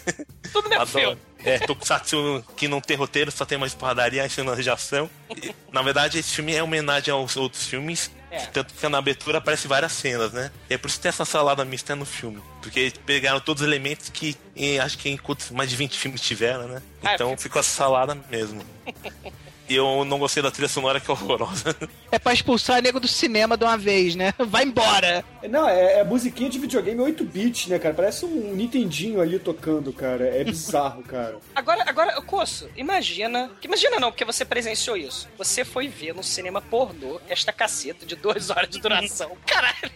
[0.51, 1.19] Tudo meu Adoro.
[1.47, 5.09] É, Tokusatsu que não tem roteiro, só tem uma espadadaria e cenas de ação.
[5.29, 8.11] E, na verdade, esse filme é homenagem aos outros filmes.
[8.29, 8.39] É.
[8.47, 10.51] Tanto que na abertura aparece várias cenas, né?
[10.69, 12.41] E é por isso que tem essa salada mista no filme.
[12.61, 15.17] Porque eles pegaram todos os elementos que em- acho que em
[15.51, 16.81] mais de 20 filmes tiveram, né?
[17.03, 18.61] Ah, Então ficou essa salada mesmo.
[19.69, 21.75] E eu não gostei da trilha sonora que é horrorosa.
[22.09, 24.33] É pra expulsar nego do cinema de uma vez, né?
[24.39, 25.25] Vai embora.
[25.49, 27.93] Não, é, é musiquinha de videogame 8-bit, né, cara?
[27.93, 30.25] Parece um Nintendinho ali tocando, cara.
[30.25, 31.35] É bizarro, cara.
[31.53, 33.51] Agora, agora, Coço, imagina.
[33.61, 35.27] Imagina não, porque você presenciou isso.
[35.37, 39.31] Você foi ver no cinema pornô esta caceta de duas horas de duração.
[39.45, 39.91] Caralho!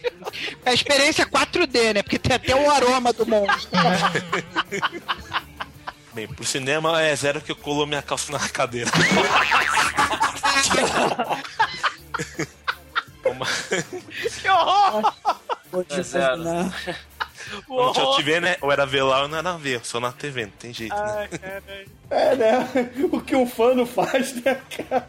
[0.66, 2.02] É a experiência 4D, né?
[2.02, 3.70] Porque tem até o aroma do monstro.
[6.14, 8.90] Bem, pro cinema é zero que eu colo minha calça na cadeira.
[14.40, 15.12] Que horror!
[15.70, 16.42] Vou te É zero.
[16.42, 16.74] terminar.
[17.66, 18.56] Quando eu te ver, né?
[18.60, 21.28] Ou era ver lá ou não era ver, só na TV, não tem jeito, né?
[22.10, 22.68] É, né?
[23.10, 25.08] O que o fã não faz, né, cara?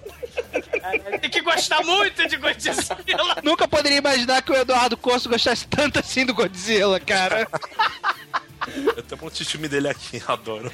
[1.20, 2.98] Tem que gostar muito de Godzilla.
[3.44, 7.48] Nunca poderia imaginar que o Eduardo Costo gostasse tanto assim do Godzilla, cara.
[8.96, 10.72] Eu tenho um monte de filme dele aqui, adoro.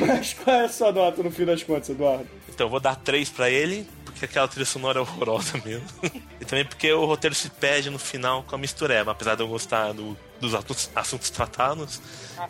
[0.00, 2.26] Mas qual é a sua nota no fim das contas, Eduardo?
[2.48, 5.86] Então eu vou dar três pra ele, porque aquela trilha sonora é horrorosa mesmo.
[6.40, 9.48] E também porque o roteiro se perde no final com a mistureba, apesar de eu
[9.48, 12.00] gostar do- dos assuntos, assuntos tratados.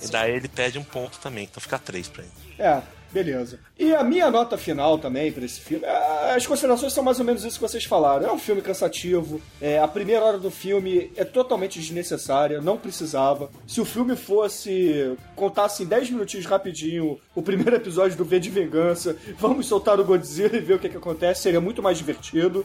[0.02, 2.32] e daí ele perde um ponto também, então fica três pra ele.
[2.58, 2.80] É,
[3.12, 3.58] beleza.
[3.78, 7.24] E a minha nota final também pra esse filme, é, as considerações são mais ou
[7.24, 8.26] menos isso que vocês falaram.
[8.26, 13.50] É um filme cansativo, é, a primeira hora do filme é totalmente desnecessária, não precisava.
[13.66, 18.50] Se o filme fosse, contasse em 10 minutinhos rapidinho o primeiro episódio do V de
[18.50, 22.64] Vingança, vamos soltar o Godzilla e ver o que, que acontece, seria muito mais divertido.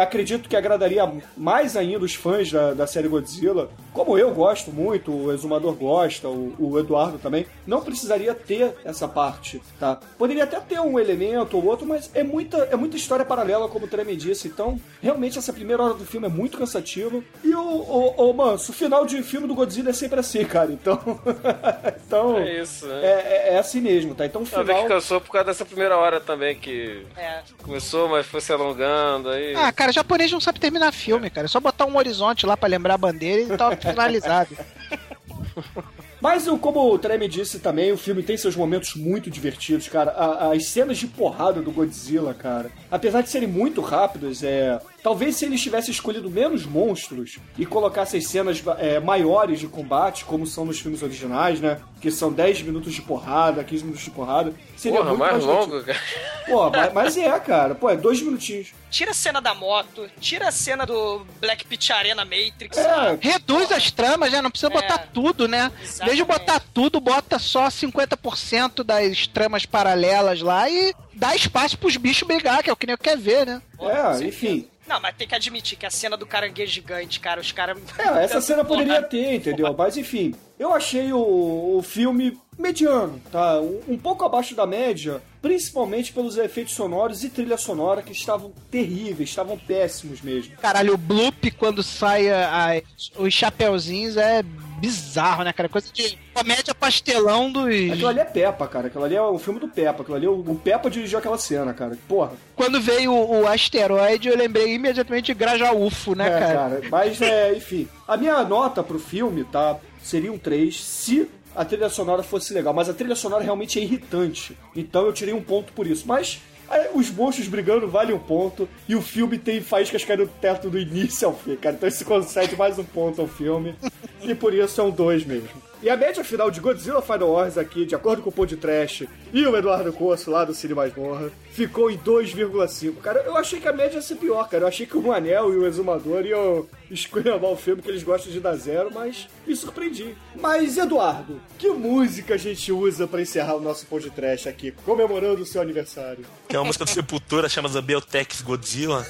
[0.00, 5.10] Acredito que agradaria mais ainda os fãs da, da série Godzilla, como eu gosto muito,
[5.10, 7.46] o Exumador gosta, o, o Eduardo também.
[7.66, 9.60] Não precisaria ter essa parte.
[9.80, 9.98] Tá?
[10.18, 13.86] Poderia até ter um elemento ou outro, mas é muita, é muita história paralela, como
[13.86, 14.46] o Treme disse.
[14.46, 17.20] Então, realmente, essa primeira hora do filme é muito cansativa.
[17.42, 20.70] E o, o, o Manso, o final de filme do Godzilla é sempre assim, cara.
[20.70, 21.00] Então.
[22.06, 23.00] então É isso, né?
[23.02, 23.08] é,
[23.50, 24.26] é- é assim mesmo, tá?
[24.26, 24.86] Então o Eu vi que final.
[24.88, 27.40] cansou por causa dessa primeira hora também, que É.
[27.62, 29.54] começou, mas foi se alongando aí.
[29.56, 31.46] Ah, cara, japonês não sabe terminar filme, cara.
[31.46, 34.56] É só botar um horizonte lá pra lembrar a bandeira e tá finalizado.
[36.20, 40.10] Mas como o Treme disse também, o filme tem seus momentos muito divertidos, cara.
[40.52, 44.78] As cenas de porrada do Godzilla, cara, apesar de serem muito rápidas, é.
[45.02, 50.24] Talvez se eles tivessem escolhido menos monstros e colocassem as cenas é, maiores de combate,
[50.26, 51.80] como são nos filmes originais, né?
[52.00, 54.52] Que são 10 minutos de porrada, 15 minutos de porrada.
[54.76, 55.72] Seria Porra, muito mais divertido.
[55.74, 56.00] longo, cara.
[56.46, 57.74] Pô, mas, mas é, cara.
[57.74, 58.68] Pô, é dois minutinhos.
[58.90, 62.76] Tira a cena da moto, tira a cena do Black Pit Arena Matrix.
[62.76, 63.18] É.
[63.20, 64.42] Reduz as tramas, né?
[64.42, 64.74] Não precisa É.
[64.74, 65.70] botar tudo, né?
[66.02, 71.78] Em vez de botar tudo, bota só 50% das tramas paralelas lá e dá espaço
[71.78, 73.62] pros bichos brigar, que é o que nem eu quer ver, né?
[73.80, 74.66] É, enfim.
[74.90, 77.78] Não, mas tem que admitir que a cena do caranguejo gigante, cara, os caras.
[77.96, 79.72] É, essa cena poderia ter, entendeu?
[79.78, 83.60] Mas enfim, eu achei o, o filme mediano, tá?
[83.60, 88.52] Um, um pouco abaixo da média, principalmente pelos efeitos sonoros e trilha sonora que estavam
[88.68, 90.56] terríveis, estavam péssimos mesmo.
[90.56, 92.82] Caralho, o bloop quando sai a- a-
[93.16, 94.42] os chapeuzinhos é
[94.80, 95.68] bizarro, né, cara?
[95.68, 97.66] Coisa de comédia pastelão dos.
[97.66, 98.86] Aquilo ali é Peppa, cara.
[98.86, 100.02] Aquilo ali é o filme do Peppa.
[100.02, 101.96] Aquilo ali, o, o Peppa dirigiu aquela cena, cara.
[102.08, 102.32] Porra.
[102.56, 106.80] Quando veio o, o asteroide, eu lembrei imediatamente de Grajaúfo, né, é, cara?
[106.90, 107.88] Mas, é, enfim.
[108.08, 109.76] A minha nota pro filme, tá?
[110.02, 112.72] Seria um 3 se a trilha sonora fosse legal.
[112.72, 114.56] Mas a trilha sonora realmente é irritante.
[114.74, 116.06] Então eu tirei um ponto por isso.
[116.06, 116.49] Mas é,
[116.94, 118.68] os monstros brigando vale um ponto.
[118.88, 121.76] E o filme tem faíscas caindo do teto do início ao fim, cara.
[121.76, 123.74] Então isso concede mais um ponto ao filme.
[124.22, 125.69] e por isso é um 2 mesmo.
[125.82, 128.54] E a média final de Godzilla Final Wars aqui, de acordo com o Pô de
[128.54, 132.96] Trash e o Eduardo Corso lá do Cine Masmorra, ficou em 2,5.
[132.96, 134.64] Cara, eu achei que a média ia ser pior, cara.
[134.64, 138.30] Eu achei que o Anel e o Exumador iam escolher o filme que eles gostam
[138.30, 140.14] de dar zero, mas me surpreendi.
[140.36, 144.72] Mas, Eduardo, que música a gente usa pra encerrar o nosso Pô de Trash aqui,
[144.84, 146.26] comemorando o seu aniversário?
[146.46, 149.06] Que é uma música do Sepultura chamada Biotex Godzilla.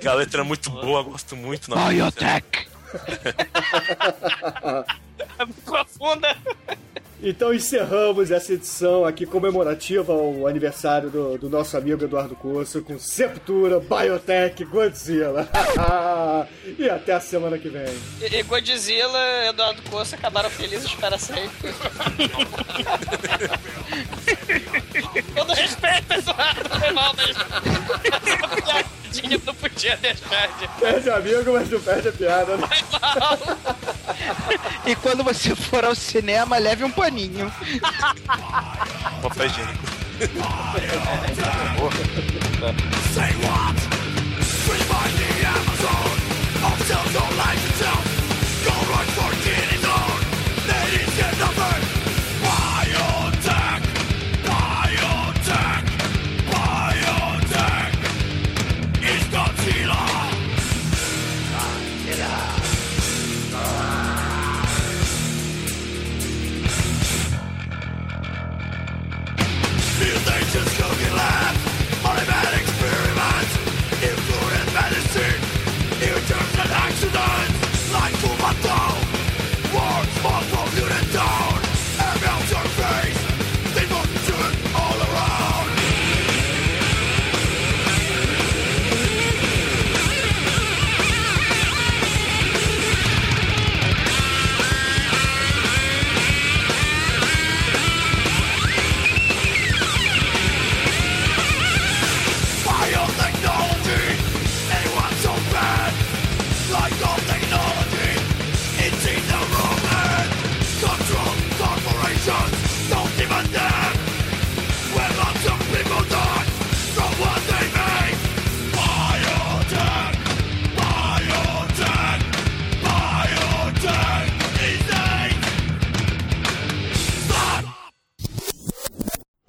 [0.00, 1.70] Que a letra é muito boa, gosto muito.
[1.72, 2.66] Biotech.
[5.64, 6.36] Profunda.
[7.22, 12.98] Então encerramos essa edição aqui comemorativa ao aniversário do, do nosso amigo Eduardo Corso com
[12.98, 15.48] Septura, Biotech, Godzilla.
[16.78, 17.86] e até a semana que vem.
[18.20, 21.72] E, e Godzilla e Eduardo Costa acabaram felizes para sempre.
[25.34, 27.34] Todo respeito, Eduardo, foi mal, mas.
[29.16, 30.68] Piadinha não podia deixar de.
[30.80, 32.56] Perde amigo, mas não perde a piada.
[32.56, 32.68] Né?
[34.86, 37.52] E quando você for ao cinema, leve um paninho.
[39.22, 39.84] Papel higiênico.
[43.14, 43.76] Say what?
[44.64, 46.16] Free by the Amazon.
[46.64, 48.04] Of self on life itself.
[48.64, 49.25] Go right for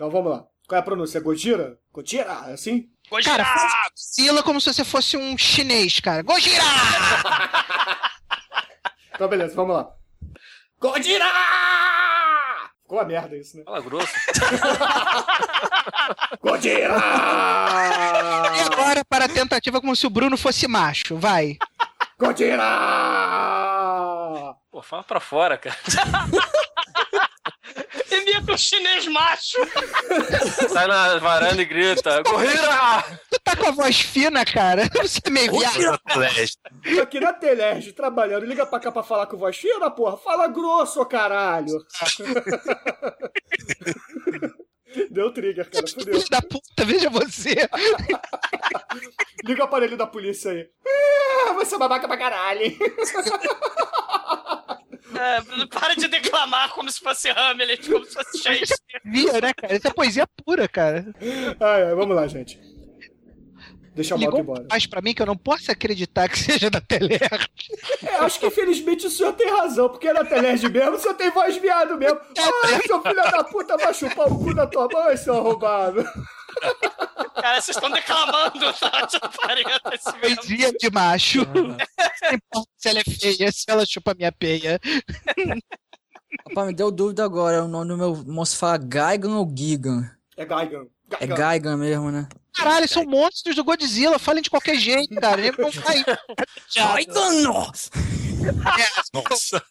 [0.08, 0.46] Então vamos lá.
[0.70, 1.20] Qual é a pronúncia?
[1.20, 1.78] Gojira?
[1.92, 2.46] Gojira?
[2.48, 2.88] É assim?
[3.26, 6.22] Cara, faz Godzilla como se você fosse um chinês, cara.
[6.22, 6.64] Gojira!
[9.14, 9.90] Então beleza, vamos lá.
[10.80, 11.26] Gojira!
[12.84, 13.64] Ficou uma merda isso, né?
[13.66, 14.08] Fala grosso.
[16.40, 16.96] Gojira!
[18.56, 21.58] E agora para a tentativa como se o Bruno fosse macho, vai.
[22.20, 22.64] Gojira!
[24.70, 25.76] Pô, fala pra fora, cara.
[28.58, 29.58] um chinês macho.
[30.74, 33.04] Sai na varanda e grita: Corrida!
[33.30, 34.90] Tu tá com a voz fina, cara.
[35.00, 36.00] Você é meio viado.
[36.96, 38.48] Tô aqui na Telerge trabalhando.
[38.48, 40.18] Liga pra cá pra falar com voz fina, porra.
[40.18, 41.78] Fala grosso, ô caralho.
[45.12, 45.86] Deu trigger, cara.
[45.88, 46.16] Fudeu.
[46.16, 47.70] Filho da puta, veja você.
[49.44, 50.68] Liga o aparelho da polícia aí.
[51.50, 52.76] Ah, você é babaca pra caralho.
[55.18, 59.02] É, para de declamar como se fosse Hamlet, como se fosse Shakespeare.
[59.06, 59.76] Via, né, cara?
[59.76, 61.06] Isso é poesia pura, cara.
[61.60, 62.60] Ai, ai, vamos lá, gente.
[63.98, 64.66] Deixa a moto Ligou embora.
[64.70, 67.20] mais pra mim que eu não posso acreditar que seja da Teler.
[68.04, 71.32] É, acho que infelizmente o senhor tem razão, porque na Telerge mesmo o senhor tem
[71.32, 72.20] voz viado mesmo.
[72.38, 76.04] Ah, seu filho da puta vai chupar o cu da tua mãe, seu arrombado.
[77.36, 78.66] Cara, vocês estão declamando
[79.94, 80.36] esse mesmo.
[80.38, 81.40] Poesia de macho.
[81.54, 84.80] Não importa se ela é feia, se ela chupa minha peia.
[86.50, 87.64] Rapaz, me deu dúvida agora.
[87.64, 90.10] O nome do meu monstro fala Gaigan ou Gigan?
[90.36, 90.86] É Gaigan.
[91.20, 92.28] É Gaigan mesmo, né?
[92.54, 94.18] Caralho, são monstros do Godzilla.
[94.20, 95.42] Falem de qualquer jeito, cara.
[95.42, 96.06] Nem vão cair.
[96.76, 97.90] Gaigan, nossa!
[99.14, 99.64] Nossa,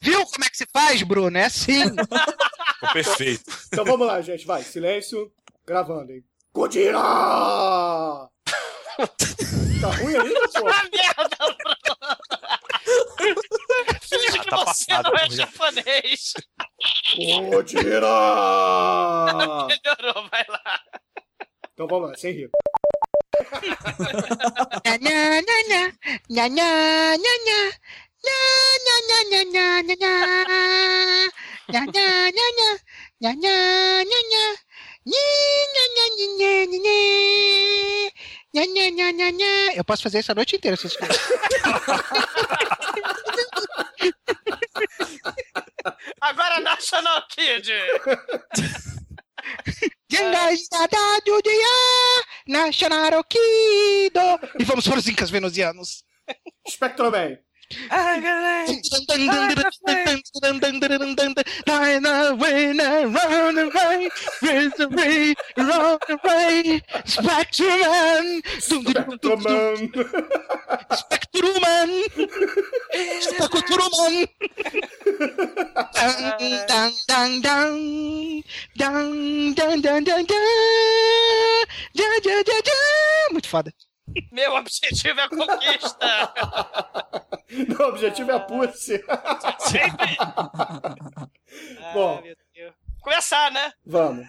[0.00, 1.36] Viu como é que se faz, Bruno?
[1.38, 1.82] É assim.
[2.92, 3.44] perfeito.
[3.72, 4.62] Então vamos lá, gente, vai.
[4.62, 5.32] Silêncio.
[5.66, 6.22] Gravando, hein.
[6.52, 7.00] Godira!
[7.00, 8.30] tá
[9.98, 10.68] ruim ainda, pô?
[10.68, 11.36] Ah, merda,
[13.16, 13.63] Bruno!
[14.56, 15.10] tá Você passado.
[15.10, 16.32] não é japonês.
[17.50, 18.08] Kojira!
[19.66, 20.80] Melhorou, vai lá.
[21.72, 22.50] Então vamos lá, sem rir.
[39.74, 40.94] Eu posso fazer isso a noite inteira, vocês
[46.20, 47.70] Agora National Kid.
[52.46, 54.20] National Kido.
[54.58, 56.04] E vamos para os Incas venusianos.
[57.90, 58.66] Ah, galera!
[62.36, 64.08] When I run away,
[64.42, 68.42] with the way, run away, Spectruman!
[68.58, 69.92] Spectruman!
[70.90, 71.90] Spectruman!
[73.20, 74.12] Spectruman!
[75.94, 76.20] Dang,
[76.66, 77.78] dang, dang, dang!
[78.76, 81.14] Dang, dang, dang, dang, dang!
[83.32, 83.72] Muito foda.
[84.32, 86.32] Meu objetivo é a conquista.
[87.68, 89.02] Meu objetivo é a pussy.
[89.58, 90.16] Sempre.
[91.92, 92.22] Bom,
[93.00, 93.72] Começar, né?
[93.84, 94.26] vamos.